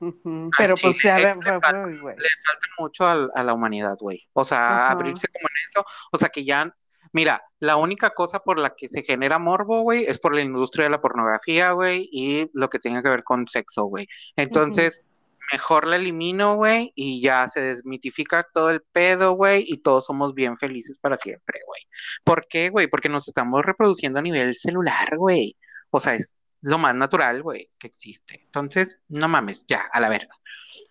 Pero 0.57 0.75
pues 0.81 1.01
ya 1.03 1.17
le, 1.17 1.35
le, 1.35 1.41
falta, 1.43 1.85
le, 1.85 1.97
falta, 1.97 2.67
mucho 2.79 3.05
a, 3.05 3.43
la 3.43 3.53
humanidad, 3.53 3.97
güey. 3.99 4.27
O 4.33 4.43
sea, 4.43 4.89
abrirse 4.89 5.27
como 5.27 5.47
en 5.49 5.67
eso. 5.67 5.85
O 6.11 6.17
sea, 6.17 6.29
que 6.29 6.45
ya, 6.45 6.73
mira, 7.11 7.43
la 7.59 7.75
única 7.75 8.11
cosa 8.11 8.39
por 8.39 8.57
la 8.57 8.73
que 8.75 8.87
se 8.87 9.03
genera 9.03 9.39
morbo, 9.39 9.81
güey, 9.81 10.05
es 10.05 10.19
por 10.19 10.33
la 10.33 10.41
industria 10.41 10.85
de 10.85 10.91
la 10.91 11.01
pornografía, 11.01 11.71
güey, 11.71 12.07
y 12.11 12.49
lo 12.53 12.69
que 12.69 12.79
tenga 12.79 13.03
que 13.03 13.09
ver 13.09 13.23
con 13.23 13.45
sexo, 13.45 13.85
güey. 13.85 14.07
Entonces, 14.37 15.03
mejor 15.51 15.85
la 15.85 15.97
elimino, 15.97 16.55
güey, 16.55 16.93
y 16.95 17.21
ya 17.21 17.47
se 17.49 17.59
desmitifica 17.61 18.47
todo 18.53 18.69
el 18.69 18.81
pedo, 18.81 19.33
güey, 19.33 19.65
y 19.67 19.77
todos 19.77 20.05
somos 20.05 20.33
bien 20.33 20.57
felices 20.57 20.97
para 20.97 21.17
siempre, 21.17 21.59
güey. 21.67 21.81
¿Por 22.23 22.47
qué, 22.47 22.69
güey? 22.69 22.87
Porque 22.87 23.09
nos 23.09 23.27
estamos 23.27 23.65
reproduciendo 23.65 24.19
a 24.19 24.21
nivel 24.21 24.55
celular, 24.55 25.17
güey. 25.17 25.57
O 25.91 25.99
sea, 25.99 26.15
es 26.15 26.37
lo 26.65 26.77
más 26.77 26.95
natural, 26.95 27.43
güey, 27.43 27.69
que 27.77 27.87
existe. 27.87 28.41
Entonces, 28.45 28.99
no 29.07 29.27
mames, 29.27 29.65
ya, 29.67 29.81
a 29.91 29.99
la 29.99 30.09
verga. 30.09 30.35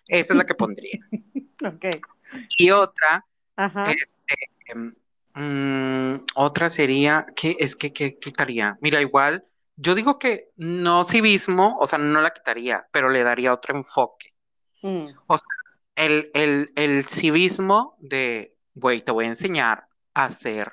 Esa 0.07 0.33
es 0.33 0.37
la 0.37 0.45
que 0.45 0.55
pondría. 0.55 0.99
ok. 1.65 1.85
Y 2.57 2.71
otra, 2.71 3.25
este, 3.57 4.75
mm, 5.33 6.25
otra 6.35 6.69
sería, 6.69 7.25
¿qué 7.35 7.57
es 7.59 7.75
que 7.75 7.91
qué 7.91 8.17
quitaría? 8.17 8.77
Mira, 8.81 9.01
igual, 9.01 9.45
yo 9.75 9.95
digo 9.95 10.17
que 10.17 10.49
no 10.55 11.03
civismo, 11.03 11.77
o 11.79 11.87
sea, 11.87 11.99
no 11.99 12.21
la 12.21 12.31
quitaría, 12.31 12.87
pero 12.91 13.09
le 13.09 13.23
daría 13.23 13.53
otro 13.53 13.75
enfoque. 13.75 14.33
Mm. 14.81 15.07
O 15.27 15.37
sea, 15.37 15.47
el, 15.95 16.31
el, 16.33 16.71
el 16.75 17.05
civismo 17.05 17.97
de, 17.99 18.55
güey, 18.73 19.01
te 19.01 19.11
voy 19.11 19.25
a 19.25 19.29
enseñar 19.29 19.87
a 20.13 20.25
hacer, 20.25 20.71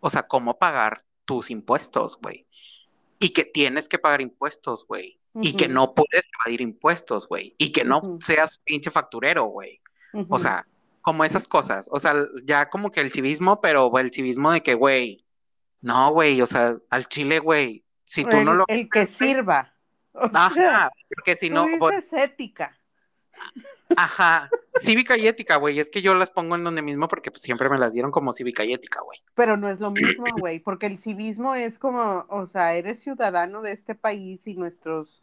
o 0.00 0.10
sea, 0.10 0.28
cómo 0.28 0.58
pagar 0.58 1.04
tus 1.24 1.50
impuestos, 1.50 2.18
güey 2.20 2.48
y 3.18 3.30
que 3.30 3.44
tienes 3.44 3.88
que 3.88 3.98
pagar 3.98 4.20
impuestos, 4.20 4.86
güey. 4.86 5.20
Y 5.40 5.52
que 5.52 5.68
no 5.68 5.94
puedes 5.94 6.24
evadir 6.40 6.60
impuestos, 6.60 7.28
güey. 7.28 7.54
Y 7.58 7.70
que 7.70 7.84
no 7.84 8.02
seas 8.20 8.58
pinche 8.64 8.90
facturero, 8.90 9.44
güey. 9.44 9.80
O 10.28 10.38
sea, 10.38 10.66
como 11.02 11.24
esas 11.24 11.46
cosas. 11.46 11.88
O 11.92 12.00
sea, 12.00 12.14
ya 12.44 12.68
como 12.68 12.90
que 12.90 13.00
el 13.00 13.12
civismo, 13.12 13.60
pero 13.60 13.96
el 13.98 14.12
civismo 14.12 14.50
de 14.52 14.62
que, 14.62 14.74
güey, 14.74 15.24
no, 15.80 16.10
güey, 16.10 16.40
o 16.42 16.46
sea, 16.46 16.76
al 16.90 17.08
chile, 17.08 17.38
güey, 17.38 17.84
si 18.04 18.24
tú 18.24 18.40
no 18.42 18.54
lo... 18.54 18.64
El 18.68 18.88
que 18.90 19.06
sirva. 19.06 19.74
O 20.12 20.28
Ajá, 20.34 20.90
porque 21.14 21.36
si 21.36 21.50
no... 21.50 21.66
Dices 21.66 22.12
ética. 22.14 22.76
Ajá, 23.96 24.50
cívica 24.82 25.16
y 25.16 25.26
ética, 25.26 25.56
güey. 25.56 25.78
Es 25.78 25.90
que 25.90 26.02
yo 26.02 26.14
las 26.14 26.30
pongo 26.30 26.54
en 26.54 26.64
donde 26.64 26.82
mismo 26.82 27.08
porque 27.08 27.30
pues, 27.30 27.42
siempre 27.42 27.68
me 27.68 27.78
las 27.78 27.92
dieron 27.92 28.10
como 28.10 28.32
cívica 28.32 28.64
y 28.64 28.72
ética, 28.72 29.00
güey. 29.02 29.22
Pero 29.34 29.56
no 29.56 29.68
es 29.68 29.80
lo 29.80 29.90
mismo, 29.90 30.26
güey, 30.38 30.60
porque 30.60 30.86
el 30.86 30.98
civismo 30.98 31.54
es 31.54 31.78
como, 31.78 32.26
o 32.28 32.46
sea, 32.46 32.74
eres 32.74 33.00
ciudadano 33.00 33.62
de 33.62 33.72
este 33.72 33.94
país 33.94 34.46
y 34.46 34.54
nuestros 34.54 35.22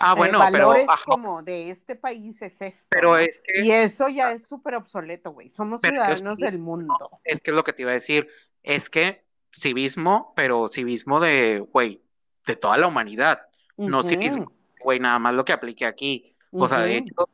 ah, 0.00 0.14
eh, 0.16 0.30
valores 0.32 0.86
como 1.04 1.42
de 1.42 1.70
este 1.70 1.96
país 1.96 2.40
es 2.42 2.60
esto. 2.60 2.86
Pero 2.88 3.16
es 3.16 3.40
que... 3.40 3.62
Y 3.62 3.72
eso 3.72 4.08
ya 4.08 4.32
es 4.32 4.46
súper 4.46 4.74
obsoleto, 4.74 5.32
güey. 5.32 5.50
Somos 5.50 5.80
ciudadanos 5.80 6.38
del 6.38 6.58
mundo. 6.58 6.94
Es 7.24 7.40
que 7.40 7.50
es 7.50 7.56
lo 7.56 7.64
que 7.64 7.72
te 7.72 7.82
iba 7.82 7.90
a 7.90 7.94
decir. 7.94 8.28
Es 8.62 8.90
que 8.90 9.24
civismo, 9.52 10.32
pero 10.36 10.68
civismo 10.68 11.20
de, 11.20 11.60
güey, 11.72 12.02
de 12.46 12.56
toda 12.56 12.76
la 12.76 12.86
humanidad. 12.86 13.42
No 13.76 14.02
civismo, 14.02 14.52
güey, 14.80 15.00
nada 15.00 15.18
más 15.18 15.34
lo 15.34 15.44
que 15.44 15.52
aplique 15.52 15.86
aquí. 15.86 16.34
O 16.52 16.68
sea, 16.68 16.80
de 16.80 16.98
hecho, 16.98 17.28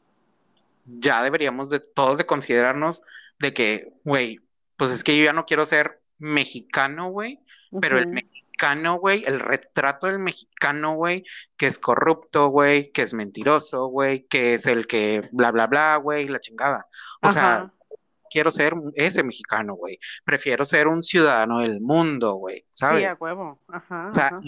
ya 0.99 1.23
deberíamos 1.23 1.71
de 1.71 1.81
todos 1.81 2.19
de 2.19 2.27
considerarnos 2.27 3.03
de 3.39 3.53
que, 3.55 3.93
güey, 4.05 4.41
pues 4.77 4.91
es 4.91 5.05
que 5.05 5.17
yo 5.17 5.25
ya 5.25 5.33
no 5.33 5.47
quiero 5.47 5.67
ser 5.67 6.01
mexicano, 6.19 7.11
güey, 7.11 7.41
pero 7.81 7.99
el 7.99 8.07
mexicano, 8.09 8.99
güey, 8.99 9.25
el 9.27 9.41
retrato 9.41 10.07
del 10.07 10.19
mexicano, 10.19 10.95
güey, 10.95 11.25
que 11.57 11.67
es 11.67 11.79
corrupto, 11.79 12.49
güey, 12.49 12.91
que 12.93 13.03
es 13.03 13.15
mentiroso, 13.15 13.87
güey, 13.87 14.27
que 14.27 14.55
es 14.55 14.67
el 14.67 14.87
que 14.87 15.29
bla, 15.33 15.51
bla, 15.51 15.67
bla, 15.67 15.97
güey, 15.97 16.29
la 16.29 16.41
chingada. 16.41 16.87
O 17.23 17.33
sea, 17.33 17.73
quiero 18.31 18.51
ser 18.51 18.75
ese 18.95 19.23
mexicano, 19.23 19.75
güey. 19.75 19.99
Prefiero 20.25 20.65
ser 20.65 20.89
un 20.89 21.03
ciudadano 21.03 21.61
del 21.61 21.81
mundo, 21.81 22.35
güey, 22.35 22.65
¿sabes? 22.71 23.03
Sí, 23.03 23.09
a 23.09 23.15
huevo. 23.15 23.61
Ajá. 23.69 24.09
O 24.11 24.15
sea, 24.15 24.41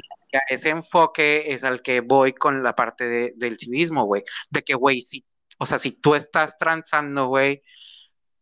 ese 0.49 0.71
enfoque 0.71 1.53
es 1.53 1.65
al 1.65 1.83
que 1.83 2.01
voy 2.01 2.33
con 2.33 2.63
la 2.63 2.75
parte 2.75 3.35
del 3.37 3.59
civismo, 3.59 4.05
güey. 4.05 4.23
De 4.51 4.63
que, 4.63 4.75
güey, 4.75 5.01
si 5.01 5.25
o 5.63 5.67
sea, 5.67 5.79
si 5.79 5.93
tú 5.93 6.17
estás 6.17 6.57
transando, 6.59 7.29
güey, 7.29 7.63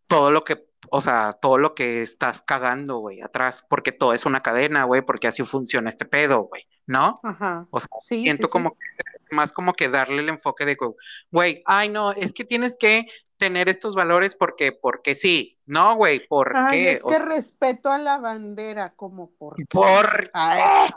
todo 0.07 0.31
lo 0.31 0.43
que, 0.43 0.67
o 0.89 1.03
sea, 1.03 1.35
todo 1.35 1.59
lo 1.59 1.75
que 1.75 2.01
estás 2.01 2.41
cagando, 2.41 2.97
güey, 2.97 3.21
atrás, 3.21 3.63
porque 3.69 3.93
todo 3.93 4.15
es 4.15 4.25
una 4.25 4.41
cadena, 4.41 4.85
güey, 4.85 5.03
porque 5.03 5.29
así 5.29 5.43
funciona 5.43 5.91
este 5.91 6.07
pedo, 6.07 6.45
güey, 6.45 6.67
¿no? 6.87 7.17
Ajá. 7.23 7.67
O 7.71 7.79
sea, 7.79 7.89
siento 8.01 8.49
como 8.49 8.71
que 8.71 9.35
más 9.35 9.53
como 9.53 9.75
que 9.75 9.91
darle 9.91 10.23
el 10.23 10.31
enfoque 10.31 10.65
de, 10.65 10.79
güey, 11.31 11.63
ay, 11.67 11.91
no, 11.91 12.13
es 12.13 12.33
que 12.33 12.47
tienes 12.47 12.75
que 12.75 13.05
tener 13.37 13.69
estos 13.69 13.95
valores 13.95 14.35
porque, 14.35 14.73
porque 14.73 15.15
sí. 15.15 15.59
No, 15.67 15.97
güey, 15.97 16.27
¿por 16.27 16.55
qué? 16.71 16.93
Es 16.93 17.05
que 17.05 17.19
respeto 17.19 17.91
a 17.91 17.99
la 17.99 18.17
bandera, 18.17 18.95
como 18.95 19.31
por 19.33 19.57
qué. 19.57 19.67
Por... 19.71 20.31
Ajá. 20.33 20.89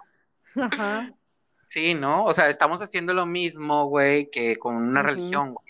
Sí, 1.67 1.95
¿no? 1.95 2.23
O 2.23 2.33
sea, 2.33 2.49
estamos 2.49 2.81
haciendo 2.81 3.13
lo 3.15 3.25
mismo, 3.25 3.87
güey, 3.87 4.29
que 4.29 4.57
con 4.57 4.75
una 4.75 5.01
religión, 5.01 5.55
güey. 5.55 5.62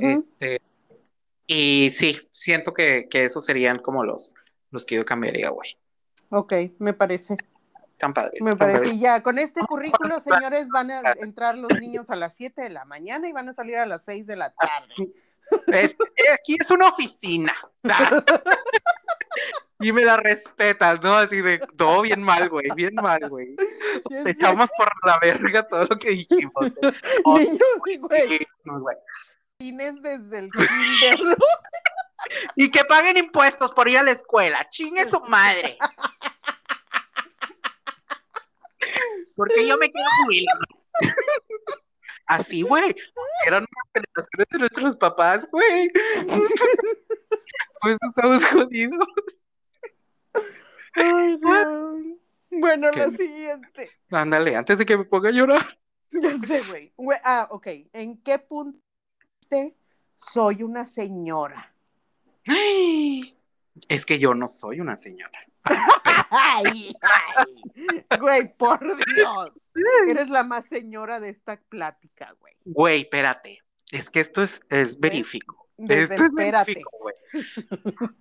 Este, 0.00 0.60
y 1.46 1.90
sí, 1.90 2.28
siento 2.30 2.72
que, 2.72 3.08
que 3.08 3.24
esos 3.24 3.44
serían 3.44 3.78
como 3.78 4.04
los, 4.04 4.34
los 4.70 4.84
que 4.84 4.96
yo 4.96 5.04
cambiaría, 5.04 5.50
güey. 5.50 5.78
Ok, 6.30 6.52
me 6.78 6.92
parece. 6.92 7.36
Tan 7.96 8.14
padres. 8.14 8.40
Me 8.42 8.54
parece. 8.54 8.94
Y 8.94 9.00
ya, 9.00 9.22
con 9.22 9.38
este 9.38 9.60
currículo, 9.62 10.20
señores, 10.20 10.68
van 10.68 10.90
a 10.90 11.00
entrar 11.20 11.56
los 11.56 11.72
niños 11.80 12.10
a 12.10 12.16
las 12.16 12.36
7 12.36 12.62
de 12.62 12.70
la 12.70 12.84
mañana 12.84 13.28
y 13.28 13.32
van 13.32 13.48
a 13.48 13.54
salir 13.54 13.76
a 13.76 13.86
las 13.86 14.04
6 14.04 14.26
de 14.26 14.36
la 14.36 14.52
tarde. 14.52 15.12
Eh, 15.72 15.94
aquí 16.34 16.56
es 16.60 16.70
una 16.70 16.88
oficina. 16.88 17.54
y 19.80 19.92
me 19.92 20.04
la 20.04 20.18
respetas, 20.18 21.00
¿no? 21.02 21.14
Así 21.14 21.40
de 21.40 21.58
todo 21.76 22.02
bien 22.02 22.22
mal, 22.22 22.48
güey, 22.48 22.68
bien 22.76 22.94
mal, 22.94 23.28
güey. 23.28 23.56
Te 24.24 24.30
echamos 24.30 24.70
por 24.76 24.90
la 25.06 25.18
verga 25.20 25.66
todo 25.66 25.86
lo 25.86 25.98
que 25.98 26.10
dijimos. 26.10 26.66
¿eh? 26.82 26.92
Niños, 27.24 27.98
güey. 27.98 28.00
Tienes 29.58 30.00
desde 30.02 30.38
el 30.38 30.50
kinder. 30.52 31.36
y 32.54 32.70
que 32.70 32.84
paguen 32.84 33.16
impuestos 33.16 33.72
por 33.72 33.88
ir 33.88 33.98
a 33.98 34.04
la 34.04 34.12
escuela. 34.12 34.68
Chingue 34.68 35.10
su 35.10 35.18
madre. 35.22 35.76
Porque 39.34 39.66
yo 39.66 39.76
me 39.76 39.90
quiero 39.90 40.08
jubilar. 40.22 40.58
Así, 42.26 42.62
güey. 42.62 42.94
Eran 43.48 43.64
unas 43.64 43.92
penetraciones 43.92 44.46
de 44.48 44.58
nuestros 44.58 44.94
papás, 44.94 45.48
güey. 45.50 45.90
pues 47.80 47.98
estamos 48.06 48.44
jodidos. 48.44 49.08
Ay, 50.94 51.36
Bueno, 52.50 52.90
lo 52.92 53.10
siguiente. 53.10 53.90
Ándale, 54.12 54.54
antes 54.54 54.78
de 54.78 54.86
que 54.86 54.98
me 54.98 55.04
ponga 55.04 55.30
a 55.30 55.32
llorar. 55.32 55.78
Ya 56.12 56.32
sé, 56.34 56.62
güey. 56.68 56.92
Ah, 57.24 57.48
ok. 57.50 57.66
¿En 57.92 58.22
qué 58.22 58.38
punto 58.38 58.87
soy 60.16 60.62
una 60.62 60.86
señora? 60.86 61.72
Es 63.88 64.04
que 64.04 64.18
yo 64.18 64.34
no 64.34 64.48
soy 64.48 64.80
una 64.80 64.96
señora. 64.96 65.38
ay, 66.30 66.94
Güey, 68.18 68.56
por 68.56 68.80
Dios. 69.14 69.52
Eres 70.08 70.28
la 70.28 70.42
más 70.42 70.66
señora 70.66 71.20
de 71.20 71.30
esta 71.30 71.56
plática, 71.56 72.34
güey. 72.40 72.54
Güey, 72.64 73.00
espérate. 73.02 73.62
Es 73.90 74.10
que 74.10 74.20
esto 74.20 74.42
es, 74.42 74.60
es 74.68 74.98
verífico. 74.98 75.57
Esto 75.78 76.24
es 76.24 76.32
verífico, 76.32 76.90
güey. 77.00 77.14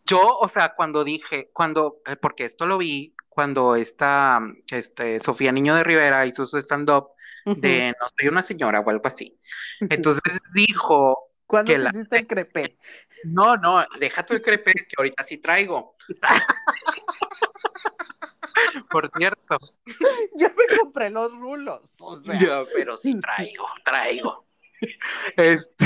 Yo, 0.05 0.37
o 0.37 0.47
sea, 0.47 0.73
cuando 0.75 1.03
dije, 1.03 1.49
cuando, 1.53 2.01
eh, 2.05 2.15
porque 2.15 2.45
esto 2.45 2.65
lo 2.65 2.77
vi 2.77 3.15
cuando 3.29 3.75
esta, 3.75 4.41
este, 4.71 5.19
Sofía 5.19 5.51
Niño 5.51 5.75
de 5.75 5.83
Rivera 5.83 6.25
hizo 6.25 6.45
su 6.45 6.57
stand-up 6.57 7.09
de 7.45 7.93
No 7.99 8.07
soy 8.17 8.27
una 8.27 8.41
señora 8.41 8.79
o 8.79 8.89
algo 8.89 9.07
así. 9.07 9.39
Entonces 9.79 10.39
dijo 10.53 11.27
¿Cuándo 11.47 11.73
que 11.73 11.79
hiciste 11.79 12.17
el 12.17 12.27
crepe? 12.27 12.77
No, 13.23 13.55
no, 13.55 13.85
deja 13.99 14.25
tu 14.25 14.33
el 14.33 14.41
crepe 14.41 14.73
que 14.73 14.95
ahorita 14.97 15.23
sí 15.23 15.37
traigo. 15.37 15.95
Por 18.89 19.09
cierto. 19.17 19.57
Yo 20.35 20.49
me 20.49 20.77
compré 20.77 21.09
los 21.09 21.31
rulos. 21.31 21.81
O 21.99 22.19
sea. 22.19 22.37
Yo, 22.37 22.65
pero 22.75 22.97
sí 22.97 23.17
traigo, 23.19 23.65
traigo. 23.83 24.45
Este. 25.37 25.85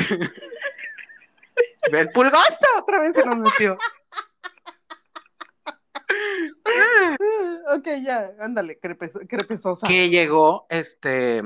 El 1.83 2.09
pulgoso 2.09 2.65
otra 2.77 2.99
vez 2.99 3.15
se 3.15 3.25
nos 3.25 3.37
metió. 3.37 3.77
ok, 7.75 7.87
ya, 8.03 8.31
ándale, 8.39 8.79
crepesosa. 8.79 9.87
Que 9.87 10.09
llegó, 10.09 10.67
este, 10.69 11.41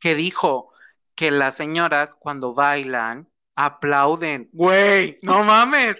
que 0.00 0.14
dijo 0.14 0.72
que 1.14 1.30
las 1.30 1.54
señoras 1.54 2.14
cuando 2.14 2.54
bailan 2.54 3.28
aplauden. 3.54 4.48
Güey, 4.52 5.18
no 5.22 5.44
mames. 5.44 5.96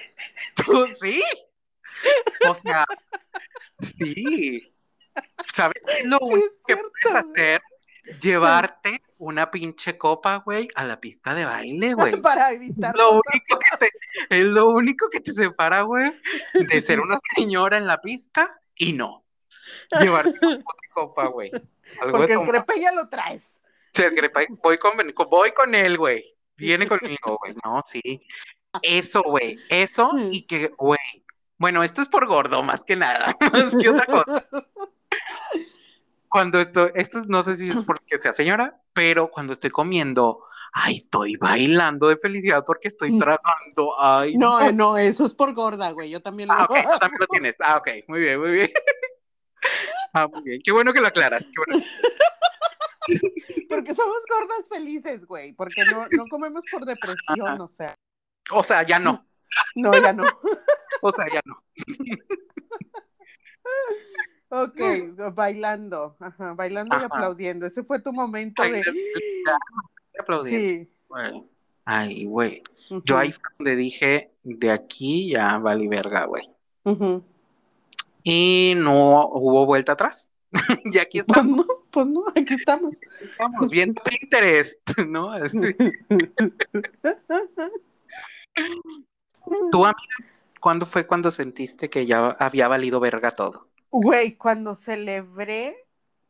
¿Tú 0.55 0.87
sí? 1.01 1.23
O 2.49 2.55
sea, 2.55 2.85
sí. 3.99 4.75
¿Sabes 5.53 5.83
qué 5.87 6.05
lo 6.05 6.19
único 6.21 6.55
que 6.67 6.77
puedes 6.77 7.25
hacer? 7.25 7.63
Llevarte 8.21 9.03
una 9.19 9.51
pinche 9.51 9.97
copa, 9.97 10.37
güey, 10.45 10.69
a 10.75 10.85
la 10.85 11.01
pista 11.01 11.35
de 11.35 11.45
baile, 11.45 11.95
güey. 11.95 12.21
Para 12.21 12.53
evitar. 12.53 12.97
Lo 12.97 13.13
único 13.13 13.59
que 13.59 13.77
te, 13.79 13.91
es 14.31 14.45
lo 14.45 14.69
único 14.69 15.09
que 15.09 15.21
te 15.21 15.33
separa, 15.33 15.83
güey, 15.83 16.13
de 16.55 16.81
ser 16.81 17.01
una 17.01 17.19
señora 17.37 17.77
en 17.77 17.87
la 17.87 18.01
pista 18.01 18.61
y 18.77 18.93
no. 18.93 19.25
Llevarte 20.01 20.39
una 20.45 20.65
copa, 20.93 21.27
güey. 21.27 21.51
Porque 22.11 22.33
el 22.33 22.45
crepe 22.45 22.81
ya 22.81 22.93
lo 22.93 23.09
traes. 23.09 23.61
Sí, 23.93 24.03
el 24.03 24.15
crepe, 24.15 24.47
voy 24.63 24.79
con, 24.79 24.93
voy 25.31 25.53
con 25.53 25.75
él, 25.75 25.99
güey. 25.99 26.25
Viene 26.57 26.89
conmigo, 26.89 27.39
güey. 27.39 27.55
No, 27.65 27.81
sí. 27.83 28.27
Eso, 28.83 29.23
güey. 29.23 29.59
Eso 29.69 30.13
y 30.31 30.43
que, 30.43 30.69
güey. 30.79 30.99
Bueno, 31.59 31.83
esto 31.85 32.03
es 32.03 32.09
por 32.09 32.27
gordo, 32.27 32.63
más 32.63 32.83
que 32.83 32.97
nada. 32.97 33.37
Más 33.53 33.77
que 33.77 33.89
otra 33.89 34.07
cosa. 34.07 34.49
Cuando 36.33 36.61
esto, 36.61 36.91
esto 36.95 37.23
no 37.29 37.43
sé 37.43 37.59
si 37.59 37.69
es 37.69 37.85
porque 37.85 38.17
sea 38.19 38.33
señora, 38.33 38.81
pero 38.95 39.31
cuando 39.31 39.53
estoy 39.53 39.69
comiendo, 39.69 40.47
ay, 40.73 40.95
estoy 40.95 41.37
bailando 41.37 42.09
de 42.09 42.17
felicidad 42.17 42.65
porque 42.65 42.89
estoy 42.89 43.19
tragando. 43.19 43.95
Ay, 44.01 44.39
no, 44.39 44.73
no, 44.73 44.97
eso 44.97 45.27
es 45.27 45.35
por 45.35 45.53
gorda, 45.53 45.91
güey. 45.91 46.09
Yo 46.09 46.23
también 46.23 46.49
lo 46.49 46.55
Ah, 46.55 46.65
ok, 46.65 46.75
tú 46.91 46.99
también 46.99 47.21
lo 47.21 47.27
tienes. 47.27 47.57
Ah, 47.61 47.77
ok, 47.77 47.91
muy 48.09 48.21
bien, 48.21 48.41
muy 48.41 48.51
bien. 48.53 48.71
Ah, 50.15 50.27
muy 50.27 50.43
bien. 50.43 50.61
Qué 50.63 50.73
bueno 50.73 50.93
que 50.93 51.01
lo 51.01 51.07
aclaras. 51.07 51.45
Qué 51.45 51.53
bueno. 51.65 51.87
Porque 53.71 53.95
somos 53.95 54.19
gordas 54.29 54.69
felices, 54.69 55.25
güey. 55.25 55.55
Porque 55.55 55.85
no, 55.91 56.07
no 56.11 56.27
comemos 56.29 56.63
por 56.71 56.85
depresión, 56.85 57.61
o 57.61 57.69
sea. 57.69 57.95
O 58.51 58.63
sea, 58.63 58.83
ya 58.83 58.99
no. 58.99 59.27
No, 59.75 59.93
ya 59.93 60.13
no. 60.13 60.25
O 61.05 61.11
sea, 61.11 61.27
ya 61.33 61.41
no. 61.47 61.65
Ok, 64.55 65.33
bailando, 65.33 66.15
ajá, 66.21 66.53
bailando 66.53 66.99
y 67.01 67.05
aplaudiendo. 67.05 67.65
Ese 67.65 67.83
fue 67.83 68.03
tu 68.03 68.13
momento 68.13 68.63
de. 68.63 68.83
Sí. 70.45 70.89
Ay, 71.87 72.27
güey. 72.27 72.63
Yo 73.05 73.17
ahí 73.17 73.33
fue 73.33 73.43
donde 73.59 73.77
dije, 73.77 74.31
de 74.43 74.71
aquí 74.71 75.31
ya 75.31 75.57
vale 75.57 75.89
verga, 75.89 76.27
güey. 76.27 76.51
Y 78.23 78.75
no 78.77 79.27
hubo 79.29 79.65
vuelta 79.65 79.93
atrás. 79.93 80.29
y 80.85 80.99
aquí 80.99 81.23
pues 81.27 81.39
estamos. 81.39 81.67
Pues 81.91 82.07
no, 82.09 82.25
aquí 82.37 82.53
estamos. 82.53 83.01
Estamos 83.23 83.71
viendo 83.71 84.03
Pinterest, 84.03 84.79
¿no? 85.07 85.33
¿Tú, 89.71 89.85
amiga, 89.87 90.17
cuándo 90.61 90.85
fue 90.85 91.07
cuando 91.07 91.31
sentiste 91.31 91.89
que 91.89 92.05
ya 92.05 92.33
había 92.39 92.69
valido 92.69 93.01
verga 93.01 93.31
todo? 93.31 93.72
Güey, 93.93 94.37
cuando 94.37 94.75
celebré 94.75 95.77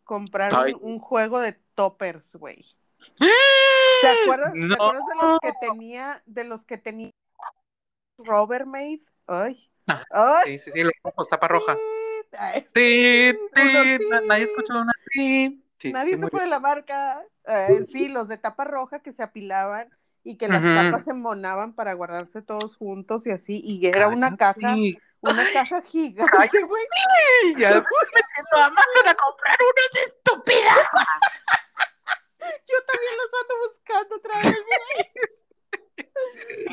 comprar 0.03 0.53
un, 0.81 0.99
juego 0.99 1.41
de 1.41 1.53
toppers, 1.75 2.35
güey. 2.35 2.67
¿Te 3.19 4.09
acuerdas, 4.09 4.53
¿Te 4.53 4.75
acuerdas 4.75 5.05
de 5.07 5.27
los 5.27 5.39
que 5.41 5.53
tenía, 5.61 6.23
de 6.27 6.45
los 6.45 6.65
que 6.65 6.77
tenía 6.77 7.11
Robert? 8.19 8.67
Ay. 9.29 9.71
Ah, 9.87 10.03
Ay. 10.11 10.59
Sí, 10.59 10.59
sí, 10.59 10.71
sí, 10.73 10.83
los 10.83 10.93
ojos, 11.03 11.29
tapa 11.29 11.47
roja. 11.47 11.77
Sí, 12.75 13.33
sí, 13.55 13.99
nadie 14.27 14.45
escuchó 14.45 14.81
una 14.81 14.93
sí. 15.13 15.65
Nadie 15.85 16.19
se 16.19 16.29
fue 16.29 16.41
de 16.41 16.49
la 16.49 16.59
marca. 16.59 17.25
Eh, 17.47 17.87
sí, 17.91 18.09
los 18.09 18.27
de 18.27 18.39
tapa 18.39 18.65
roja 18.65 19.01
que 19.01 19.13
se 19.13 19.23
apilaban 19.23 19.89
y 20.25 20.37
que 20.37 20.49
las 20.49 20.63
tapas 20.63 21.05
se 21.05 21.13
embonaban 21.13 21.75
para 21.75 21.95
guardarse 21.95 22.43
todos 22.43 22.77
juntos 22.77 23.27
y 23.27 23.31
así, 23.31 23.61
y 23.65 23.85
era 23.87 24.09
una 24.09 24.37
caja, 24.37 24.77
una 25.23 25.45
caja 25.53 25.83
gigante, 25.83 26.63
güey. 26.63 26.85
Ya 27.57 27.71
me 27.71 27.81
siento 27.81 28.57
a 29.09 29.15
comprar 29.15 29.59
unos 29.61 29.91
estúpida. 30.07 30.75
Yo 32.69 32.77
también 32.87 33.17
los 33.17 33.31
ando 33.41 33.55
buscando 33.69 34.17
otra 34.17 34.35
vez, 34.39 34.57
güey. 34.67 34.79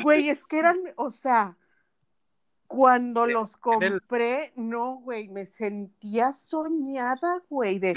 Güey, 0.02 0.28
es 0.30 0.44
que 0.44 0.58
eran, 0.58 0.78
o 0.96 1.10
sea, 1.10 1.56
cuando 2.66 3.26
los 3.26 3.56
compré, 3.56 4.52
no, 4.56 4.96
güey, 4.96 5.28
me 5.28 5.46
sentía 5.46 6.32
soñada, 6.32 7.42
güey, 7.48 7.78
de, 7.78 7.94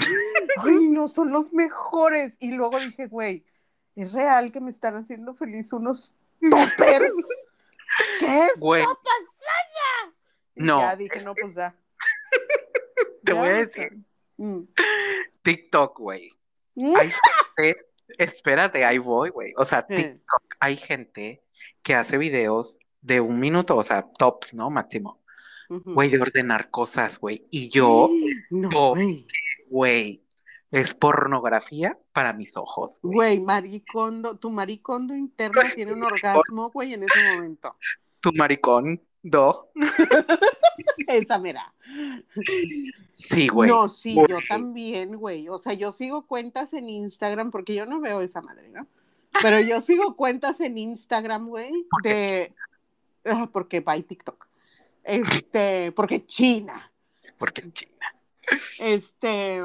ay, 0.58 0.88
no, 0.88 1.08
son 1.08 1.30
los 1.30 1.52
mejores. 1.52 2.36
Y 2.38 2.52
luego 2.52 2.78
dije, 2.78 3.06
güey, 3.06 3.44
es 3.96 4.12
real 4.12 4.52
que 4.52 4.60
me 4.60 4.70
están 4.70 4.94
haciendo 4.94 5.34
feliz 5.34 5.72
unos 5.72 6.14
toppers. 6.50 7.14
¿Qué 8.18 8.46
es 8.46 8.60
güey. 8.60 8.84
No. 10.54 10.80
Ya 10.80 10.96
dije, 10.96 11.20
no, 11.24 11.34
pues 11.34 11.54
ya. 11.54 11.74
Te 13.24 13.32
voy 13.32 13.48
a 13.48 13.52
decir. 13.52 13.96
Mm. 14.36 14.62
TikTok, 15.42 15.98
güey. 15.98 16.30
Hay 16.76 17.12
gente, 17.56 17.86
espérate, 18.18 18.84
ahí 18.84 18.98
voy, 18.98 19.30
güey. 19.30 19.52
O 19.56 19.64
sea. 19.64 19.86
TikTok, 19.86 20.56
hay 20.60 20.76
gente 20.76 21.42
que 21.82 21.94
hace 21.94 22.18
videos 22.18 22.78
de 23.00 23.20
un 23.20 23.38
minuto, 23.38 23.76
o 23.76 23.84
sea, 23.84 24.02
tops, 24.02 24.54
¿no? 24.54 24.70
Máximo. 24.70 25.22
Güey, 25.68 26.10
de 26.10 26.20
ordenar 26.20 26.70
cosas, 26.70 27.18
güey. 27.18 27.46
Y 27.50 27.68
yo, 27.70 28.10
güey. 29.70 30.22
es 30.70 30.94
pornografía 30.94 31.92
para 32.12 32.32
mis 32.32 32.56
ojos, 32.56 32.98
güey. 33.02 33.14
Güey, 33.14 33.40
maricondo, 33.40 34.36
tu 34.36 34.50
maricondo 34.50 35.14
interno 35.14 35.62
tiene 35.74 35.92
un 35.92 36.02
orgasmo, 36.02 36.70
güey, 36.70 36.94
en 36.94 37.04
ese 37.04 37.34
momento. 37.34 37.76
Tu 38.20 38.32
maricón, 38.32 39.00
do. 39.24 39.70
Esa 41.08 41.38
mera. 41.38 41.72
Sí, 43.14 43.48
güey. 43.48 43.68
No, 43.68 43.88
sí, 43.88 44.14
yo 44.14 44.38
también, 44.48 45.16
güey. 45.16 45.48
O 45.48 45.58
sea, 45.58 45.72
yo 45.72 45.90
sigo 45.92 46.26
cuentas 46.26 46.72
en 46.74 46.88
Instagram 46.88 47.50
porque 47.50 47.74
yo 47.74 47.86
no 47.86 48.00
veo 48.00 48.20
esa 48.20 48.40
madre, 48.42 48.68
¿no? 48.68 48.86
Pero 49.42 49.58
yo 49.60 49.80
sigo 49.80 50.14
cuentas 50.14 50.60
en 50.60 50.78
Instagram, 50.78 51.48
güey, 51.48 51.72
¿Por 51.90 52.02
qué 52.02 52.08
de 52.10 52.52
Ah, 53.32 53.48
porque 53.52 53.80
va 53.80 53.98
TikTok. 53.98 54.46
Este, 55.02 55.90
porque 55.92 56.24
China. 56.26 56.92
Porque 57.38 57.72
China. 57.72 58.14
Este 58.78 59.62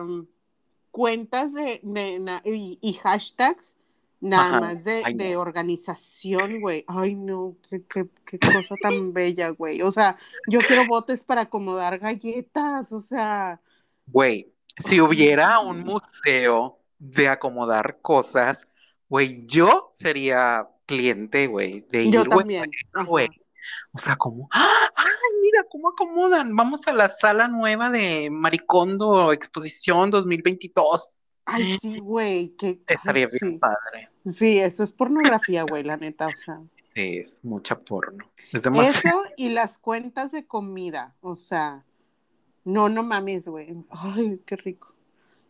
cuentas 0.91 1.53
de, 1.53 1.81
de 1.83 2.19
na- 2.19 2.41
y, 2.45 2.79
y 2.81 2.93
hashtags 2.93 3.75
nada 4.19 4.49
Ajá. 4.49 4.59
más 4.59 4.83
de, 4.83 5.01
Ay, 5.05 5.13
de 5.13 5.33
no. 5.33 5.41
organización, 5.41 6.59
güey. 6.61 6.83
Ay, 6.87 7.15
no, 7.15 7.55
qué, 7.69 7.83
qué, 7.85 8.07
qué 8.25 8.39
cosa 8.39 8.75
tan 8.81 9.13
bella, 9.13 9.49
güey. 9.49 9.81
O 9.81 9.91
sea, 9.91 10.17
yo 10.47 10.59
quiero 10.59 10.85
botes 10.87 11.23
para 11.23 11.41
acomodar 11.41 11.99
galletas, 11.99 12.91
o 12.91 12.99
sea, 12.99 13.61
Güey, 14.07 14.51
si 14.77 14.99
hubiera 15.01 15.59
un 15.59 15.81
museo 15.81 16.79
de 16.97 17.29
acomodar 17.29 17.99
cosas, 18.01 18.67
güey, 19.07 19.45
yo 19.45 19.89
sería 19.91 20.67
cliente, 20.85 21.47
güey, 21.47 21.81
de 21.89 22.03
ir, 22.03 22.13
yo 22.13 22.23
también. 22.25 22.69
güey. 23.07 23.27
O 23.91 23.97
sea, 23.99 24.15
como, 24.15 24.47
¡ah! 24.51 24.89
¡Ay, 24.95 25.07
mira 25.43 25.63
cómo 25.69 25.89
acomodan! 25.89 26.55
Vamos 26.55 26.87
a 26.87 26.93
la 26.93 27.09
sala 27.09 27.47
nueva 27.47 27.89
de 27.91 28.29
Maricondo 28.31 29.31
Exposición 29.31 30.09
2022. 30.09 31.11
Ay, 31.51 31.77
sí, 31.81 31.99
güey, 31.99 32.49
que 32.57 32.79
Estaría 32.87 33.25
ay, 33.25 33.31
bien 33.41 33.53
sí. 33.53 33.57
padre. 33.59 34.09
Sí, 34.25 34.59
eso 34.59 34.83
es 34.83 34.91
pornografía, 34.93 35.63
güey, 35.63 35.83
la 35.83 35.97
neta, 35.97 36.27
o 36.27 36.35
sea. 36.35 36.61
Es 36.95 37.39
mucha 37.43 37.79
porno. 37.79 38.25
Es 38.51 38.63
demasiado. 38.63 39.23
Eso 39.23 39.33
y 39.37 39.49
las 39.49 39.77
cuentas 39.77 40.31
de 40.31 40.45
comida, 40.45 41.15
o 41.21 41.35
sea, 41.35 41.85
no, 42.65 42.89
no 42.89 43.03
mames, 43.03 43.47
güey. 43.47 43.75
Ay, 43.89 44.41
qué 44.45 44.55
rico. 44.55 44.93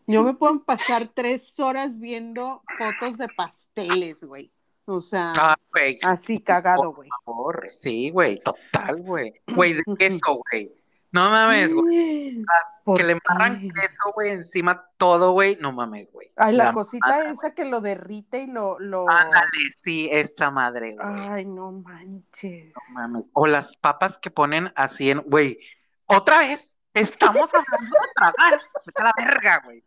Yo 0.08 0.24
me 0.24 0.34
puedo 0.34 0.64
pasar 0.64 1.08
tres 1.08 1.60
horas 1.60 2.00
viendo 2.00 2.64
fotos 2.78 3.18
de 3.18 3.28
pasteles, 3.36 4.24
güey. 4.24 4.52
O 4.86 5.00
sea, 5.02 5.34
Ah, 5.38 5.56
así 6.02 6.40
cagado, 6.40 6.94
güey. 6.94 7.10
por 7.10 7.36
favor. 7.36 7.66
Sí, 7.70 8.10
güey, 8.10 8.40
total, 8.40 9.02
güey. 9.04 9.34
Güey, 9.56 9.74
de 9.74 9.84
queso, 10.00 10.42
güey. 10.52 10.72
No 11.12 11.30
mames, 11.30 11.74
güey. 11.74 12.44
¿Por 12.84 12.98
Que 12.98 13.04
le 13.04 13.14
embarran 13.14 13.60
queso, 13.62 14.12
güey, 14.14 14.30
encima 14.32 14.90
todo, 14.98 15.32
güey. 15.32 15.58
No 15.60 15.72
mames, 15.72 16.12
güey. 16.12 16.28
Ay, 16.38 16.56
la, 16.56 16.66
La 16.66 16.74
cosita 16.74 17.32
esa 17.32 17.54
que 17.54 17.66
lo 17.66 17.82
derrite 17.82 18.42
y 18.42 18.48
lo, 18.48 18.80
lo... 18.80 19.10
Ándale, 19.10 19.50
sí, 19.82 20.10
esa 20.12 20.52
madre, 20.52 20.96
güey. 20.96 21.08
Ay, 21.08 21.46
no 21.46 21.72
manches. 21.72 22.74
No 22.74 22.94
mames. 22.94 23.24
O 23.34 23.48
las 23.48 23.78
papas 23.78 24.18
que 24.18 24.32
ponen 24.32 24.72
así 24.76 25.10
en, 25.10 25.20
güey, 25.22 25.60
otra 26.06 26.40
vez, 26.40 26.78
estamos 26.94 27.54
hablando 27.54 27.96
de 27.96 28.08
tragar. 28.16 28.62
Vete 28.86 29.02
a 29.02 29.06
la 29.06 29.14
verga, 29.18 29.62
güey. 29.66 29.84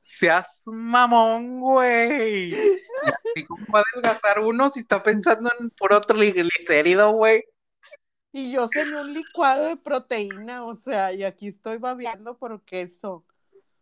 Seas 0.00 0.46
mamón, 0.66 1.60
güey. 1.60 2.54
Y 2.54 2.78
así 3.06 3.44
como 3.46 3.66
va 3.72 3.80
a 3.80 3.82
adelgazar 3.92 4.40
uno 4.40 4.70
si 4.70 4.80
está 4.80 5.02
pensando 5.02 5.52
en 5.58 5.70
puro 5.70 6.00
triglicérido, 6.00 7.12
güey. 7.12 7.44
Y 8.36 8.50
yo 8.50 8.66
cené 8.66 9.00
un 9.00 9.14
licuado 9.14 9.66
de 9.66 9.76
proteína, 9.76 10.64
o 10.64 10.74
sea, 10.74 11.12
y 11.12 11.22
aquí 11.22 11.46
estoy 11.46 11.78
babeando 11.78 12.36
por 12.36 12.60
queso. 12.62 13.24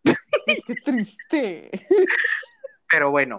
Qué 0.05 0.74
triste. 0.84 1.70
Pero 2.90 3.11
bueno, 3.11 3.38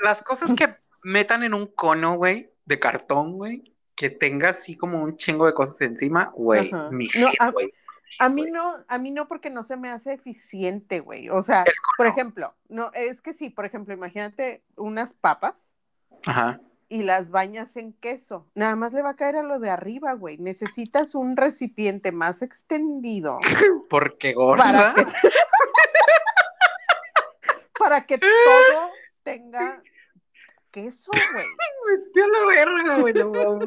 las 0.00 0.22
cosas 0.22 0.54
que 0.54 0.74
metan 1.02 1.42
en 1.42 1.52
un 1.52 1.66
cono, 1.66 2.16
güey, 2.16 2.50
de 2.64 2.80
cartón, 2.80 3.34
güey, 3.34 3.74
que 3.94 4.08
tenga 4.08 4.48
así 4.48 4.74
como 4.74 5.02
un 5.02 5.18
chingo 5.18 5.44
de 5.44 5.52
cosas 5.52 5.82
encima, 5.82 6.32
güey, 6.34 6.72
mi 6.90 7.08
No, 7.20 7.28
hit, 7.28 7.42
a- 8.18 8.30
mí 8.30 8.46
no, 8.50 8.72
a 8.88 8.96
mí 8.98 9.10
no 9.10 9.28
porque 9.28 9.50
no 9.50 9.64
se 9.64 9.76
me 9.76 9.90
hace 9.90 10.14
eficiente, 10.14 11.00
güey. 11.00 11.28
O 11.28 11.42
sea, 11.42 11.66
por 11.98 12.06
ejemplo, 12.06 12.54
no, 12.70 12.90
es 12.94 13.20
que 13.20 13.34
sí, 13.34 13.50
por 13.50 13.66
ejemplo, 13.66 13.92
imagínate 13.92 14.64
unas 14.76 15.12
papas 15.12 15.68
Ajá. 16.24 16.58
Y 16.94 17.02
las 17.02 17.32
bañas 17.32 17.74
en 17.74 17.92
queso. 17.92 18.46
Nada 18.54 18.76
más 18.76 18.92
le 18.92 19.02
va 19.02 19.10
a 19.10 19.16
caer 19.16 19.34
a 19.34 19.42
lo 19.42 19.58
de 19.58 19.68
arriba, 19.68 20.12
güey. 20.12 20.38
Necesitas 20.38 21.16
un 21.16 21.36
recipiente 21.36 22.12
más 22.12 22.40
extendido 22.40 23.40
Porque 23.90 24.32
para 24.32 24.92
gorda. 24.92 24.94
que, 24.94 25.04
para 27.80 28.06
que 28.06 28.18
todo 28.18 28.92
tenga 29.24 29.82
queso, 30.70 31.10
güey. 31.32 31.46
A 32.14 32.26
la 32.26 32.46
verga, 32.46 32.98
güey, 33.00 33.12
no 33.12 33.34
yo 33.34 33.58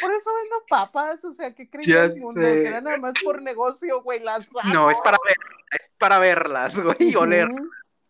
por 0.00 0.12
eso 0.12 0.30
vendo 0.34 0.64
papas, 0.68 1.24
o 1.24 1.32
sea, 1.32 1.54
¿qué 1.54 1.68
creía 1.68 1.94
Ya 1.94 2.04
el 2.04 2.20
mundo? 2.20 2.40
sé. 2.40 2.62
Que 2.62 2.66
era 2.66 2.80
nada 2.80 2.96
más 2.96 3.14
por 3.22 3.42
negocio, 3.42 4.02
güey, 4.02 4.20
las 4.20 4.48
No, 4.72 4.90
es 4.90 5.00
para 5.02 5.18
ver, 5.24 5.36
es 5.72 5.92
para 5.98 6.18
verlas, 6.18 6.76
güey, 6.76 6.96
y 6.98 7.14
oler. 7.14 7.48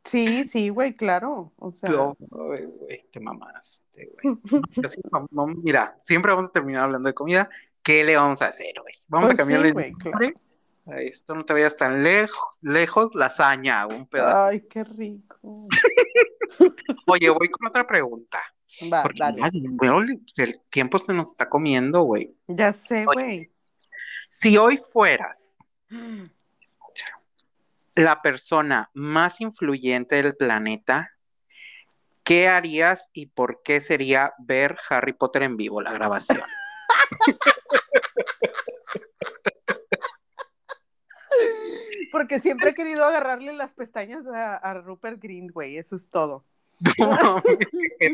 Sí, 0.07 0.45
sí, 0.45 0.69
güey, 0.69 0.95
claro. 0.95 1.53
O 1.57 1.71
sea, 1.73 1.91
No, 1.91 2.17
güey, 2.19 2.63
te 3.11 3.21
mamaste, 3.21 4.11
güey. 4.23 4.37
Vamos- 5.31 5.57
mira, 5.63 5.99
siempre 6.01 6.33
vamos 6.33 6.49
a 6.49 6.53
terminar 6.53 6.85
hablando 6.85 7.09
de 7.09 7.15
comida. 7.15 7.49
¿Qué 7.83 8.05
le 8.05 8.17
vamos 8.17 8.41
a 8.43 8.47
hacer, 8.49 8.75
güey? 8.81 8.95
Vamos 9.09 9.29
Pues 9.31 9.39
a 9.39 9.43
cambiarle 9.43 9.69
sí, 9.69 9.73
güey, 9.75 9.87
el 9.89 9.97
claro. 9.97 10.29
esto 10.99 11.35
no 11.35 11.45
te 11.45 11.53
vayas 11.53 11.77
tan 11.77 12.03
lejos, 12.03 12.59
lejos, 12.61 13.15
lasaña, 13.15 13.87
un 13.87 14.07
pedazo. 14.07 14.45
Ay, 14.47 14.61
qué 14.63 14.85
rico. 14.85 15.69
Oye, 17.07 17.31
voy 17.31 17.49
con 17.51 17.67
otra 17.69 17.87
pregunta. 17.87 18.39
Va, 18.93 19.03
Porque 19.03 19.19
dale. 19.21 19.41
ya, 19.41 19.51
bueno, 19.53 20.03
pues, 20.21 20.39
el 20.39 20.61
tiempo 20.69 20.99
se 20.99 21.13
nos 21.13 21.31
está 21.31 21.49
comiendo, 21.49 22.03
güey. 22.03 22.35
Ya 22.49 22.73
sé, 22.73 23.05
güey. 23.05 23.51
Si 24.29 24.57
hoy 24.59 24.81
fueras 24.93 25.49
la 27.97 28.22
persona 28.22 28.90
más 28.94 29.40
influyente 29.40 30.22
del 30.22 30.36
planeta, 30.36 31.11
¿qué 32.22 32.47
harías 32.47 33.09
y 33.12 33.26
por 33.26 33.62
qué 33.64 33.80
sería 33.80 34.34
ver 34.38 34.76
Harry 34.88 35.14
Potter 35.14 35.42
en 35.42 35.57
vivo, 35.57 35.80
la 35.80 35.92
grabación? 35.92 36.42
Porque 42.12 42.38
siempre 42.38 42.70
he 42.70 42.74
querido 42.74 43.05
agarrarle 43.05 43.53
las 43.53 43.74
pestañas 43.74 44.26
a, 44.26 44.57
a 44.57 44.74
Rupert 44.74 45.20
Green, 45.20 45.49
güey. 45.49 45.76
Eso 45.76 45.97
es 45.97 46.09
todo. 46.09 46.44
No 47.01 47.42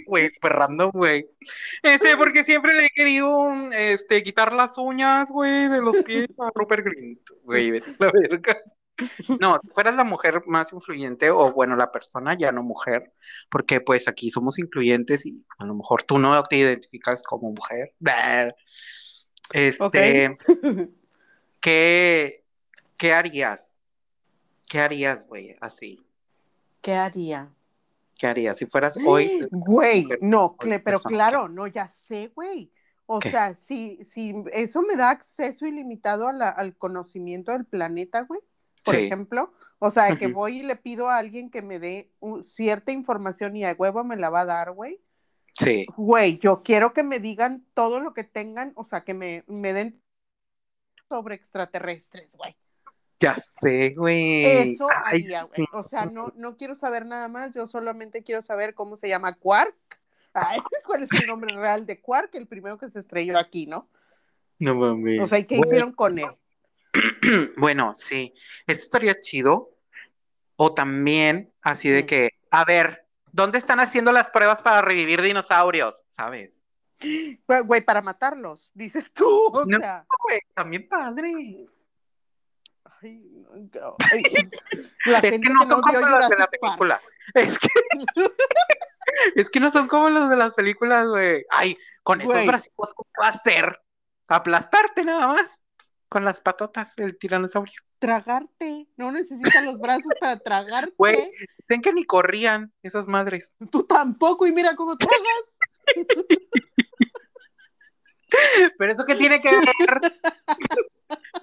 güey, 0.07 0.31
güey. 0.93 1.29
Este, 1.83 2.17
porque 2.17 2.45
siempre 2.45 2.75
le 2.75 2.87
he 2.87 2.91
querido, 2.91 3.53
este, 3.73 4.23
quitar 4.23 4.53
las 4.53 4.79
uñas, 4.79 5.31
güey, 5.31 5.69
de 5.69 5.81
los 5.81 5.97
pies 6.03 6.29
a 6.39 6.51
Rupert 6.55 6.85
Grint, 6.85 7.21
güey, 7.43 7.81
la 7.99 8.13
verga. 8.13 8.59
No, 9.41 9.59
si 9.59 9.69
fueras 9.69 9.95
la 9.95 10.05
mujer 10.05 10.43
más 10.47 10.73
influyente, 10.73 11.31
o 11.31 11.53
bueno, 11.53 11.77
la 11.77 11.91
persona, 11.93 12.37
ya 12.37 12.53
no 12.53 12.63
mujer, 12.63 13.13
porque 13.51 13.81
pues 13.81 14.09
aquí 14.09 14.31
somos 14.31 14.59
incluyentes 14.59 15.27
y 15.27 15.45
a 15.59 15.65
lo 15.65 15.75
mejor 15.75 16.03
tú 16.05 16.19
no 16.19 16.43
te 16.45 16.57
identificas 16.57 17.23
como 17.23 17.53
mujer. 17.53 17.95
Este, 19.53 20.37
¿qué, 21.61 22.45
qué 22.99 23.13
harías? 23.13 23.79
¿Qué 24.69 24.81
harías, 24.81 25.27
güey? 25.27 25.57
Así. 25.61 26.05
¿Qué 26.81 26.95
haría? 26.95 27.51
¿Qué 28.19 28.27
harías 28.27 28.57
si 28.59 28.67
fueras 28.67 28.97
hoy? 29.07 29.47
Güey, 29.51 30.09
no, 30.21 30.47
hoy 30.47 30.57
pero 30.59 30.83
persona. 30.83 31.15
claro, 31.15 31.49
no, 31.49 31.67
ya 31.67 31.89
sé, 31.89 32.31
güey. 32.35 32.71
O 33.07 33.19
¿Qué? 33.19 33.31
sea, 33.31 33.55
si, 33.57 34.03
si 34.05 34.33
eso 34.53 34.81
me 34.81 34.97
da 34.97 35.11
acceso 35.11 35.67
ilimitado 35.67 36.29
a 36.29 36.33
la- 36.33 36.49
al 36.49 36.77
conocimiento 36.77 37.53
del 37.53 37.67
planeta, 37.67 38.23
güey, 38.23 38.41
por 38.83 38.95
Sí. 38.97 39.03
ejemplo, 39.07 39.53
o 39.79 39.91
sea, 39.91 40.17
que 40.17 40.27
voy 40.29 40.61
y 40.61 40.63
le 40.63 40.77
pido 40.77 41.09
a 41.09 41.19
alguien 41.19 41.51
que 41.51 41.63
me 41.63 41.79
dé 41.79 42.11
un- 42.21 42.45
cierta 42.45 42.93
información 42.93 43.57
y 43.57 43.65
a 43.65 43.73
huevo 43.79 44.05
me 44.05 44.17
la 44.17 44.31
va 44.31 44.41
a 44.41 44.45
dar, 44.47 44.73
güey. 44.73 45.01
Sí. 45.55 45.87
Güey, 45.97 46.39
yo 46.39 46.63
quiero 46.63 46.93
que 46.93 47.03
me 47.03 47.19
digan 47.19 47.67
todo 47.75 48.01
lo 48.01 48.15
que 48.15 48.25
tengan, 48.25 48.73
o 48.75 48.85
sea, 48.85 49.05
que 49.05 49.15
me, 49.15 49.45
me 49.47 49.73
den 49.73 50.03
sobre 51.09 51.35
extraterrestres, 51.35 52.35
güey. 52.37 52.57
Ya 53.21 53.37
sé, 53.37 53.91
güey. 53.91 54.45
Eso 54.45 54.89
Ay, 55.05 55.23
haría, 55.25 55.43
güey. 55.45 55.67
O 55.73 55.83
sea, 55.85 56.07
no, 56.07 56.33
no 56.37 56.57
quiero 56.57 56.75
saber 56.75 57.07
nada 57.07 57.29
más, 57.29 57.55
yo 57.55 57.67
solamente 57.67 58.23
quiero 58.25 58.43
saber 58.43 58.75
cómo 58.75 58.97
se 58.97 59.09
llama 59.09 59.35
Quark. 59.35 59.77
Ay, 60.35 60.61
¿Cuál 60.87 61.03
es 61.05 61.11
el 61.21 61.27
nombre 61.29 61.55
real 61.55 61.87
de 61.87 62.01
Quark? 62.01 62.35
El 62.35 62.47
primero 62.49 62.79
que 62.79 62.89
se 62.89 62.99
estrelló 62.99 63.39
aquí, 63.39 63.67
¿no? 63.67 63.89
No 64.59 64.75
mames. 64.75 65.21
O 65.21 65.29
sea, 65.29 65.39
¿y 65.39 65.45
qué 65.45 65.57
hicieron 65.57 65.93
con 65.93 66.19
él? 66.19 66.27
Bueno, 67.57 67.95
sí. 67.97 68.35
Eso 68.67 68.81
estaría 68.83 69.21
chido. 69.21 69.71
O 70.57 70.75
también 70.75 71.53
Así 71.63 71.89
de 71.89 72.05
que, 72.05 72.31
a 72.51 72.65
ver, 72.65 73.07
¿dónde 73.31 73.57
están 73.59 73.79
haciendo 73.79 74.11
las 74.11 74.31
pruebas 74.31 74.61
para 74.63 74.83
revivir 74.83 75.23
dinosaurios? 75.23 76.03
¿Sabes? 76.09 76.61
Güey, 77.65 77.81
para 77.81 78.03
matarlos, 78.03 78.71
dices 78.75 79.13
tú, 79.13 79.29
o 79.29 79.65
No, 79.65 79.79
sea. 79.79 80.05
güey, 80.25 80.41
también 80.55 80.89
padres. 80.89 81.87
Ay, 83.01 83.19
no, 83.75 83.97
ay, 84.13 84.23
la 85.07 85.19
Es 85.19 85.31
gente 85.31 85.49
que 85.49 85.55
no 85.55 85.65
son 85.69 85.81
como 85.81 85.99
los 85.99 86.29
de 86.29 86.37
la 86.37 86.47
película. 86.49 87.01
Es 87.35 87.59
que, 87.59 87.69
es 89.37 89.51
que 89.51 89.61
no 89.61 89.71
son 89.71 89.89
como 89.89 90.11
los 90.11 90.29
de 90.29 90.37
las 90.37 90.55
películas, 90.55 91.07
güey. 91.09 91.45
Ay, 91.51 91.77
con 92.03 92.21
esos 92.21 92.45
brazos, 92.47 92.71
¿cómo 92.75 93.09
va 93.21 93.27
a 93.27 93.31
hacer? 93.31 93.81
Aplastarte 94.29 95.05
nada 95.05 95.29
más. 95.29 95.62
Con 96.13 96.27
las 96.27 96.43
patotas 96.43 96.95
del 96.95 97.17
tiranosaurio. 97.17 97.81
Tragarte, 97.99 98.87
no 98.99 99.11
necesitas 99.13 99.65
los 99.65 99.79
brazos 99.79 100.13
para 100.21 100.39
tragarte. 100.39 100.93
Güey. 100.99 101.33
Dicen 101.67 101.81
que 101.81 101.91
ni 101.95 102.05
corrían 102.05 102.71
esas 102.83 103.09
madres. 103.09 103.55
Tú 103.71 103.85
tampoco, 103.85 104.47
y 104.47 104.53
mira 104.53 104.77
cómo 104.77 104.95
tragas. 104.99 105.25
Pero 108.77 108.93
eso 108.93 109.07
qué 109.07 109.15
tiene 109.15 109.41
que 109.41 109.49
ver. 109.57 110.21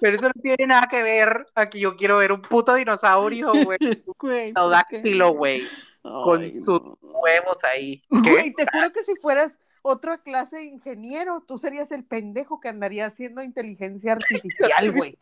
Pero 0.00 0.16
eso 0.16 0.28
no 0.28 0.40
tiene 0.40 0.68
nada 0.68 0.86
que 0.88 1.02
ver. 1.02 1.46
Aquí 1.56 1.80
yo 1.80 1.96
quiero 1.96 2.18
ver 2.18 2.30
un 2.30 2.42
puto 2.42 2.74
dinosaurio, 2.74 3.52
güey. 3.64 3.78
Güey, 4.18 4.52
¿por 4.52 4.52
Pterodáctilo, 4.54 5.32
qué? 5.32 5.36
güey. 5.36 5.68
Con 6.02 6.52
sus 6.52 6.80
huevos 7.02 7.58
ahí. 7.64 8.04
Güey, 8.08 8.54
te 8.54 8.66
juro 8.72 8.92
que 8.92 9.02
si 9.02 9.16
fueras 9.16 9.58
otra 9.82 10.18
clase 10.18 10.56
de 10.56 10.64
ingeniero, 10.64 11.40
tú 11.46 11.58
serías 11.58 11.90
el 11.92 12.04
pendejo 12.04 12.60
que 12.60 12.68
andaría 12.68 13.06
haciendo 13.06 13.42
inteligencia 13.42 14.12
artificial, 14.12 14.92
güey. 14.96 15.18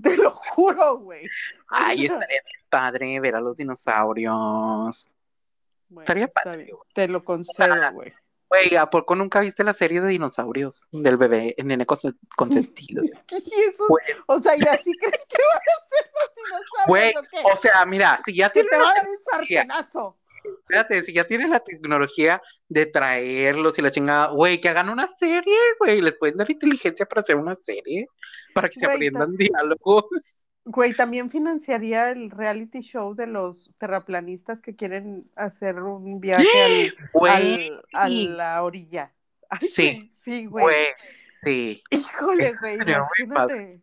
Te 0.00 0.16
lo 0.16 0.30
juro, 0.30 0.98
güey. 0.98 1.28
Ay, 1.68 2.06
estaría 2.06 2.26
bien 2.28 2.64
padre 2.70 3.20
ver 3.20 3.36
a 3.36 3.40
los 3.40 3.56
dinosaurios. 3.56 5.12
Bueno, 5.88 6.02
Estaría 6.04 6.28
padre, 6.28 6.70
Te 6.94 7.08
lo 7.08 7.22
concedo, 7.22 7.92
güey. 7.92 8.12
Güey, 8.48 8.76
¿a 8.76 8.84
poco 8.86 9.14
nunca 9.14 9.40
viste 9.40 9.64
la 9.64 9.72
serie 9.72 10.00
de 10.02 10.08
dinosaurios 10.08 10.86
del 10.92 11.16
bebé 11.16 11.54
en 11.56 11.68
nene 11.68 11.86
conse- 11.86 12.16
consentido? 12.36 13.02
Güey. 13.88 14.04
o 14.26 14.38
sea, 14.40 14.54
¿y 14.56 14.60
así 14.68 14.92
crees 14.98 15.26
que 15.26 15.38
van 15.42 15.62
a 15.62 15.88
ser 15.88 16.12
los 16.12 16.34
dinosaurios 16.36 16.86
Güey, 16.86 17.14
o 17.52 17.56
sea, 17.56 17.86
mira, 17.86 18.18
si 18.24 18.34
ya 18.36 18.50
te 18.50 18.62
la 18.64 18.78
va 18.78 18.90
a 18.90 18.94
dar 18.94 19.08
un 19.08 19.22
sartenazo. 19.22 20.18
Espérate, 20.44 21.02
si 21.02 21.12
ya 21.12 21.24
tienen 21.24 21.50
la 21.50 21.60
tecnología 21.60 22.40
de 22.68 22.86
traerlos 22.86 23.78
y 23.78 23.82
la 23.82 23.90
chingada, 23.90 24.28
güey, 24.28 24.60
que 24.60 24.68
hagan 24.68 24.88
una 24.88 25.06
serie, 25.08 25.56
güey, 25.78 26.00
les 26.00 26.16
pueden 26.16 26.36
dar 26.38 26.50
inteligencia 26.50 27.06
para 27.06 27.20
hacer 27.20 27.36
una 27.36 27.54
serie, 27.54 28.06
para 28.54 28.68
que 28.68 28.78
se 28.78 28.86
Güey, 28.86 28.96
aprendan 28.96 29.36
diálogos. 29.36 30.46
Güey, 30.64 30.94
también 30.94 31.28
financiaría 31.28 32.10
el 32.10 32.30
reality 32.30 32.80
show 32.80 33.14
de 33.14 33.26
los 33.26 33.70
terraplanistas 33.78 34.62
que 34.62 34.76
quieren 34.76 35.28
hacer 35.34 35.80
un 35.82 36.20
viaje 36.20 36.46
al, 36.64 36.94
Güey, 37.12 37.68
al- 37.68 37.82
a 37.92 38.08
la 38.08 38.62
orilla. 38.62 39.12
Ay, 39.50 39.68
Sí, 39.68 40.10
sí, 40.12 40.46
güey. 40.46 40.64
güey, 40.64 40.86
sí. 41.42 41.82
Híjole, 41.90 42.44
Eso 42.44 42.58
güey, 42.60 42.74
imagínate. 42.74 43.80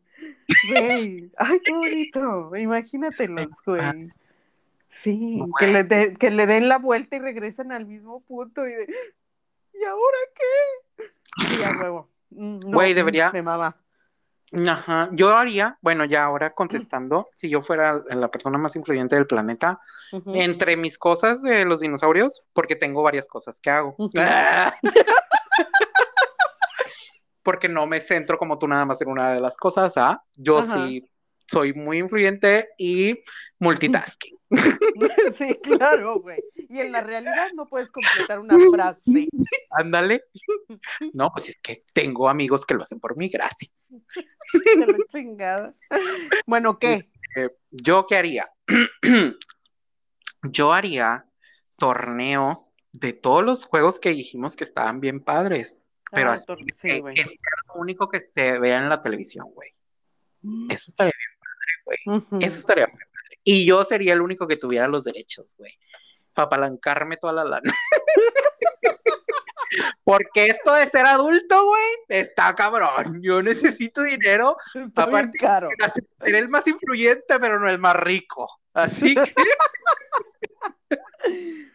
Güey, 0.70 1.32
ay, 1.38 1.60
qué 1.64 1.74
bonito. 1.74 2.56
Imagínatelos, 2.56 3.52
güey. 3.66 4.10
Sí, 4.90 5.40
que 5.60 5.68
le, 5.68 5.84
de- 5.84 6.14
que 6.16 6.32
le 6.32 6.48
den 6.48 6.68
la 6.68 6.78
vuelta 6.80 7.16
y 7.16 7.20
regresen 7.20 7.72
al 7.72 7.86
mismo 7.86 8.22
punto 8.22 8.66
y 8.68 8.72
de, 8.74 8.88
¿y 9.74 9.84
ahora 9.86 10.18
qué? 10.36 11.04
Sí, 11.48 11.64
a 11.64 11.70
huevo. 11.82 12.10
Mm, 12.32 12.58
no, 12.66 12.72
Güey, 12.76 12.94
mm, 12.94 12.96
debería- 12.96 13.32
Me 13.32 13.42
mama. 13.44 13.76
Ajá, 14.68 15.10
yo 15.12 15.38
haría, 15.38 15.78
bueno, 15.82 16.06
ya 16.06 16.24
ahora 16.24 16.50
contestando, 16.56 17.30
si 17.36 17.50
yo 17.50 17.62
fuera 17.62 18.02
la 18.10 18.30
persona 18.32 18.58
más 18.58 18.76
influyente 18.76 19.16
del 19.16 19.28
planeta, 19.28 19.80
entre 20.34 20.76
mis 20.76 20.98
cosas 20.98 21.44
de 21.44 21.66
los 21.66 21.82
dinosaurios, 21.82 22.42
porque 22.54 22.76
tengo 22.76 23.04
varias 23.04 23.28
cosas 23.28 23.60
que 23.60 23.70
hago. 23.70 23.94
Ujú. 24.00 24.12
Porque 27.44 27.70
no 27.70 27.88
me 27.88 28.02
centro 28.02 28.38
como 28.38 28.60
tú 28.60 28.68
nada 28.68 28.86
más 28.86 29.02
en 29.02 29.10
una 29.10 29.34
de 29.34 29.40
las 29.40 29.58
cosas, 29.58 29.94
¿ah? 29.98 30.24
Yo 30.36 30.62
sí 30.62 31.10
soy 31.50 31.74
muy 31.74 31.98
influyente 32.00 32.70
y 32.78 33.20
multitasking. 33.60 34.38
Sí, 35.34 35.56
claro, 35.62 36.20
güey. 36.22 36.42
Y 36.56 36.80
en 36.80 36.92
la 36.92 37.02
realidad 37.02 37.50
no 37.56 37.68
puedes 37.68 37.90
completar 37.92 38.40
una 38.40 38.56
frase. 38.74 39.28
Ándale. 39.70 40.24
No, 41.14 41.32
pues 41.32 41.50
es 41.50 41.58
que 41.62 41.86
tengo 41.94 42.28
amigos 42.28 42.66
que 42.66 42.74
lo 42.74 42.82
hacen 42.84 43.00
por 43.00 43.16
mí, 43.16 43.30
gracias. 43.30 43.86
De 44.54 44.88
la 44.88 44.98
chingada. 45.08 45.74
Bueno, 46.48 46.80
¿qué? 46.80 47.10
Eh, 47.36 47.50
¿yo 47.70 48.06
qué 48.08 48.18
haría? 48.18 48.50
Yo 50.44 50.74
haría 50.74 51.26
torneos 51.78 52.72
de 52.92 53.14
todos 53.14 53.44
los 53.44 53.66
juegos 53.66 54.00
que 54.00 54.10
dijimos 54.10 54.56
que 54.56 54.64
estaban 54.64 55.00
bien 55.00 55.20
padres, 55.24 55.84
pero 56.12 56.32
Ah, 56.32 56.34
así 56.34 56.46
que, 56.66 56.74
sí, 56.74 57.00
güey. 57.02 57.14
que 57.16 57.26
sea 57.26 57.38
lo 57.74 57.82
único 57.82 58.10
que 58.10 58.20
se 58.20 58.58
vea 58.60 58.78
en 58.78 58.90
la 58.90 59.00
televisión, 59.02 59.48
güey. 59.54 59.70
Eso 60.70 60.86
estaría 60.88 61.14
bien, 61.18 61.39
Eso 62.42 62.58
estaría 62.60 62.86
bien 62.88 62.98
padre. 62.98 63.40
Y 63.44 63.66
yo 63.66 63.84
sería 63.84 64.14
el 64.14 64.22
único 64.22 64.48
que 64.48 64.58
tuviera 64.58 64.88
los 64.88 65.04
derechos, 65.04 65.56
güey, 65.58 65.78
para 66.34 66.46
apalancarme 66.48 67.18
toda 67.18 67.34
la 67.34 67.44
lana. 67.46 67.74
Porque 70.04 70.48
esto 70.48 70.74
de 70.74 70.88
ser 70.88 71.06
adulto, 71.06 71.64
güey, 71.66 71.84
está 72.08 72.56
cabrón. 72.56 73.22
Yo 73.22 73.44
necesito 73.44 74.02
dinero 74.02 74.58
Está 74.74 75.04
aparte- 75.04 75.38
caro. 75.38 75.70
ser 76.20 76.36
el 76.36 76.50
más 76.50 76.66
influyente, 76.68 77.40
pero 77.40 77.60
no 77.60 77.70
el 77.70 77.78
más 77.78 77.96
rico. 77.96 78.50
Así 78.74 79.14
que 79.16 79.34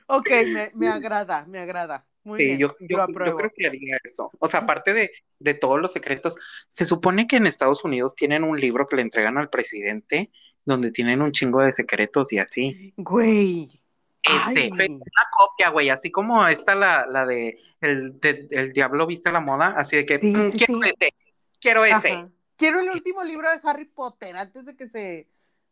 Ok, 0.09 0.29
me, 0.47 0.71
me 0.75 0.89
agrada, 0.89 1.45
me 1.47 1.61
agrada. 1.61 2.05
Muy 2.25 2.39
Sí, 2.39 2.45
bien, 2.47 2.59
yo, 2.59 2.77
yo, 2.81 3.07
creo 3.07 3.51
que 3.55 3.67
haría 3.67 3.99
eso. 4.03 4.31
O 4.39 4.49
sea, 4.49 4.61
aparte 4.61 4.95
de, 4.95 5.13
de 5.39 5.55
todos 5.55 5.79
los 5.81 5.93
secretos, 5.93 6.37
se 6.69 6.85
supone 6.85 7.27
que 7.27 7.37
en 7.37 7.47
Estados 7.47 7.85
Unidos 7.85 8.15
tienen 8.15 8.45
un 8.45 8.59
libro 8.59 8.87
que 8.87 8.97
le 8.97 9.03
entregan 9.03 9.37
al 9.39 9.51
presidente 9.51 10.31
donde 10.65 10.91
tienen 10.91 11.21
un 11.21 11.33
chingo 11.33 11.61
de 11.61 11.73
secretos 11.73 12.33
y 12.33 12.39
así. 12.39 12.95
Güey. 12.97 13.81
Ese, 14.23 14.71
una 14.73 14.89
copia, 15.37 15.69
güey, 15.69 15.91
así 15.91 16.11
como 16.11 16.49
esta 16.49 16.75
la, 16.75 17.07
la 17.07 17.27
de 17.27 17.59
el, 17.83 18.19
de- 18.21 18.49
el 18.53 18.73
Diablo 18.73 19.07
viste 19.07 19.31
la 19.31 19.41
moda, 19.41 19.75
así 19.77 19.97
de 19.97 20.07
que 20.07 20.19
Sí, 20.19 20.29
"Mm, 20.29 20.51
sí, 20.51 20.57
quiero 20.59 20.81
sí. 20.83 20.89
ese, 20.99 21.15
quiero 21.61 21.85
ese. 21.85 22.27
Quiero 22.57 22.81
el 22.81 22.89
último 22.89 23.23
libro 23.23 23.51
de 23.51 23.61
Harry 23.63 23.85
Potter 23.85 24.35
antes 24.37 24.65
de 24.65 24.77
que 24.77 24.89
se. 24.89 25.29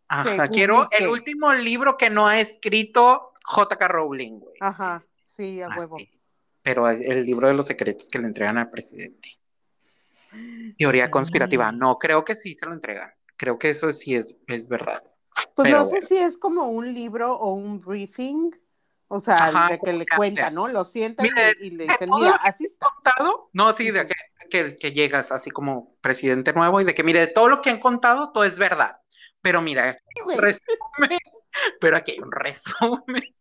Ajá, 0.09 0.47
se 0.47 0.53
quiero 0.53 0.87
el 0.91 1.09
último 1.09 1.51
libro 1.55 1.97
que 1.97 2.11
no 2.11 2.27
ha 2.27 2.41
escrito 2.41 3.33
J.K. 3.45 3.89
Rowling, 3.89 4.41
güey. 4.41 4.57
Ajá, 4.61 5.03
sí, 5.25 5.63
a 5.63 5.69
Así. 5.69 6.11
Pero 6.63 6.89
el 6.89 7.25
libro 7.25 7.49
de 7.49 7.55
los 7.55 7.67
secretos 7.67 8.09
que 8.09 8.19
le 8.19 8.27
entregan 8.27 8.59
al 8.59 8.71
presidente. 8.71 9.39
Teoría 10.79 11.07
Sí. 11.07 11.11
conspirativa. 11.11 11.73
No, 11.73 11.99
creo 11.99 12.25
que 12.25 12.35
sí 12.35 12.55
se 12.55 12.67
lo 12.67 12.73
entregan. 12.73 13.13
Creo 13.37 13.59
que 13.59 13.71
eso 13.71 13.93
sí 13.93 14.15
es, 14.15 14.35
es 14.47 14.69
verdad. 14.69 15.03
Pues 15.55 15.67
Pero 15.69 15.79
no 15.79 15.85
sé 15.87 15.91
bueno. 15.93 16.07
si 16.07 16.17
es 16.19 16.39
como 16.39 16.67
un 16.69 16.93
libro 16.95 17.33
o 17.35 17.55
un 17.55 17.81
briefing. 17.81 18.57
O 19.09 19.21
sea, 19.21 19.49
Ajá, 19.49 19.69
de 19.69 19.79
que 19.79 19.93
le 19.93 20.07
cuenta, 20.17 20.51
¿no? 20.51 20.69
Lo 20.69 20.87
sientan 20.87 21.25
Mire, 21.25 21.53
y, 21.61 21.67
y 21.67 21.71
le 21.73 21.85
dicen, 21.85 22.09
mira, 22.15 22.37
así 22.37 22.65
está. 22.65 22.87
¿Contado? 22.95 23.51
No, 23.53 23.71
sí, 23.73 23.91
de 23.91 24.07
que, 24.07 24.15
que, 24.49 24.77
que 24.79 24.93
llegas 24.93 25.31
así 25.33 25.51
como 25.51 25.97
presidente 26.01 26.55
nuevo 26.55 26.81
y 26.81 26.85
de 26.85 26.95
que, 26.95 27.03
mire, 27.03 27.21
de 27.21 27.27
todo 27.27 27.49
lo 27.49 27.61
que 27.61 27.69
han 27.69 27.81
contado, 27.81 28.33
todo 28.33 28.45
es 28.45 28.59
verdad. 28.59 28.93
Pero 29.43 29.61
mira, 29.61 29.99
resumen, 30.39 31.19
pero 31.81 31.97
aquí 31.97 32.13
hay 32.13 32.21
un 32.21 32.33
resumen. 32.33 33.23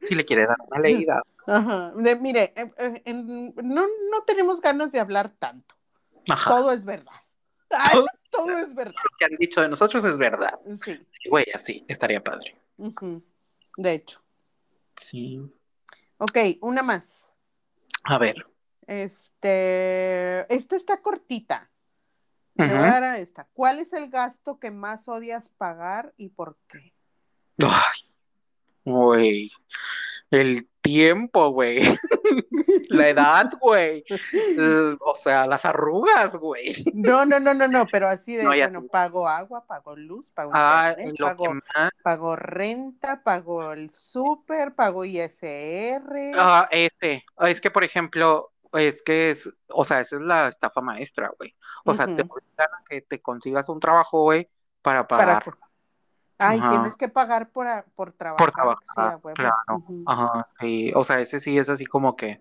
Si 0.00 0.14
le 0.14 0.24
quiere 0.24 0.46
dar 0.46 0.56
una 0.68 0.78
leída. 0.80 1.20
Ajá. 1.46 1.92
De, 1.96 2.16
mire, 2.16 2.52
eh, 2.56 2.72
eh, 2.78 3.02
en- 3.04 3.54
no, 3.56 3.82
no 3.86 4.22
tenemos 4.26 4.60
ganas 4.60 4.92
de 4.92 5.00
hablar 5.00 5.30
tanto. 5.38 5.74
Ajá. 6.28 6.50
Todo 6.50 6.72
es 6.72 6.84
verdad. 6.84 7.12
Ay, 7.70 7.92
Todo- 7.94 8.06
todo 8.30 8.58
es 8.58 8.74
verdad. 8.74 8.94
Lo 8.94 9.16
que 9.18 9.24
han 9.26 9.36
dicho 9.38 9.60
de 9.60 9.68
nosotros 9.68 10.02
es 10.04 10.18
verdad. 10.18 10.58
Sí. 10.84 11.06
Güey, 11.28 11.44
así, 11.54 11.84
estaría 11.88 12.22
padre. 12.22 12.60
De 13.76 13.92
hecho. 13.92 14.20
Sí. 14.96 15.40
Ok, 16.18 16.38
una 16.60 16.82
más. 16.82 17.28
A 18.04 18.18
ver. 18.18 18.46
Este, 18.86 20.54
esta 20.54 20.76
está 20.76 21.00
cortita. 21.02 21.70
Le 22.54 22.66
voy 22.66 22.74
a 22.76 22.80
Ujú. 22.80 22.90
dar 22.90 23.04
a 23.04 23.18
esta. 23.18 23.48
¿Cuál 23.52 23.80
es 23.80 23.92
el 23.92 24.08
gasto 24.10 24.60
que 24.60 24.70
más 24.70 25.08
odias 25.08 25.48
pagar 25.48 26.14
y 26.16 26.28
por 26.28 26.56
qué? 26.68 26.94
Ay, 27.58 28.00
güey. 28.84 29.50
El 30.30 30.68
tiempo, 30.80 31.48
güey. 31.48 31.80
La 32.90 33.08
edad, 33.08 33.50
güey. 33.60 34.04
O 35.00 35.14
sea, 35.14 35.46
las 35.46 35.64
arrugas, 35.64 36.36
güey. 36.36 36.74
No, 36.92 37.24
no, 37.24 37.40
no, 37.40 37.54
no, 37.54 37.66
no, 37.66 37.86
pero 37.86 38.08
así 38.08 38.36
de, 38.36 38.44
No, 38.44 38.50
bueno, 38.50 38.86
pago 38.86 39.26
agua, 39.26 39.64
pago 39.66 39.96
luz, 39.96 40.30
pago 40.32 40.50
Ah, 40.54 40.90
internet, 40.90 41.16
lo 41.18 41.26
que 41.28 41.34
pago, 41.34 41.54
más. 41.54 41.90
pago 42.02 42.36
renta, 42.36 43.22
pago 43.22 43.72
el 43.72 43.90
súper, 43.90 44.74
pago 44.74 45.04
ISR. 45.04 46.32
Ah, 46.36 46.68
este. 46.70 47.24
Es 47.40 47.60
que, 47.60 47.70
por 47.70 47.84
ejemplo, 47.84 48.52
es 48.72 49.02
que 49.02 49.30
es, 49.30 49.50
o 49.68 49.84
sea, 49.84 50.00
esa 50.00 50.16
es 50.16 50.22
la 50.22 50.48
estafa 50.48 50.80
maestra, 50.80 51.32
güey. 51.38 51.54
O 51.84 51.94
sea, 51.94 52.06
te 52.06 52.22
obligan 52.22 52.68
a 52.78 52.84
que 52.88 53.00
te 53.00 53.20
consigas 53.22 53.68
un 53.68 53.80
trabajo, 53.80 54.22
güey, 54.22 54.48
para 54.82 55.06
para, 55.06 55.40
Ay, 56.38 56.60
tienes 56.60 56.96
que 56.96 57.08
pagar 57.08 57.50
por, 57.50 57.66
por 57.94 58.12
trabajar. 58.12 58.46
Por 58.46 58.52
trabajar, 58.52 59.20
claro. 59.34 59.84
Ajá, 60.06 60.48
O 60.94 61.04
sea, 61.04 61.20
ese 61.20 61.40
sí 61.40 61.56
es 61.58 61.68
así 61.68 61.86
como 61.86 62.16
que, 62.16 62.40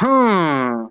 hmm, 0.00 0.86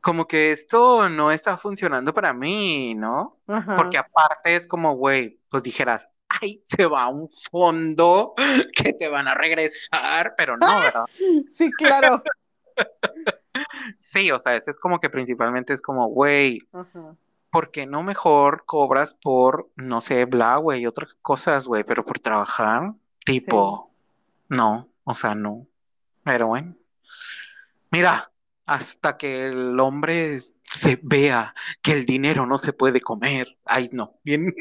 como 0.00 0.26
que 0.26 0.52
esto 0.52 1.08
no 1.08 1.32
está 1.32 1.56
funcionando 1.56 2.12
para 2.12 2.32
mí, 2.32 2.94
¿no? 2.94 3.38
Porque 3.76 3.98
aparte 3.98 4.54
es 4.54 4.66
como, 4.66 4.94
güey, 4.94 5.40
pues 5.48 5.62
dijeras, 5.62 6.10
ay, 6.28 6.60
se 6.62 6.86
va 6.86 7.04
a 7.04 7.08
un 7.08 7.26
fondo 7.28 8.34
que 8.76 8.92
te 8.92 9.08
van 9.08 9.28
a 9.28 9.34
regresar, 9.34 10.34
pero 10.36 10.56
no, 10.56 10.66
¿verdad? 10.80 11.04
sí, 11.50 11.70
claro. 11.72 12.22
sí, 13.98 14.30
o 14.30 14.38
sea, 14.38 14.56
ese 14.56 14.70
es 14.72 14.78
como 14.78 15.00
que 15.00 15.10
principalmente 15.10 15.72
es 15.72 15.82
como, 15.82 16.08
güey, 16.08 16.60
¿por 17.50 17.70
qué 17.70 17.86
no 17.86 18.02
mejor 18.02 18.64
cobras 18.66 19.14
por, 19.14 19.70
no 19.76 20.00
sé, 20.00 20.24
bla, 20.24 20.56
güey, 20.56 20.86
otras 20.86 21.14
cosas, 21.22 21.66
güey, 21.66 21.84
pero 21.84 22.04
por 22.04 22.18
trabajar? 22.18 22.94
Tipo, 23.24 23.90
no, 24.48 24.88
o 25.04 25.14
sea, 25.14 25.34
no. 25.34 25.66
Pero 26.24 26.48
bueno. 26.48 26.76
Mira, 27.90 28.30
hasta 28.66 29.16
que 29.16 29.46
el 29.46 29.80
hombre 29.80 30.38
se 30.62 31.00
vea 31.02 31.54
que 31.80 31.92
el 31.92 32.04
dinero 32.04 32.46
no 32.46 32.58
se 32.58 32.72
puede 32.72 33.00
comer. 33.00 33.56
Ay, 33.64 33.88
no, 33.92 34.18
bien 34.24 34.54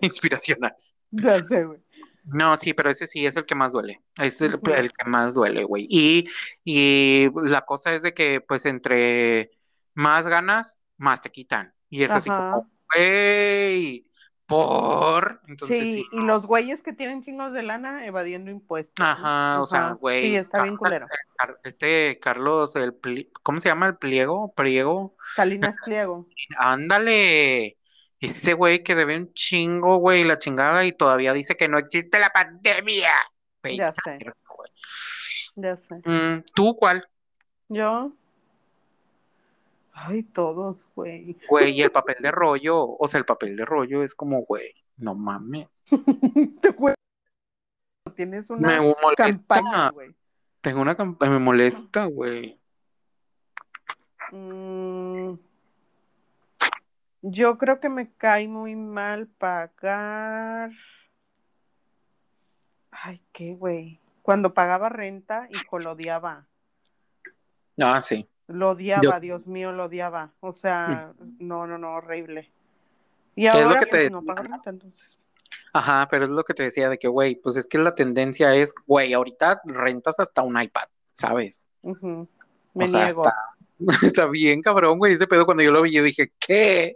inspiracional. 0.00 0.74
Ya 1.10 1.38
sé, 1.38 1.64
güey. 1.64 1.80
No, 2.24 2.56
sí, 2.56 2.72
pero 2.72 2.90
ese 2.90 3.06
sí 3.08 3.26
es 3.26 3.36
el 3.36 3.44
que 3.44 3.56
más 3.56 3.72
duele. 3.72 4.00
Es 4.16 4.40
el, 4.40 4.60
el 4.72 4.92
que 4.92 5.04
más 5.06 5.34
duele, 5.34 5.64
güey. 5.64 5.86
Y, 5.90 6.24
y 6.64 7.28
la 7.34 7.62
cosa 7.62 7.92
es 7.94 8.02
de 8.02 8.14
que, 8.14 8.40
pues, 8.40 8.64
entre 8.64 9.50
más 9.94 10.28
ganas, 10.28 10.78
más 10.96 11.20
te 11.20 11.30
quitan. 11.30 11.74
Y 11.92 12.04
es 12.04 12.10
así 12.10 12.30
como, 12.30 12.70
güey, 12.94 14.06
por. 14.46 15.42
Entonces, 15.46 15.78
sí, 15.78 16.06
y 16.10 16.20
los 16.22 16.46
güeyes 16.46 16.82
que 16.82 16.94
tienen 16.94 17.20
chingos 17.20 17.52
de 17.52 17.62
lana 17.62 18.06
evadiendo 18.06 18.50
impuestos. 18.50 18.94
Ajá, 18.98 19.60
o 19.60 19.66
sea, 19.66 19.90
güey. 19.90 20.22
Sí, 20.22 20.36
está 20.36 20.62
bien 20.62 20.76
culero. 20.76 21.06
Este 21.64 22.18
Carlos, 22.18 22.76
el 22.76 22.98
¿cómo 23.42 23.60
se 23.60 23.68
llama 23.68 23.88
el 23.88 23.98
pliego? 23.98 24.54
Priego. 24.54 25.18
Salinas 25.36 25.76
Pliego. 25.84 26.26
Ándale. 26.56 27.76
Ese 28.18 28.54
güey 28.54 28.82
que 28.82 28.94
debe 28.94 29.18
un 29.18 29.30
chingo, 29.34 29.98
güey, 29.98 30.24
la 30.24 30.38
chingada, 30.38 30.86
y 30.86 30.92
todavía 30.92 31.34
dice 31.34 31.58
que 31.58 31.68
no 31.68 31.76
existe 31.76 32.18
la 32.18 32.30
pandemia. 32.30 33.10
ya 33.64 33.92
sé. 33.92 34.18
Ya 35.56 35.76
sé. 35.76 35.96
Mm, 36.06 36.42
¿Tú 36.54 36.74
cuál? 36.74 37.06
Yo. 37.68 38.14
Ay, 39.92 40.22
todos, 40.22 40.88
güey. 40.94 41.36
Güey, 41.48 41.72
y 41.72 41.82
el 41.82 41.92
papel 41.92 42.16
de 42.20 42.30
rollo, 42.30 42.96
o 42.98 43.08
sea, 43.08 43.18
el 43.18 43.26
papel 43.26 43.56
de 43.56 43.64
rollo 43.64 44.02
es 44.02 44.14
como, 44.14 44.42
güey, 44.42 44.74
no 44.96 45.14
mames. 45.14 45.68
Te 46.60 46.74
Tienes 48.14 48.50
una 48.50 48.78
campaña, 49.16 49.90
güey. 49.90 50.14
Tengo 50.60 50.80
una 50.80 50.96
campaña, 50.96 51.32
me 51.32 51.38
molesta, 51.38 52.06
güey. 52.06 52.58
Mm, 54.30 55.34
yo 57.22 57.58
creo 57.58 57.80
que 57.80 57.88
me 57.88 58.12
cae 58.14 58.48
muy 58.48 58.76
mal 58.76 59.26
pagar. 59.26 60.72
Ay, 62.90 63.20
qué, 63.32 63.54
güey. 63.54 64.00
Cuando 64.22 64.54
pagaba 64.54 64.88
renta, 64.88 65.48
hijo, 65.50 65.78
lo 65.78 65.92
odiaba. 65.92 66.46
Ah, 67.78 68.00
sí. 68.00 68.28
Lo 68.48 68.70
odiaba, 68.70 69.20
Dios 69.20 69.46
mío, 69.46 69.72
lo 69.72 69.84
odiaba. 69.84 70.32
O 70.40 70.52
sea, 70.52 71.12
mm. 71.18 71.46
no, 71.46 71.66
no, 71.66 71.78
no, 71.78 71.94
horrible. 71.94 72.50
Y 73.34 73.46
ahora 73.46 73.80
que 73.80 73.86
pues, 73.86 74.10
no 74.10 74.20
renta, 74.20 74.70
entonces. 74.70 75.16
Ajá, 75.72 76.06
pero 76.10 76.24
es 76.24 76.30
lo 76.30 76.44
que 76.44 76.54
te 76.54 76.64
decía 76.64 76.88
de 76.88 76.98
que, 76.98 77.08
güey, 77.08 77.36
pues 77.36 77.56
es 77.56 77.66
que 77.66 77.78
la 77.78 77.94
tendencia 77.94 78.54
es, 78.54 78.74
güey, 78.86 79.12
ahorita 79.14 79.62
rentas 79.64 80.20
hasta 80.20 80.42
un 80.42 80.60
iPad, 80.60 80.88
¿sabes? 81.12 81.64
Me 81.82 82.86
niego. 82.86 83.24
Está, 84.02 84.26
bien, 84.26 84.60
cabrón, 84.62 84.98
güey, 84.98 85.14
ese 85.14 85.26
pedo 85.26 85.44
cuando 85.44 85.62
yo 85.62 85.72
lo 85.72 85.82
vi, 85.82 85.92
yo 85.92 86.02
dije, 86.02 86.32
¿qué? 86.38 86.94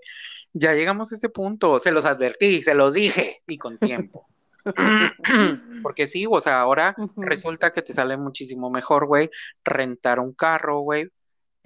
Ya 0.53 0.75
llegamos 0.75 1.11
a 1.11 1.17
ese 1.17 1.29
punto, 1.29 1.79
se 1.79 1.91
los 1.91 2.05
advertí, 2.05 2.63
se 2.63 2.75
los 2.75 2.95
dije, 2.95 3.43
y 3.47 3.59
con 3.59 3.79
tiempo. 3.79 4.27
Porque 5.83 6.07
sí, 6.07 6.27
o 6.29 6.41
sea, 6.41 6.61
ahora 6.61 6.95
resulta 7.17 7.73
que 7.73 7.83
te 7.83 7.93
sale 7.93 8.17
muchísimo 8.17 8.71
mejor, 8.71 9.07
güey, 9.07 9.31
rentar 9.65 10.21
un 10.21 10.33
carro, 10.33 10.81
güey, 10.81 11.11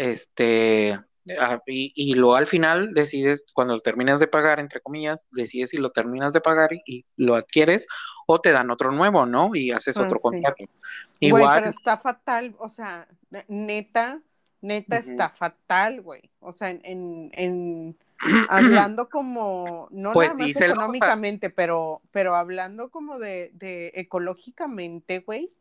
este, 0.01 0.99
ah, 1.39 1.61
y, 1.67 2.15
luego 2.15 2.35
al 2.35 2.47
final 2.47 2.95
decides, 2.95 3.45
cuando 3.53 3.79
terminas 3.81 4.19
de 4.19 4.29
pagar, 4.29 4.59
entre 4.59 4.81
comillas, 4.81 5.29
decides 5.31 5.71
si 5.71 5.77
lo 5.77 5.91
terminas 5.91 6.33
de 6.33 6.41
pagar 6.41 6.71
y, 6.73 7.05
lo 7.17 7.35
adquieres 7.35 7.87
o 8.27 8.41
te 8.41 8.51
dan 8.51 8.71
otro 8.71 8.93
nuevo, 8.93 9.27
¿no? 9.27 9.55
Y 9.55 9.73
haces 9.73 9.99
otro 9.99 10.17
ah, 10.17 10.23
contrato. 10.23 10.65
Igual. 11.19 11.59
pero 11.59 11.71
está 11.71 11.99
fatal, 11.99 12.55
o 12.59 12.71
sea, 12.71 13.07
neta, 13.49 14.23
neta 14.63 14.97
está 14.97 15.29
fatal, 15.29 16.01
güey. 16.01 16.31
O 16.41 16.53
sea, 16.53 16.71
en, 16.71 17.31
en, 17.35 17.99
hablando 18.49 19.11
como, 19.11 19.87
no 19.91 20.15
pues 20.15 20.33
nada 20.33 20.47
más 20.47 20.63
económicamente, 20.63 21.51
pero, 21.51 22.01
pero 22.11 22.37
hablando 22.37 22.91
como 22.91 23.19
de, 23.19 23.51
de 23.53 23.93
ecológicamente, 23.97 25.19
güey, 25.19 25.53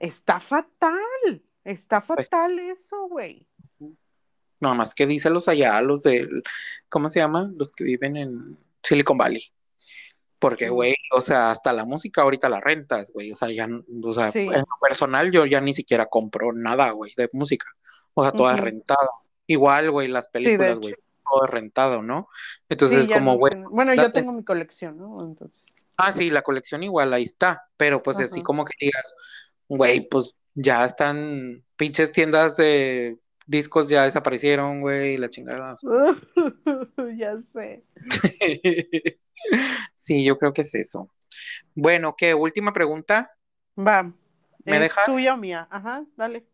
está 0.00 0.40
fatal. 0.40 1.40
Está 1.64 2.00
pues 2.00 2.28
fatal 2.28 2.58
eso, 2.58 3.08
güey. 3.08 3.48
Nada 4.60 4.74
más 4.74 4.94
que 4.94 5.06
díselos 5.06 5.48
allá, 5.48 5.80
los 5.80 6.02
del, 6.02 6.42
¿cómo 6.88 7.08
se 7.08 7.18
llama? 7.18 7.50
Los 7.56 7.72
que 7.72 7.84
viven 7.84 8.16
en 8.16 8.58
Silicon 8.82 9.18
Valley. 9.18 9.52
Porque, 10.38 10.68
güey, 10.68 10.94
o 11.10 11.22
sea, 11.22 11.50
hasta 11.50 11.72
la 11.72 11.86
música 11.86 12.20
ahorita 12.20 12.50
la 12.50 12.60
rentas, 12.60 13.10
güey. 13.12 13.32
O 13.32 13.36
sea, 13.36 13.50
ya, 13.50 13.66
o 14.02 14.12
sea, 14.12 14.30
en 14.34 14.50
lo 14.50 14.78
personal 14.80 15.30
yo 15.32 15.46
ya 15.46 15.60
ni 15.62 15.72
siquiera 15.72 16.06
compro 16.06 16.52
nada, 16.52 16.90
güey, 16.90 17.14
de 17.16 17.30
música. 17.32 17.66
O 18.12 18.22
sea, 18.22 18.32
toda 18.32 18.54
rentada. 18.56 19.08
Igual, 19.46 19.90
güey, 19.90 20.08
las 20.08 20.28
películas, 20.28 20.78
güey, 20.78 20.94
todo 21.24 21.46
rentado, 21.46 22.02
¿no? 22.02 22.28
Entonces, 22.68 23.08
como, 23.08 23.38
güey. 23.38 23.54
Bueno, 23.70 23.94
yo 23.94 24.12
tengo 24.12 24.32
mi 24.32 24.44
colección, 24.44 24.98
¿no? 24.98 25.24
Entonces. 25.24 25.62
Ah, 25.96 26.12
sí, 26.12 26.28
la 26.28 26.42
colección 26.42 26.82
igual 26.82 27.14
ahí 27.14 27.22
está. 27.22 27.66
Pero 27.78 28.02
pues 28.02 28.18
así 28.18 28.42
como 28.42 28.64
que 28.66 28.72
digas, 28.78 29.14
güey, 29.68 30.08
pues 30.08 30.38
ya 30.54 30.84
están 30.84 31.64
pinches 31.76 32.12
tiendas 32.12 32.56
de 32.56 33.18
discos 33.46 33.88
ya 33.88 34.04
desaparecieron, 34.04 34.80
güey, 34.80 35.16
la 35.16 35.28
chingada. 35.28 35.76
ya 37.16 37.40
sé. 37.42 37.84
sí, 39.94 40.24
yo 40.24 40.38
creo 40.38 40.52
que 40.52 40.62
es 40.62 40.74
eso. 40.74 41.10
Bueno, 41.74 42.14
¿qué? 42.16 42.34
Última 42.34 42.72
pregunta. 42.72 43.30
Va. 43.76 44.12
¿Me 44.64 44.76
¿Es 44.76 44.82
dejas? 44.82 45.06
tuya 45.06 45.34
o 45.34 45.36
mía? 45.36 45.68
Ajá, 45.70 46.04
dale. 46.16 46.46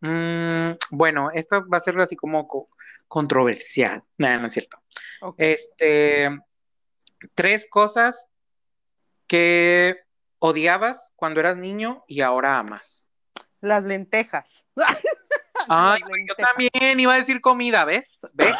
Mm, 0.00 0.72
bueno, 0.90 1.30
esto 1.30 1.64
va 1.68 1.76
a 1.76 1.80
ser 1.80 1.98
así 2.00 2.16
como 2.16 2.48
controversial. 3.06 4.02
No, 4.18 4.40
no 4.40 4.46
es 4.48 4.52
cierto. 4.52 4.78
Este, 5.36 6.28
tres 7.34 7.68
cosas 7.70 8.28
que 9.28 9.96
odiabas 10.42 11.12
cuando 11.14 11.38
eras 11.38 11.56
niño 11.56 12.02
y 12.08 12.20
ahora 12.20 12.58
amas. 12.58 13.08
Las 13.60 13.84
lentejas. 13.84 14.64
Ay, 15.68 16.00
yo 16.28 16.34
también 16.34 16.98
iba 16.98 17.14
a 17.14 17.18
decir 17.18 17.40
comida, 17.40 17.84
¿ves? 17.84 18.20
¿Ves? 18.34 18.56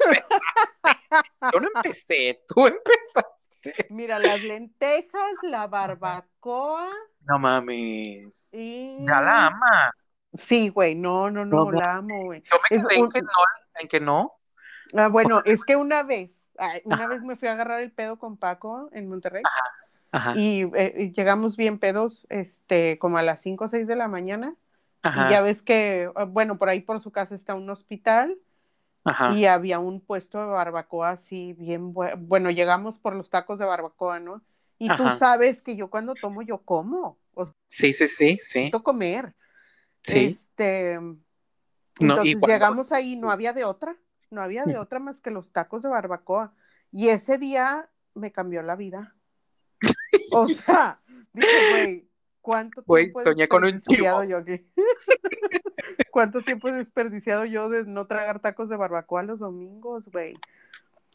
Yo 1.52 1.60
no 1.60 1.68
empecé, 1.76 2.42
tú 2.48 2.66
empezaste. 2.66 3.86
Mira, 3.90 4.18
las 4.18 4.42
lentejas, 4.42 5.32
la 5.42 5.68
barbacoa. 5.68 6.90
No 7.20 7.38
mames. 7.38 8.50
Ya 8.52 9.20
la 9.20 9.46
amas. 9.46 9.92
Sí, 10.34 10.68
güey, 10.68 10.96
no, 10.96 11.30
no, 11.30 11.44
no, 11.44 11.70
la 11.70 11.96
amo, 11.96 12.24
güey. 12.24 12.42
Yo 12.50 12.58
me 12.58 12.76
quedé 12.76 12.98
en, 12.98 13.08
que 13.08 13.22
no, 13.22 13.28
en 13.78 13.88
que 13.88 14.00
no. 14.00 14.32
Ah, 14.96 15.08
bueno, 15.08 15.42
es 15.44 15.62
que 15.62 15.76
una 15.76 16.02
vez, 16.02 16.30
una 16.84 17.06
vez 17.06 17.22
me 17.22 17.36
fui 17.36 17.46
a 17.46 17.52
agarrar 17.52 17.80
el 17.80 17.92
pedo 17.92 18.18
con 18.18 18.36
Paco 18.36 18.88
en 18.92 19.08
Monterrey. 19.08 19.42
Eh, 20.12 20.94
y 20.98 21.12
llegamos 21.12 21.56
bien 21.56 21.78
pedos, 21.78 22.26
este, 22.28 22.98
como 22.98 23.18
a 23.18 23.22
las 23.22 23.42
5 23.42 23.64
o 23.64 23.68
6 23.68 23.86
de 23.86 23.96
la 23.96 24.08
mañana. 24.08 24.56
Y 25.02 25.30
ya 25.30 25.40
ves 25.40 25.62
que, 25.62 26.10
ah, 26.14 26.24
bueno, 26.24 26.58
por 26.58 26.68
ahí 26.68 26.82
por 26.82 27.00
su 27.00 27.10
casa 27.10 27.34
está 27.34 27.54
un 27.54 27.70
hospital. 27.70 28.36
Y 29.34 29.46
había 29.46 29.78
un 29.78 30.00
puesto 30.00 30.38
de 30.38 30.46
barbacoa 30.46 31.10
así, 31.10 31.54
bien 31.54 31.94
bueno. 31.94 32.50
llegamos 32.50 32.98
por 32.98 33.16
los 33.16 33.30
tacos 33.30 33.58
de 33.58 33.64
barbacoa, 33.64 34.20
¿no? 34.20 34.42
Y 34.78 34.88
tú 34.96 35.04
sabes 35.18 35.62
que 35.62 35.76
yo 35.76 35.88
cuando 35.88 36.14
tomo, 36.14 36.42
yo 36.42 36.58
como. 36.58 37.18
sí, 37.68 37.92
sí, 37.92 38.08
sí, 38.08 38.38
sí. 38.38 38.70
comer. 38.82 39.34
Sí. 40.02 40.26
Este, 40.26 40.94
entonces 41.98 42.40
llegamos 42.46 42.92
ahí, 42.92 43.16
no 43.16 43.30
había 43.30 43.52
de 43.52 43.64
otra, 43.64 43.96
no 44.30 44.42
había 44.42 44.64
de 44.64 44.78
otra 44.78 44.98
más 44.98 45.20
que 45.20 45.30
los 45.30 45.50
tacos 45.50 45.82
de 45.82 45.88
barbacoa. 45.88 46.54
Y 46.92 47.08
ese 47.08 47.38
día 47.38 47.88
me 48.14 48.32
cambió 48.32 48.62
la 48.62 48.76
vida. 48.76 49.14
O 50.32 50.48
sea, 50.48 51.00
dije, 51.32 51.70
güey, 51.70 52.08
¿cuánto 52.40 52.82
tiempo 52.82 53.20
he 53.20 53.72
desperdiciado 53.72 54.24
yo 54.24 54.38
aquí? 54.38 54.60
¿Cuánto 56.10 56.42
tiempo 56.42 56.68
he 56.68 56.72
desperdiciado 56.72 57.44
yo 57.44 57.68
de 57.68 57.84
no 57.84 58.06
tragar 58.06 58.40
tacos 58.40 58.68
de 58.68 58.76
barbacoa 58.76 59.22
los 59.22 59.40
domingos, 59.40 60.08
güey? 60.10 60.36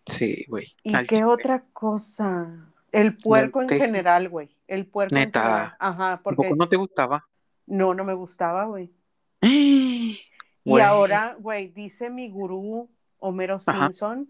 Sí, 0.06 0.46
güey. 0.48 0.76
¿Y 0.84 0.94
qué 1.06 1.24
otra 1.24 1.64
cosa? 1.74 2.72
El 2.92 3.18
puerco 3.18 3.62
en 3.62 3.70
general, 3.70 4.30
güey. 4.30 4.56
El 4.68 4.88
puerco 4.88 5.16
Neta. 5.16 5.40
en 5.40 5.46
general. 5.46 5.76
Ajá, 5.80 6.22
porque. 6.24 6.54
no 6.56 6.70
te 6.70 6.78
gustaba? 6.78 7.28
No, 7.66 7.94
no 7.94 8.04
me 8.04 8.14
gustaba, 8.14 8.66
güey. 8.66 8.92
y 9.42 10.80
ahora, 10.82 11.36
güey, 11.40 11.70
dice 11.70 12.10
mi 12.10 12.30
gurú 12.30 12.90
Homero 13.20 13.60
Simpson. 13.60 14.30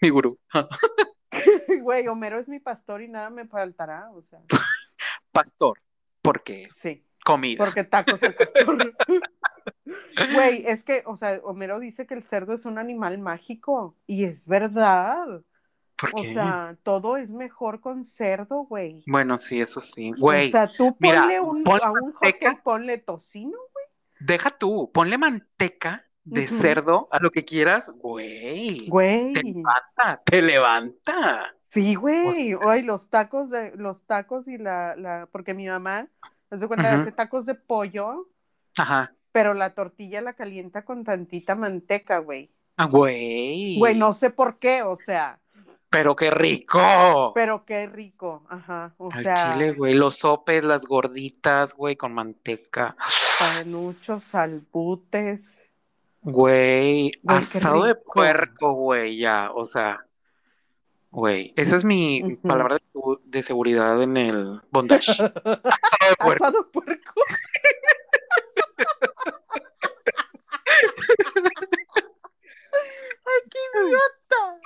Mi 0.00 0.10
gurú. 0.10 0.38
Güey, 1.82 2.08
Homero 2.08 2.38
es 2.38 2.48
mi 2.48 2.60
pastor 2.60 3.02
y 3.02 3.08
nada 3.08 3.30
me 3.30 3.46
faltará, 3.46 4.10
o 4.12 4.22
sea. 4.22 4.40
Pastor, 5.32 5.80
¿por 6.22 6.42
qué? 6.42 6.68
Sí. 6.74 7.04
Comida. 7.24 7.56
Porque 7.58 7.84
tacos 7.84 8.22
el 8.22 8.34
pastor. 8.34 8.94
Güey, 10.34 10.64
es 10.66 10.84
que, 10.84 11.02
o 11.06 11.16
sea, 11.16 11.40
Homero 11.42 11.80
dice 11.80 12.06
que 12.06 12.14
el 12.14 12.22
cerdo 12.22 12.54
es 12.54 12.64
un 12.64 12.78
animal 12.78 13.18
mágico 13.18 13.96
y 14.06 14.24
es 14.24 14.46
verdad. 14.46 15.42
¿Por 15.96 16.12
qué? 16.12 16.30
O 16.30 16.32
sea, 16.32 16.76
todo 16.82 17.16
es 17.16 17.30
mejor 17.30 17.80
con 17.80 18.04
cerdo, 18.04 18.64
güey. 18.64 19.02
Bueno, 19.06 19.38
sí, 19.38 19.60
eso 19.60 19.80
sí. 19.80 20.12
Güey. 20.18 20.48
O 20.48 20.50
sea, 20.50 20.68
tú 20.68 20.96
ponle 20.98 21.40
un, 21.40 21.64
a 21.68 21.92
un 21.92 22.12
hot 22.12 22.62
ponle 22.62 22.98
tocino, 22.98 23.56
güey. 23.72 23.86
Deja 24.20 24.50
tú, 24.50 24.90
ponle 24.92 25.18
manteca 25.18 26.04
de 26.24 26.48
cerdo 26.48 27.08
a 27.10 27.18
lo 27.20 27.30
que 27.30 27.44
quieras, 27.44 27.90
güey. 27.96 28.88
Güey. 28.88 29.32
Te 29.32 29.42
levanta, 29.42 30.22
te 30.24 30.42
levanta. 30.42 31.54
Sí, 31.74 31.96
güey. 31.96 32.54
Hoy 32.54 32.82
los 32.82 33.08
tacos 33.08 33.50
de, 33.50 33.72
los 33.74 34.04
tacos 34.04 34.46
y 34.46 34.58
la, 34.58 34.94
la, 34.94 35.28
porque 35.32 35.54
mi 35.54 35.66
mamá, 35.66 36.06
se 36.56 36.68
cuenta, 36.68 37.00
hace 37.00 37.10
tacos 37.10 37.46
de 37.46 37.56
pollo. 37.56 38.28
Ajá. 38.78 39.12
Pero 39.32 39.54
la 39.54 39.74
tortilla 39.74 40.20
la 40.20 40.34
calienta 40.34 40.84
con 40.84 41.02
tantita 41.02 41.56
manteca, 41.56 42.18
güey. 42.18 42.52
Ah, 42.76 42.84
güey. 42.84 43.76
Güey, 43.76 43.96
no 43.96 44.14
sé 44.14 44.30
por 44.30 44.60
qué, 44.60 44.82
o 44.84 44.96
sea. 44.96 45.40
Pero 45.90 46.14
qué 46.14 46.30
rico. 46.30 47.32
Pero 47.34 47.64
qué 47.64 47.88
rico, 47.88 48.44
ajá. 48.48 48.94
O 48.98 49.10
Al 49.10 49.24
sea. 49.24 49.52
chile, 49.52 49.72
güey. 49.72 49.94
Los 49.94 50.14
sopes, 50.14 50.64
las 50.64 50.84
gorditas, 50.84 51.74
güey, 51.74 51.96
con 51.96 52.14
manteca. 52.14 52.96
Panuchos, 53.40 54.22
salbutes. 54.22 55.68
Güey, 56.22 57.10
asado 57.26 57.82
de 57.82 57.96
puerco, 57.96 58.72
güey, 58.74 59.18
ya, 59.18 59.50
o 59.52 59.66
sea, 59.66 60.06
güey, 61.14 61.52
esa 61.56 61.76
es 61.76 61.84
mi 61.84 62.36
palabra 62.42 62.78
de, 63.24 63.42
seguridad 63.42 64.02
en 64.02 64.16
el 64.16 64.60
bondage. 64.70 65.12
asado 65.12 66.10
de 66.10 66.16
puerco. 66.16 66.44
Asado 66.44 66.62
de 66.62 66.70
puerco. 66.70 67.14
¡Ay, 73.26 73.40
qué 73.50 73.58
idiota! 73.86 74.60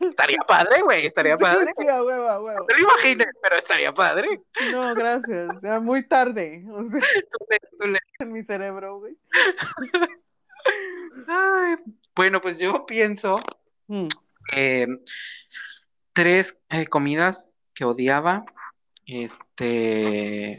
Estaría 0.00 0.38
padre, 0.46 0.82
güey, 0.82 1.06
estaría 1.06 1.38
padre. 1.38 1.72
Sí, 1.78 1.88
a 1.88 2.02
huevo, 2.02 2.28
a 2.28 2.42
huevo. 2.42 2.66
No 2.68 2.76
lo 2.76 2.82
imagines, 2.82 3.28
pero 3.42 3.56
estaría 3.56 3.92
padre. 3.92 4.42
No, 4.72 4.94
gracias. 4.94 5.62
Era 5.62 5.80
muy 5.80 6.06
tarde. 6.06 6.64
O 6.70 6.88
sea, 6.88 7.00
En 8.18 8.32
mi 8.32 8.42
cerebro, 8.42 8.98
güey. 8.98 9.16
Ay, 11.28 11.76
bueno, 12.14 12.40
pues 12.40 12.58
yo 12.58 12.84
pienso 12.86 13.40
mm. 13.86 14.08
Tres 16.12 16.58
eh, 16.70 16.86
comidas 16.86 17.50
que 17.74 17.84
odiaba. 17.84 18.44
Este. 19.06 20.58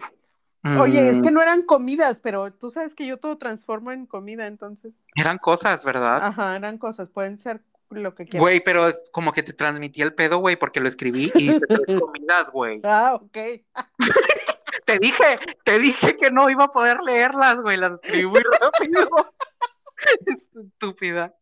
Oye, 0.79 1.09
es 1.09 1.21
que 1.21 1.31
mm. 1.31 1.33
no 1.33 1.41
eran 1.41 1.61
comidas, 1.63 2.19
pero 2.19 2.53
tú 2.53 2.71
sabes 2.71 2.93
que 2.93 3.05
yo 3.05 3.17
todo 3.17 3.37
transformo 3.37 3.91
en 3.91 4.05
comida, 4.05 4.47
entonces. 4.47 4.95
Eran 5.15 5.37
cosas, 5.37 5.85
¿verdad? 5.85 6.19
Ajá, 6.21 6.55
eran 6.55 6.77
cosas, 6.77 7.09
pueden 7.09 7.37
ser 7.37 7.61
lo 7.89 8.15
que 8.15 8.25
quieras. 8.25 8.41
Güey, 8.41 8.61
pero 8.63 8.87
es 8.87 9.03
como 9.11 9.31
que 9.31 9.43
te 9.43 9.53
transmití 9.53 10.01
el 10.01 10.13
pedo, 10.13 10.39
güey, 10.39 10.57
porque 10.57 10.79
lo 10.79 10.87
escribí 10.87 11.31
y 11.35 11.51
hice 11.51 11.61
tres 11.61 11.79
comidas, 12.01 12.51
güey. 12.51 12.81
Ah, 12.83 13.15
ok. 13.15 13.37
te 14.85 14.99
dije, 14.99 15.39
te 15.63 15.79
dije 15.79 16.15
que 16.15 16.31
no 16.31 16.49
iba 16.49 16.65
a 16.65 16.71
poder 16.71 16.99
leerlas, 17.01 17.57
güey, 17.61 17.77
las 17.77 17.93
escribí 17.93 18.27
muy 18.27 18.41
rápido. 18.61 19.33
estúpida. 20.73 21.33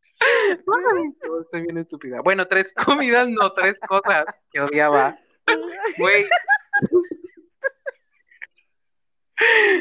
Estoy 1.41 1.62
bien 1.62 1.78
estúpida. 1.78 2.22
Bueno, 2.22 2.46
tres 2.48 2.74
comidas, 2.86 3.28
no, 3.28 3.52
tres 3.54 3.80
cosas 3.80 4.26
que 4.52 4.62
odiaba. 4.62 5.18
Güey. 5.98 6.26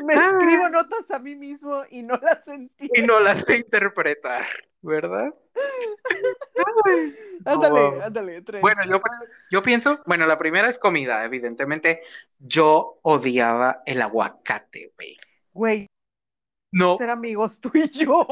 Me 0.04 0.14
escribo 0.14 0.68
notas 0.68 1.10
a 1.10 1.18
mí 1.18 1.36
mismo 1.36 1.84
y 1.90 2.02
no 2.02 2.18
las 2.20 2.46
entiendo. 2.48 2.94
Y 2.94 3.02
no 3.02 3.20
las 3.20 3.44
sé 3.44 3.58
interpretar, 3.58 4.44
¿verdad? 4.82 5.32
ándale, 7.44 8.02
ándale, 8.02 8.42
tres. 8.42 8.60
Bueno, 8.60 8.82
yo, 8.84 9.00
yo 9.50 9.62
pienso, 9.62 10.00
bueno, 10.06 10.26
la 10.26 10.38
primera 10.38 10.68
es 10.68 10.78
comida, 10.78 11.24
evidentemente. 11.24 12.02
Yo 12.38 12.98
odiaba 13.02 13.82
el 13.86 14.02
aguacate, 14.02 14.92
güey. 14.96 15.16
Güey. 15.52 15.86
No. 16.72 16.96
Ser 16.98 17.10
amigos 17.10 17.60
tú 17.60 17.70
y 17.74 17.88
yo. 17.88 18.26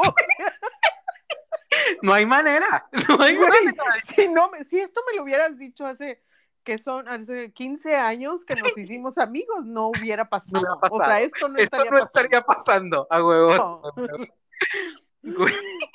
No 2.03 2.13
hay 2.13 2.27
manera. 2.27 2.89
No 3.09 3.23
hay 3.23 3.37
manera. 3.37 3.85
Si, 4.15 4.29
no, 4.29 4.51
si 4.69 4.81
esto 4.81 5.01
me 5.07 5.17
lo 5.17 5.23
hubieras 5.25 5.57
dicho 5.59 5.87
hace 5.87 6.23
que 6.65 6.79
son 6.79 7.09
hace 7.09 7.53
15 7.53 7.97
años 7.97 8.45
que 8.45 8.55
nos 8.55 8.77
hicimos 8.77 9.19
amigos, 9.19 9.65
no 9.65 9.89
hubiera 9.89 10.29
pasado. 10.29 10.79
O 10.91 11.05
sea, 11.05 11.21
esto 11.21 11.49
no, 11.49 11.59
esto 11.59 11.77
estaría, 11.77 11.91
no 11.91 11.99
pasando. 11.99 12.05
estaría 12.05 12.43
pasando. 12.43 13.07
a 13.11 13.25
huevos. 13.25 13.81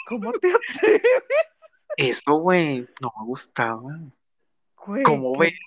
¿Cómo 0.08 0.32
te 0.34 0.54
atreves? 0.54 1.02
Eso, 1.98 2.36
güey, 2.36 2.88
no 3.02 3.14
me 3.20 3.26
gustaba. 3.26 4.00
Güey, 4.86 5.04
¿Cómo 5.04 5.34
qué, 5.34 5.40
ves? 5.40 5.60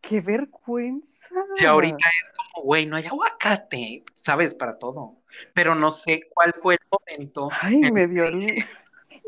Qué 0.00 0.20
vergüenza. 0.20 1.22
Y 1.56 1.64
ahorita 1.64 1.96
es 2.08 2.36
como, 2.36 2.64
güey, 2.64 2.86
no 2.86 2.96
hay 2.96 3.06
aguacate, 3.06 4.04
sabes, 4.14 4.54
para 4.54 4.78
todo. 4.78 5.16
Pero 5.54 5.74
no 5.74 5.92
sé 5.92 6.22
cuál 6.30 6.52
fue 6.54 6.74
el 6.74 6.80
momento. 6.90 7.48
Ay, 7.60 7.78
me 7.92 8.06
dio 8.06 8.24
el, 8.24 8.64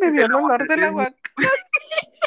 me 0.03 0.13
dio 0.13 0.27
el 0.27 0.35
olor 0.35 0.67
del 0.67 0.85
aguacate. 0.85 1.21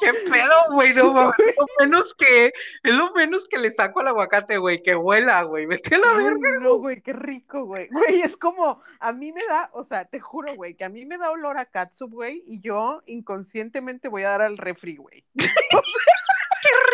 ¿Qué 0.00 0.12
pedo, 0.30 0.72
güey? 0.72 0.92
No 0.94 1.12
mames. 1.12 1.36
Lo 1.38 1.66
menos 1.78 2.14
que, 2.14 2.46
es 2.46 2.92
lo 2.92 3.12
menos 3.12 3.46
que 3.48 3.58
le 3.58 3.70
saco 3.72 4.00
al 4.00 4.08
aguacate, 4.08 4.58
güey, 4.58 4.82
que 4.82 4.96
huela, 4.96 5.42
güey. 5.42 5.66
Vete 5.66 5.94
a 5.94 5.98
la 5.98 6.14
verga. 6.14 6.58
No, 6.60 6.76
güey, 6.76 7.00
qué 7.00 7.12
rico, 7.12 7.64
güey. 7.64 7.88
Güey, 7.88 8.22
es 8.22 8.36
como, 8.36 8.82
a 8.98 9.12
mí 9.12 9.32
me 9.32 9.44
da, 9.46 9.70
o 9.72 9.84
sea, 9.84 10.04
te 10.04 10.20
juro, 10.20 10.54
güey, 10.56 10.74
que 10.74 10.84
a 10.84 10.88
mí 10.88 11.04
me 11.06 11.18
da 11.18 11.30
olor 11.30 11.58
a 11.58 11.66
catsup, 11.66 12.10
güey, 12.10 12.42
y 12.46 12.60
yo 12.60 13.02
inconscientemente 13.06 14.08
voy 14.08 14.24
a 14.24 14.30
dar 14.30 14.42
al 14.42 14.58
refri, 14.58 14.96
güey. 14.96 15.24
qué 15.34 15.48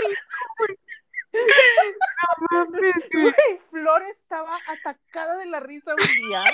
rico, 0.03 0.18
güey. 0.59 0.79
Güey, 3.12 3.61
Flor 3.70 4.03
estaba 4.03 4.59
atacada 4.68 5.39
de 5.39 5.47
la 5.47 5.61
risa 5.61 5.95
un 5.95 6.29
día. 6.29 6.45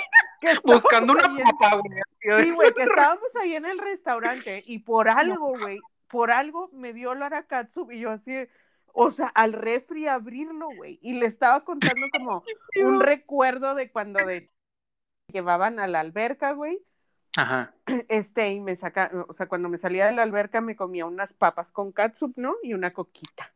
Buscando 0.63 1.13
una 1.13 1.23
papa, 1.23 1.77
güey. 1.77 2.43
Sí, 2.43 2.51
güey, 2.51 2.73
que 2.73 2.83
estábamos 2.83 3.35
ahí 3.41 3.55
en 3.55 3.65
el 3.65 3.79
restaurante 3.79 4.63
y 4.65 4.79
por 4.79 5.09
algo, 5.09 5.57
güey, 5.57 5.79
por 6.07 6.31
algo 6.31 6.69
me 6.73 6.93
dio 6.93 7.11
olor 7.11 7.33
a 7.33 7.43
katsup 7.43 7.91
y 7.91 7.99
yo 7.99 8.11
así, 8.11 8.47
o 8.93 9.11
sea, 9.11 9.27
al 9.27 9.53
refri 9.53 10.07
abrirlo, 10.07 10.67
güey. 10.75 10.99
Y 11.01 11.13
le 11.13 11.25
estaba 11.25 11.63
contando 11.63 12.07
como 12.11 12.43
un 12.83 12.99
recuerdo 13.01 13.75
de 13.75 13.91
cuando 13.91 14.25
de 14.25 14.49
llevaban 15.31 15.79
a 15.79 15.87
la 15.87 15.99
alberca, 15.99 16.51
güey. 16.53 16.83
Ajá. 17.37 17.73
Este, 18.09 18.49
y 18.51 18.59
me 18.59 18.75
saca, 18.75 19.11
o 19.27 19.33
sea, 19.33 19.47
cuando 19.47 19.69
me 19.69 19.77
salía 19.77 20.07
de 20.07 20.13
la 20.13 20.23
alberca 20.23 20.61
me 20.61 20.75
comía 20.75 21.05
unas 21.05 21.33
papas 21.33 21.71
con 21.71 21.91
katsup, 21.91 22.33
¿no? 22.37 22.55
Y 22.63 22.73
una 22.73 22.93
coquita. 22.93 23.53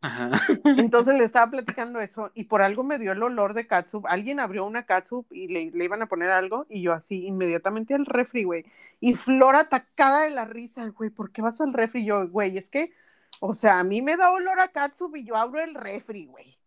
Ajá. 0.00 0.30
Entonces 0.64 1.16
le 1.16 1.24
estaba 1.24 1.50
platicando 1.50 2.00
eso 2.00 2.30
y 2.34 2.44
por 2.44 2.62
algo 2.62 2.84
me 2.84 2.98
dio 2.98 3.12
el 3.12 3.22
olor 3.22 3.54
de 3.54 3.66
catsup. 3.66 4.06
Alguien 4.06 4.40
abrió 4.40 4.64
una 4.64 4.84
catsup 4.84 5.26
y 5.32 5.48
le, 5.48 5.70
le, 5.70 5.84
iban 5.84 6.02
a 6.02 6.06
poner 6.06 6.30
algo 6.30 6.66
y 6.68 6.82
yo 6.82 6.92
así 6.92 7.26
inmediatamente 7.26 7.94
al 7.94 8.06
refri, 8.06 8.44
güey. 8.44 8.64
Y 9.00 9.14
Flor 9.14 9.56
atacada 9.56 10.22
de 10.22 10.30
la 10.30 10.44
risa, 10.44 10.86
güey, 10.88 11.10
¿por 11.10 11.32
qué 11.32 11.42
vas 11.42 11.60
al 11.60 11.72
refri? 11.72 12.04
Yo, 12.04 12.28
güey, 12.28 12.56
es 12.58 12.70
que, 12.70 12.92
o 13.40 13.54
sea, 13.54 13.80
a 13.80 13.84
mí 13.84 14.02
me 14.02 14.16
da 14.16 14.30
olor 14.30 14.60
a 14.60 14.68
catsup 14.68 15.16
y 15.16 15.24
yo 15.24 15.36
abro 15.36 15.60
el 15.60 15.74
refri, 15.74 16.26
güey. 16.26 16.58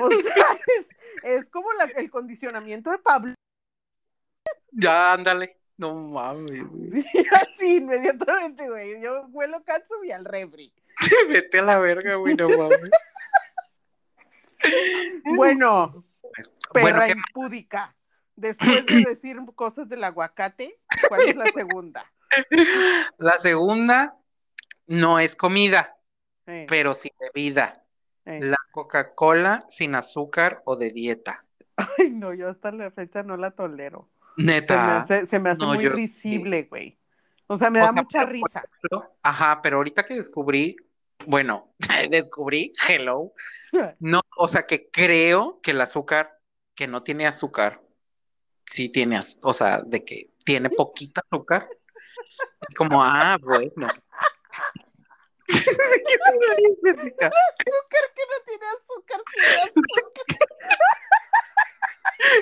O 0.00 0.10
sea, 0.10 0.46
es, 0.78 0.86
es 1.22 1.50
como 1.50 1.72
la, 1.72 1.84
el 1.84 2.10
condicionamiento 2.10 2.90
de 2.90 2.98
Pablo. 2.98 3.34
Ya, 4.70 5.12
ándale. 5.12 5.56
No 5.78 5.94
mames. 5.94 6.64
Sí, 6.90 7.04
así 7.32 7.76
inmediatamente, 7.76 8.68
güey. 8.68 9.00
Yo 9.02 9.26
huelo 9.28 9.62
catsup 9.64 10.04
y 10.04 10.10
al 10.10 10.24
refri. 10.24 10.72
Vete 11.28 11.58
a 11.58 11.62
la 11.62 11.78
verga, 11.78 12.14
güey, 12.16 12.34
no 12.34 12.48
mames. 12.58 12.90
Bueno, 15.24 16.04
perra 16.72 17.04
bueno, 17.04 17.22
impúdica. 17.28 17.94
Después 18.34 18.84
de 18.84 19.04
decir 19.08 19.38
cosas 19.54 19.88
del 19.88 20.04
aguacate, 20.04 20.78
¿cuál 21.08 21.22
es 21.22 21.36
la 21.36 21.46
segunda? 21.52 22.12
La 23.16 23.38
segunda 23.38 24.18
no 24.86 25.18
es 25.18 25.34
comida, 25.34 25.96
pero 26.44 26.94
sí 26.94 27.10
bebida. 27.18 27.82
La 28.24 28.58
Coca-Cola 28.72 29.64
sin 29.68 29.94
azúcar 29.94 30.62
o 30.64 30.76
de 30.76 30.90
dieta. 30.90 31.46
Ay, 31.76 32.10
no, 32.10 32.34
yo 32.34 32.48
hasta 32.48 32.72
la 32.72 32.90
fecha 32.90 33.22
no 33.22 33.36
la 33.36 33.52
tolero. 33.52 34.10
Neta. 34.36 34.74
Se 34.74 34.76
me 34.76 34.92
hace, 34.92 35.26
se 35.26 35.38
me 35.38 35.50
hace 35.50 35.62
no, 35.62 35.74
muy 35.74 35.84
yo, 35.84 35.90
risible, 35.90 36.64
güey. 36.64 36.98
O 37.46 37.56
sea, 37.56 37.70
me 37.70 37.78
da 37.78 37.86
sea, 37.86 37.92
mucha 37.92 38.24
risa. 38.24 38.64
Ejemplo, 38.64 39.16
ajá, 39.22 39.60
pero 39.62 39.76
ahorita 39.76 40.04
que 40.04 40.14
descubrí 40.14 40.76
bueno, 41.24 41.74
descubrí, 42.10 42.72
hello, 42.88 43.32
no, 44.00 44.22
o 44.36 44.48
sea 44.48 44.66
que 44.66 44.90
creo 44.90 45.60
que 45.62 45.70
el 45.72 45.80
azúcar, 45.80 46.38
que 46.74 46.86
no 46.86 47.02
tiene 47.02 47.26
azúcar, 47.26 47.80
sí 48.66 48.88
tiene, 48.88 49.20
o 49.42 49.54
sea, 49.54 49.80
de 49.82 50.04
que 50.04 50.30
tiene 50.44 50.70
poquita 50.70 51.22
azúcar, 51.30 51.68
como, 52.76 53.02
ah, 53.02 53.38
bueno. 53.40 53.86
azúcar 55.48 55.70
que 58.14 58.22
no 58.26 58.36
tiene 58.46 58.66
azúcar, 58.66 59.20
tiene 59.32 59.56
azúcar. 59.62 60.00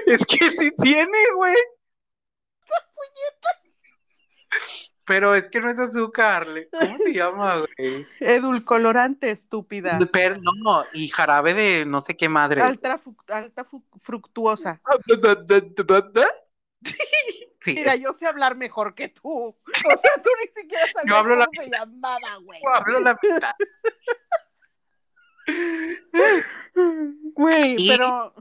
es 0.07 0.27
que 0.27 0.51
sí 0.51 0.71
tiene, 0.77 1.19
güey. 1.37 1.57
Pero 5.07 5.35
es 5.35 5.49
que 5.51 5.61
no 5.61 5.69
es 5.71 5.79
azúcar, 5.79 6.47
¿cómo 6.73 6.99
se 6.99 7.13
llama, 7.13 7.59
güey? 7.59 8.07
Edulcolorante, 8.21 9.31
estúpida. 9.31 9.99
Pero 10.13 10.39
no, 10.41 10.85
y 10.93 11.09
jarabe 11.09 11.53
de 11.53 11.85
no 11.85 12.01
sé 12.01 12.17
qué 12.17 12.29
madre. 12.29 12.63
Alta, 12.63 13.01
alta 13.29 13.67
fructuosa. 14.01 14.81
Sí. 17.61 17.75
Mira, 17.75 17.95
yo 17.97 18.13
sé 18.13 18.27
hablar 18.27 18.57
mejor 18.57 18.95
que 18.95 19.09
tú. 19.09 19.31
O 19.31 19.57
sea, 19.97 20.23
tú 20.23 20.29
ni 20.41 20.63
siquiera 20.63 20.85
sabes 20.95 21.11
cómo 21.11 21.37
la 21.37 21.47
se 21.53 21.71
llamaba, 21.71 22.37
güey. 22.43 22.61
Yo 22.63 22.71
hablo 22.71 23.01
la 23.01 23.19
mitad. 23.23 23.55
Güey, 27.35 27.77
pero. 27.89 28.35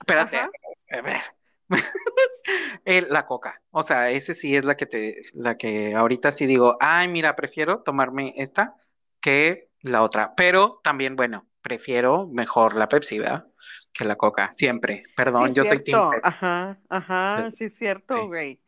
Espérate. 0.00 0.38
A 0.38 1.00
ver. 1.00 1.22
la 2.84 3.26
coca. 3.26 3.62
O 3.70 3.82
sea, 3.82 4.10
ese 4.10 4.34
sí 4.34 4.56
es 4.56 4.64
la 4.64 4.76
que 4.76 4.86
te, 4.86 5.22
la 5.34 5.56
que 5.56 5.94
ahorita 5.94 6.32
sí 6.32 6.46
digo, 6.46 6.76
ay, 6.80 7.08
mira, 7.08 7.36
prefiero 7.36 7.82
tomarme 7.82 8.34
esta 8.36 8.76
que 9.20 9.68
la 9.80 10.02
otra. 10.02 10.34
Pero 10.36 10.80
también, 10.82 11.16
bueno, 11.16 11.46
prefiero 11.60 12.26
mejor 12.28 12.76
la 12.76 12.88
Pepsi, 12.88 13.18
¿verdad? 13.18 13.46
Que 13.92 14.04
la 14.04 14.16
coca, 14.16 14.52
siempre. 14.52 15.02
Perdón, 15.16 15.54
yo 15.54 15.64
soy 15.64 15.82
team 15.82 16.00
Ajá, 16.22 16.78
ajá, 16.88 17.50
sí 17.52 17.64
es 17.64 17.76
cierto, 17.76 18.26
güey. 18.28 18.60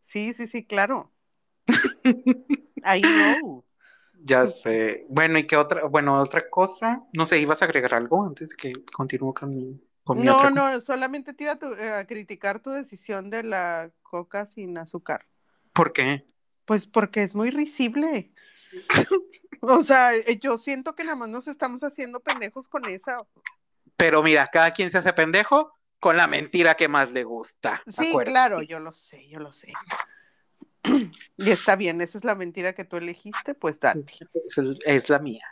Sí. 0.00 0.32
sí, 0.32 0.46
sí, 0.46 0.64
claro. 0.64 1.12
Ahí 2.82 3.02
no. 3.02 3.64
Ya 4.24 4.46
sé. 4.46 5.06
Bueno, 5.08 5.38
¿y 5.38 5.46
qué 5.46 5.56
otra? 5.56 5.84
Bueno, 5.84 6.20
otra 6.20 6.48
cosa. 6.48 7.04
No 7.12 7.26
sé, 7.26 7.40
¿ibas 7.40 7.62
a 7.62 7.66
agregar 7.66 7.94
algo 7.94 8.24
antes 8.24 8.50
de 8.50 8.56
que 8.56 8.72
continúe 8.92 9.34
con 9.34 9.50
mi 9.50 9.80
no, 10.06 10.50
no, 10.50 10.80
solamente 10.80 11.32
te 11.32 11.44
iba 11.44 11.58
eh, 11.78 11.90
a, 11.90 12.06
criticar 12.06 12.60
tu 12.60 12.70
decisión 12.70 13.30
de 13.30 13.42
la 13.42 13.90
coca 14.02 14.46
sin 14.46 14.76
azúcar. 14.78 15.26
¿Por 15.72 15.92
qué? 15.92 16.26
Pues 16.64 16.86
porque 16.86 17.22
es 17.22 17.34
muy 17.34 17.50
risible. 17.50 18.32
o 19.60 19.82
sea, 19.82 20.14
eh, 20.14 20.38
yo 20.40 20.58
siento 20.58 20.94
que 20.94 21.04
nada 21.04 21.16
más 21.16 21.28
nos 21.28 21.48
estamos 21.48 21.82
haciendo 21.82 22.20
pendejos 22.20 22.68
con 22.68 22.88
esa. 22.88 23.22
Pero 23.96 24.22
mira, 24.22 24.48
cada 24.48 24.72
quien 24.72 24.90
se 24.90 24.98
hace 24.98 25.12
pendejo 25.12 25.72
con 26.00 26.16
la 26.16 26.26
mentira 26.26 26.74
que 26.74 26.88
más 26.88 27.12
le 27.12 27.22
gusta. 27.22 27.82
Sí, 27.86 28.12
claro, 28.24 28.60
yo 28.62 28.80
lo 28.80 28.92
sé, 28.92 29.28
yo 29.28 29.38
lo 29.38 29.52
sé. 29.52 29.72
y 31.36 31.50
está 31.50 31.76
bien, 31.76 32.00
esa 32.00 32.18
es 32.18 32.24
la 32.24 32.34
mentira 32.34 32.74
que 32.74 32.84
tú 32.84 32.96
elegiste, 32.96 33.54
pues 33.54 33.78
date. 33.78 34.04
Es, 34.84 35.08
la 35.08 35.20
mía. 35.20 35.46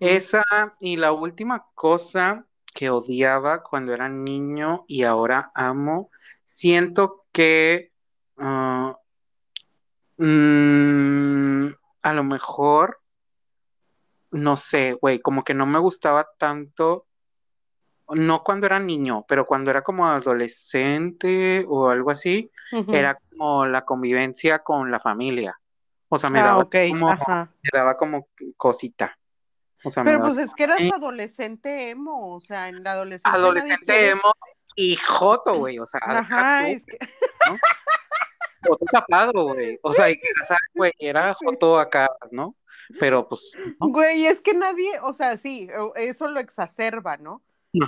Esa 0.00 0.44
y 0.78 0.96
la 0.98 1.12
última 1.12 1.66
cosa 1.74 2.46
que 2.78 2.90
odiaba 2.90 3.64
cuando 3.64 3.92
era 3.92 4.08
niño 4.08 4.84
y 4.86 5.02
ahora 5.02 5.50
amo. 5.52 6.12
Siento 6.44 7.24
que 7.32 7.90
ah, 8.36 8.96
mm, 10.16 11.66
a 12.02 12.12
lo 12.12 12.22
mejor, 12.22 13.00
no 14.30 14.54
sé, 14.54 14.92
güey, 14.92 15.18
como 15.18 15.42
que 15.42 15.54
no 15.54 15.66
me 15.66 15.80
gustaba 15.80 16.28
tanto, 16.38 17.06
no 18.10 18.44
cuando 18.44 18.66
era 18.66 18.78
niño, 18.78 19.24
pero 19.26 19.44
cuando 19.44 19.72
era 19.72 19.82
como 19.82 20.06
adolescente 20.06 21.66
o 21.68 21.88
algo 21.88 22.12
así, 22.12 22.48
era 22.92 23.18
como 23.28 23.66
la 23.66 23.82
convivencia 23.82 24.60
con 24.60 24.92
la 24.92 25.00
familia. 25.00 25.58
O 26.08 26.16
sea, 26.16 26.30
me, 26.30 26.38
ah, 26.38 27.50
me 27.60 27.76
daba 27.76 27.96
como 27.96 28.28
cosita. 28.56 29.17
Pero 30.04 30.20
pues 30.20 30.36
es 30.36 30.54
que 30.54 30.64
eras 30.64 30.80
adolescente 30.94 31.90
emo, 31.90 32.34
o 32.34 32.40
sea, 32.40 32.68
en 32.68 32.82
la 32.82 32.92
adolescencia. 32.92 33.32
Adolescente 33.32 34.10
emo 34.10 34.32
y 34.74 34.96
joto, 34.96 35.56
güey, 35.56 35.78
o 35.78 35.86
sea. 35.86 36.00
Ajá, 36.02 36.68
es 36.68 36.84
que. 36.84 36.98
Joto 38.66 38.84
tapado, 38.86 39.54
güey. 39.54 39.78
O 39.82 39.92
sea, 39.92 40.10
y 40.10 40.16
que 40.16 40.28
güey, 40.74 40.92
era 40.98 41.34
joto 41.42 41.78
acá, 41.78 42.10
¿no? 42.30 42.56
Pero 42.98 43.28
pues. 43.28 43.52
Güey, 43.78 44.26
es 44.26 44.40
que 44.40 44.54
nadie, 44.54 44.98
o 45.02 45.12
sea, 45.14 45.36
sí, 45.36 45.68
eso 45.96 46.28
lo 46.28 46.40
exacerba, 46.40 47.16
¿no? 47.16 47.42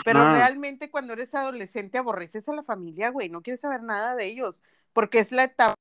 Pero 0.04 0.22
realmente 0.34 0.90
cuando 0.90 1.14
eres 1.14 1.34
adolescente 1.34 1.98
aborreces 1.98 2.48
a 2.48 2.52
la 2.52 2.62
familia, 2.62 3.10
güey, 3.10 3.28
no 3.28 3.42
quieres 3.42 3.60
saber 3.60 3.82
nada 3.82 4.14
de 4.14 4.26
ellos, 4.26 4.62
porque 4.92 5.18
es 5.18 5.32
la 5.32 5.44
etapa 5.44 5.74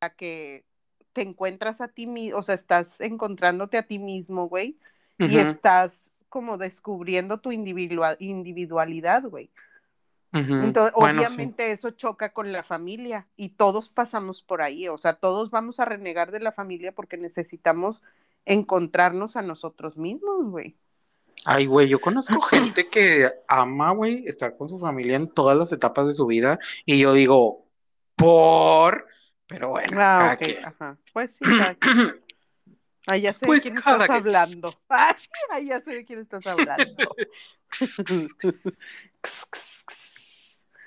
en 0.00 0.08
la 0.08 0.14
que 0.14 0.64
te 1.12 1.22
encuentras 1.22 1.80
a 1.80 1.88
ti 1.88 2.06
mismo, 2.06 2.38
o 2.38 2.42
sea, 2.42 2.54
estás 2.54 3.00
encontrándote 3.00 3.78
a 3.78 3.84
ti 3.84 3.98
mismo, 3.98 4.48
güey, 4.48 4.78
y 5.18 5.38
estás 5.38 6.10
como 6.28 6.58
descubriendo 6.58 7.38
tu 7.38 7.50
individualidad, 7.52 9.24
güey. 9.24 9.50
Entonces, 10.30 10.92
obviamente 10.94 11.72
eso 11.72 11.90
choca 11.90 12.32
con 12.34 12.52
la 12.52 12.62
familia 12.62 13.26
y 13.36 13.48
todos 13.50 13.88
pasamos 13.88 14.42
por 14.42 14.60
ahí, 14.60 14.86
o 14.86 14.98
sea, 14.98 15.14
todos 15.14 15.50
vamos 15.50 15.80
a 15.80 15.86
renegar 15.86 16.30
de 16.30 16.40
la 16.40 16.52
familia 16.52 16.92
porque 16.92 17.16
necesitamos 17.16 18.02
encontrarnos 18.44 19.36
a 19.36 19.42
nosotros 19.42 19.96
mismos, 19.96 20.44
güey. 20.50 20.76
Ay, 21.46 21.66
güey, 21.66 21.88
yo 21.88 22.00
conozco 22.00 22.40
gente 22.42 22.88
que 22.88 23.30
ama, 23.48 23.92
güey, 23.92 24.26
estar 24.26 24.56
con 24.56 24.68
su 24.68 24.78
familia 24.78 25.16
en 25.16 25.28
todas 25.28 25.56
las 25.56 25.72
etapas 25.72 26.06
de 26.06 26.12
su 26.12 26.26
vida 26.26 26.58
y 26.84 26.98
yo 26.98 27.14
digo, 27.14 27.64
por, 28.14 29.06
pero 29.46 29.70
bueno, 29.70 29.96
ah, 29.98 30.36
Ajá. 30.64 30.98
Pues 31.14 31.36
sí, 31.36 31.44
Ah, 33.08 33.16
ya 33.16 33.32
sé 33.32 33.40
de 33.40 33.46
pues 33.46 33.62
quién 33.62 33.78
estás 33.78 34.10
hablando. 34.10 34.70
Ah, 34.90 35.16
ya 35.60 35.80
sé 35.80 35.94
de 35.94 36.04
quién 36.04 36.20
estás 36.20 36.46
hablando. 36.46 37.16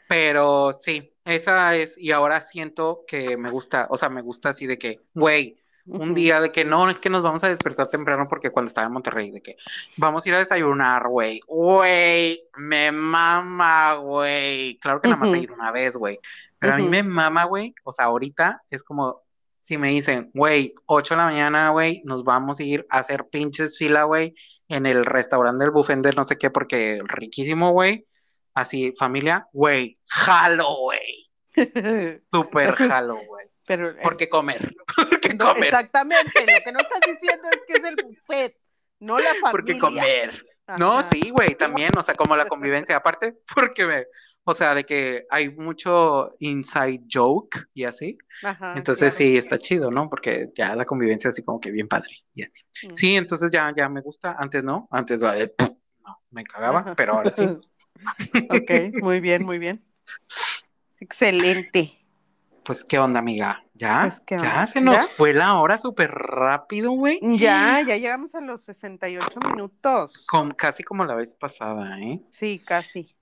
Pero 0.08 0.74
sí, 0.74 1.14
esa 1.26 1.76
es, 1.76 1.98
y 1.98 2.12
ahora 2.12 2.42
siento 2.42 3.06
que 3.08 3.38
me 3.38 3.50
gusta, 3.50 3.88
o 3.90 3.98
sea, 3.98 4.10
me 4.10 4.22
gusta 4.22 4.50
así 4.50 4.68
de 4.68 4.78
que, 4.78 5.00
güey, 5.14 5.58
un 5.86 6.14
día 6.14 6.42
de 6.42 6.52
que 6.52 6.64
no, 6.64 6.90
es 6.90 7.00
que 7.00 7.10
nos 7.10 7.24
vamos 7.24 7.44
a 7.44 7.48
despertar 7.48 7.88
temprano 7.88 8.28
porque 8.28 8.52
cuando 8.52 8.70
estaba 8.70 8.88
en 8.88 8.94
Monterrey, 8.94 9.32
de 9.32 9.42
que 9.42 9.56
vamos 9.98 10.26
a 10.26 10.30
ir 10.30 10.36
a 10.36 10.40
desayunar, 10.40 11.08
güey, 11.08 11.40
güey, 11.48 12.44
me 12.58 12.92
mama, 12.92 13.96
güey. 13.96 14.78
Claro 14.80 15.02
que 15.02 15.08
nada 15.08 15.20
más 15.20 15.34
he 15.34 15.40
ido 15.40 15.56
una 15.56 15.72
vez, 15.72 15.96
güey, 15.98 16.20
pero 16.60 16.74
a 16.74 16.78
mí 16.78 16.88
me 16.88 17.02
mama, 17.04 17.46
güey, 17.46 17.74
o 17.84 17.92
sea, 17.92 18.06
ahorita 18.06 18.62
es 18.70 18.84
como, 18.84 19.24
si 19.62 19.78
me 19.78 19.90
dicen, 19.90 20.32
güey, 20.34 20.74
8 20.88 21.14
de 21.14 21.18
la 21.20 21.26
mañana, 21.26 21.70
güey, 21.70 22.02
nos 22.04 22.24
vamos 22.24 22.60
a 22.60 22.64
ir 22.64 22.86
a 22.90 23.00
hacer 23.00 23.28
pinches 23.30 23.78
fila, 23.78 24.04
güey, 24.04 24.34
en 24.68 24.88
el 24.88 25.06
restaurante 25.06 25.64
del 25.64 25.72
buffet 25.72 26.00
de 26.00 26.12
no 26.14 26.24
sé 26.24 26.38
qué, 26.38 26.50
porque 26.50 27.02
riquísimo, 27.06 27.72
güey. 27.72 28.08
Así, 28.54 28.92
familia, 28.98 29.48
güey, 29.54 29.94
jalo, 30.06 30.76
güey. 30.76 31.32
Súper 32.34 32.76
jalo, 32.76 33.20
güey. 33.26 33.46
Pero, 33.68 33.96
¿Por 34.02 34.18
qué 34.18 34.28
comer? 34.28 34.76
Porque 34.96 35.38
comer. 35.38 35.66
Exactamente, 35.66 36.40
lo 36.40 36.64
que 36.64 36.72
no 36.72 36.80
estás 36.80 37.02
diciendo 37.02 37.48
es 37.52 37.62
que 37.68 37.74
es 37.78 37.84
el 37.84 37.96
buffet, 38.04 38.58
no 39.00 39.20
la 39.20 39.30
familia. 39.42 39.52
Porque 39.52 39.78
comer. 39.78 40.46
No, 40.78 41.04
sí, 41.04 41.32
güey, 41.32 41.56
también, 41.56 41.90
o 41.98 42.02
sea, 42.02 42.16
como 42.16 42.36
la 42.36 42.46
convivencia, 42.46 42.96
aparte, 42.96 43.38
porque 43.56 43.86
me, 43.86 44.06
o 44.44 44.54
sea, 44.54 44.74
de 44.74 44.84
que 44.86 45.26
hay 45.30 45.50
mucho 45.50 46.36
inside 46.40 47.04
joke 47.12 47.68
y 47.74 47.84
así. 47.84 48.18
entonces 48.76 49.14
sí, 49.14 49.38
está 49.38 49.58
chido, 49.58 49.92
¿no? 49.92 50.10
Porque 50.10 50.50
ya 50.56 50.76
la 50.76 50.86
convivencia 50.86 51.30
así 51.30 51.44
como 51.44 51.60
que 51.60 51.72
bien 51.72 51.88
padre 51.88 52.12
y 52.34 52.44
así. 52.44 52.64
Mm. 52.88 52.94
Sí, 52.94 53.16
entonces 53.16 53.52
ya, 53.52 53.72
ya 53.76 53.90
me 53.90 54.02
gusta. 54.02 54.36
Antes 54.40 54.64
no, 54.64 54.88
antes 54.92 55.22
no, 55.22 55.30
me 56.32 56.44
cagaba, 56.44 56.96
pero 56.96 57.14
ahora 57.14 57.30
sí. 57.30 57.44
ok, 58.50 59.02
muy 59.02 59.20
bien, 59.20 59.44
muy 59.46 59.60
bien. 59.60 59.84
Excelente. 61.00 62.01
Pues, 62.64 62.84
¿qué 62.84 63.00
onda, 63.00 63.20
amiga? 63.20 63.64
¿Ya? 63.74 64.14
Pues, 64.28 64.42
ya 64.42 64.68
se 64.68 64.82
nos 64.82 65.08
fue 65.08 65.34
la 65.34 65.60
hora 65.60 65.80
súper 65.80 66.12
rápido, 66.12 66.92
güey. 66.92 67.20
Ya, 67.38 67.84
ya 67.86 67.98
llegamos 67.98 68.36
a 68.36 68.42
los 68.42 68.62
68 68.62 69.40
minutos. 69.50 70.26
Con, 70.28 70.52
casi 70.52 70.84
como 70.84 71.04
la 71.04 71.16
vez 71.16 71.34
pasada, 71.34 72.00
¿eh? 72.00 72.22
Sí, 72.30 72.60
casi. 72.60 73.16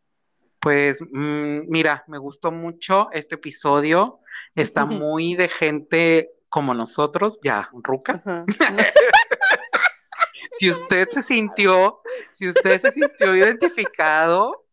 Pues 0.59 1.01
mm, 1.01 1.69
mira, 1.69 2.03
me 2.07 2.17
gustó 2.17 2.51
mucho 2.51 3.09
este 3.13 3.35
episodio. 3.35 4.19
Está 4.55 4.85
muy 4.85 5.35
de 5.35 5.47
gente 5.47 6.31
como 6.49 6.73
nosotros, 6.73 7.39
ya, 7.41 7.69
rucas. 7.71 8.21
si 10.51 10.69
usted 10.69 11.07
se 11.07 11.23
sintió, 11.23 12.01
si 12.33 12.49
usted 12.49 12.81
se 12.81 12.91
sintió 12.91 13.35
identificado, 13.35 14.65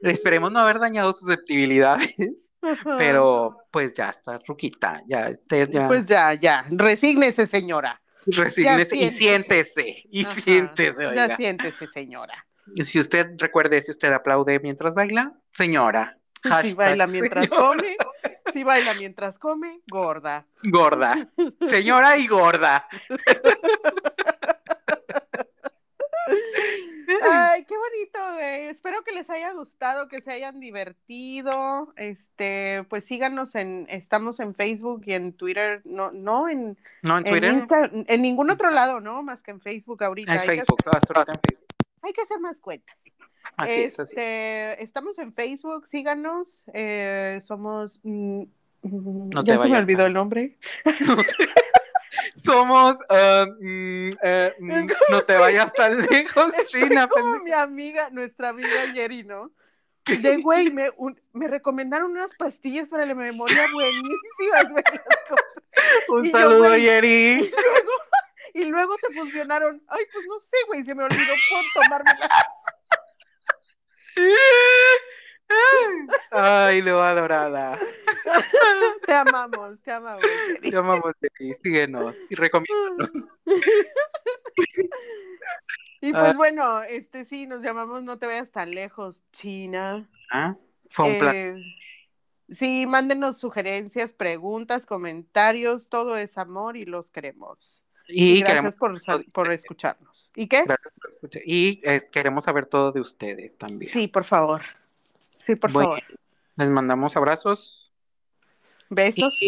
esperemos 0.00 0.52
no 0.52 0.58
haber 0.58 0.78
dañado 0.78 1.14
susceptibilidades. 1.14 2.45
Pero 2.84 3.58
pues 3.70 3.94
ya 3.94 4.10
está, 4.10 4.38
Ruquita, 4.46 5.02
ya, 5.06 5.28
usted 5.30 5.68
ya. 5.68 5.86
Pues 5.86 6.06
ya, 6.06 6.34
ya, 6.34 6.66
resígnese, 6.70 7.46
señora. 7.46 8.00
Resígnese 8.26 8.96
y 8.96 9.10
siéntese. 9.10 10.02
Y 10.10 10.24
siéntese. 10.24 11.14
Ya 11.14 11.36
siéntese, 11.36 11.86
señora. 11.86 12.46
Si 12.82 12.98
usted 12.98 13.30
recuerde, 13.38 13.80
si 13.82 13.92
usted 13.92 14.12
aplaude 14.12 14.58
mientras 14.60 14.94
baila, 14.94 15.32
señora. 15.52 16.18
si 16.62 16.74
baila 16.74 17.06
mientras 17.06 17.48
come, 17.48 17.96
si 18.52 18.64
baila 18.64 18.94
mientras 18.94 19.38
come, 19.38 19.80
gorda. 19.88 20.46
Gorda. 20.64 21.28
Señora 21.68 22.18
y 22.18 22.26
gorda. 22.26 22.88
Ay, 27.30 27.64
qué 27.64 27.74
bonito, 27.76 28.38
Espero 28.70 29.02
que 29.04 29.12
les 29.12 29.28
haya 29.30 29.52
gustado, 29.52 30.08
que 30.08 30.20
se 30.20 30.32
hayan 30.32 30.60
divertido. 30.60 31.92
Este, 31.96 32.84
pues 32.88 33.04
síganos 33.04 33.54
en, 33.54 33.86
estamos 33.88 34.40
en 34.40 34.54
Facebook 34.54 35.02
y 35.06 35.14
en 35.14 35.32
Twitter, 35.32 35.82
no, 35.84 36.10
no 36.10 36.48
en, 36.48 36.76
no 37.02 37.18
en 37.18 37.24
Twitter, 37.24 37.90
en, 37.92 38.22
ningún 38.22 38.50
otro 38.50 38.70
lado, 38.70 39.00
¿no? 39.00 39.22
Más 39.22 39.42
que 39.42 39.52
en 39.52 39.60
Facebook 39.60 40.02
ahorita. 40.02 40.34
En 40.34 40.40
Facebook, 40.40 40.78
hay 40.84 41.00
que, 41.00 41.18
hacer, 41.18 41.58
hay 42.02 42.12
que 42.12 42.22
hacer 42.22 42.40
más 42.40 42.58
cuentas. 42.58 42.96
Así 43.56 43.72
es, 43.72 44.00
así 44.00 44.14
este, 44.16 44.82
Estamos 44.82 45.18
en 45.18 45.32
Facebook, 45.32 45.86
síganos. 45.88 46.64
Eh, 46.74 47.40
somos. 47.44 48.00
Mm, 48.02 48.42
no 48.82 49.44
te 49.44 49.50
ya 49.50 49.58
se 49.58 49.68
me 49.68 49.78
olvidó 49.78 50.06
el 50.06 50.12
nombre. 50.12 50.58
somos, 52.36 52.96
uh, 53.08 53.46
mm, 53.60 54.10
eh, 54.22 54.54
mm, 54.58 54.90
no 55.08 55.22
te 55.22 55.36
vayas 55.36 55.72
tan 55.72 56.06
lejos, 56.06 56.52
China. 56.66 57.08
como 57.08 57.40
mi 57.40 57.52
amiga, 57.52 58.10
nuestra 58.10 58.50
amiga 58.50 58.92
Yeri, 58.92 59.24
¿no? 59.24 59.50
De 60.04 60.36
güey, 60.36 60.70
me, 60.70 60.90
me 61.32 61.48
recomendaron 61.48 62.12
unas 62.12 62.30
pastillas 62.38 62.88
para 62.88 63.06
la 63.06 63.14
memoria 63.14 63.66
buenísimas, 63.72 64.70
güey. 64.70 64.84
Un 66.08 66.30
saludo, 66.30 66.76
Yeri. 66.76 67.08
Y 67.34 67.50
luego, 67.50 67.90
y 68.54 68.64
luego 68.66 68.96
te 68.98 69.12
funcionaron. 69.14 69.82
Ay, 69.88 70.04
pues 70.12 70.24
no 70.28 70.38
sé, 70.38 70.56
güey, 70.68 70.84
se 70.84 70.94
me 70.94 71.02
olvidó 71.02 71.34
por 71.50 71.82
tomármela. 71.82 72.30
Ay, 76.30 76.82
lo 76.82 77.02
adorada. 77.02 77.78
Te 79.06 79.12
amamos, 79.12 79.80
te 79.82 79.92
amamos. 79.92 80.24
Te 80.60 80.76
amamos, 80.76 81.12
ti. 81.38 81.54
Síguenos 81.62 82.20
y 82.28 82.34
recomiéndanos. 82.34 83.10
Y 86.00 86.12
pues 86.12 86.24
ah. 86.24 86.34
bueno, 86.36 86.82
este 86.82 87.24
sí, 87.24 87.46
nos 87.46 87.62
llamamos 87.62 88.02
No 88.02 88.18
te 88.18 88.26
vayas 88.26 88.50
tan 88.50 88.74
lejos, 88.74 89.22
China. 89.32 90.08
Ah, 90.30 90.56
fue 90.90 91.12
un 91.12 91.18
plan. 91.18 91.34
Eh, 91.34 91.62
sí, 92.50 92.86
mándenos 92.86 93.38
sugerencias, 93.38 94.12
preguntas, 94.12 94.86
comentarios, 94.86 95.88
todo 95.88 96.16
es 96.16 96.36
amor 96.36 96.76
y 96.76 96.84
los 96.84 97.10
queremos. 97.10 97.82
Y, 98.08 98.40
gracias 98.40 98.76
por, 98.76 98.94
por 99.32 99.52
escucharnos. 99.52 100.30
¿Y 100.36 100.46
qué? 100.46 100.64
Gracias 100.64 100.92
por 100.92 101.10
escuchar. 101.10 101.42
Y 101.44 101.80
queremos 102.12 102.44
saber 102.44 102.66
todo 102.66 102.92
de 102.92 103.00
ustedes 103.00 103.56
también. 103.56 103.90
Sí, 103.90 104.06
por 104.06 104.24
favor. 104.24 104.62
Sí, 105.38 105.56
por 105.56 105.72
favor. 105.72 106.02
Les 106.56 106.70
mandamos 106.70 107.16
abrazos. 107.16 107.92
Besos. 108.88 109.38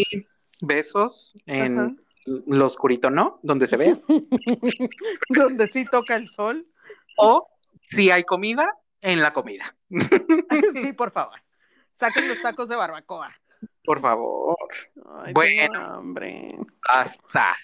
besos 0.60 1.32
en 1.46 2.00
lo 2.24 2.66
oscurito, 2.66 3.10
¿no? 3.10 3.38
Donde 3.42 3.66
se 3.66 3.76
ve. 3.76 4.00
Donde 5.28 5.66
sí 5.68 5.84
toca 5.90 6.16
el 6.16 6.28
sol. 6.28 6.66
O 7.16 7.48
si 7.82 8.10
hay 8.10 8.24
comida, 8.24 8.68
en 9.02 9.20
la 9.22 9.32
comida. 9.32 9.74
sí, 10.72 10.92
por 10.96 11.10
favor. 11.10 11.40
Saquen 11.92 12.28
los 12.28 12.40
tacos 12.42 12.68
de 12.68 12.76
barbacoa. 12.76 13.34
Por 13.84 14.00
favor. 14.00 14.56
bueno, 15.32 15.98
hombre. 15.98 16.48
Hasta. 16.88 17.56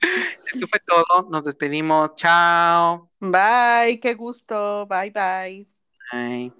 Esto 0.00 0.66
fue 0.68 0.80
todo. 0.80 1.28
Nos 1.30 1.44
despedimos. 1.44 2.14
Chao. 2.16 3.10
Bye. 3.20 4.00
Qué 4.00 4.14
gusto. 4.14 4.86
Bye, 4.86 5.10
bye. 5.10 5.68
Bye. 6.12 6.52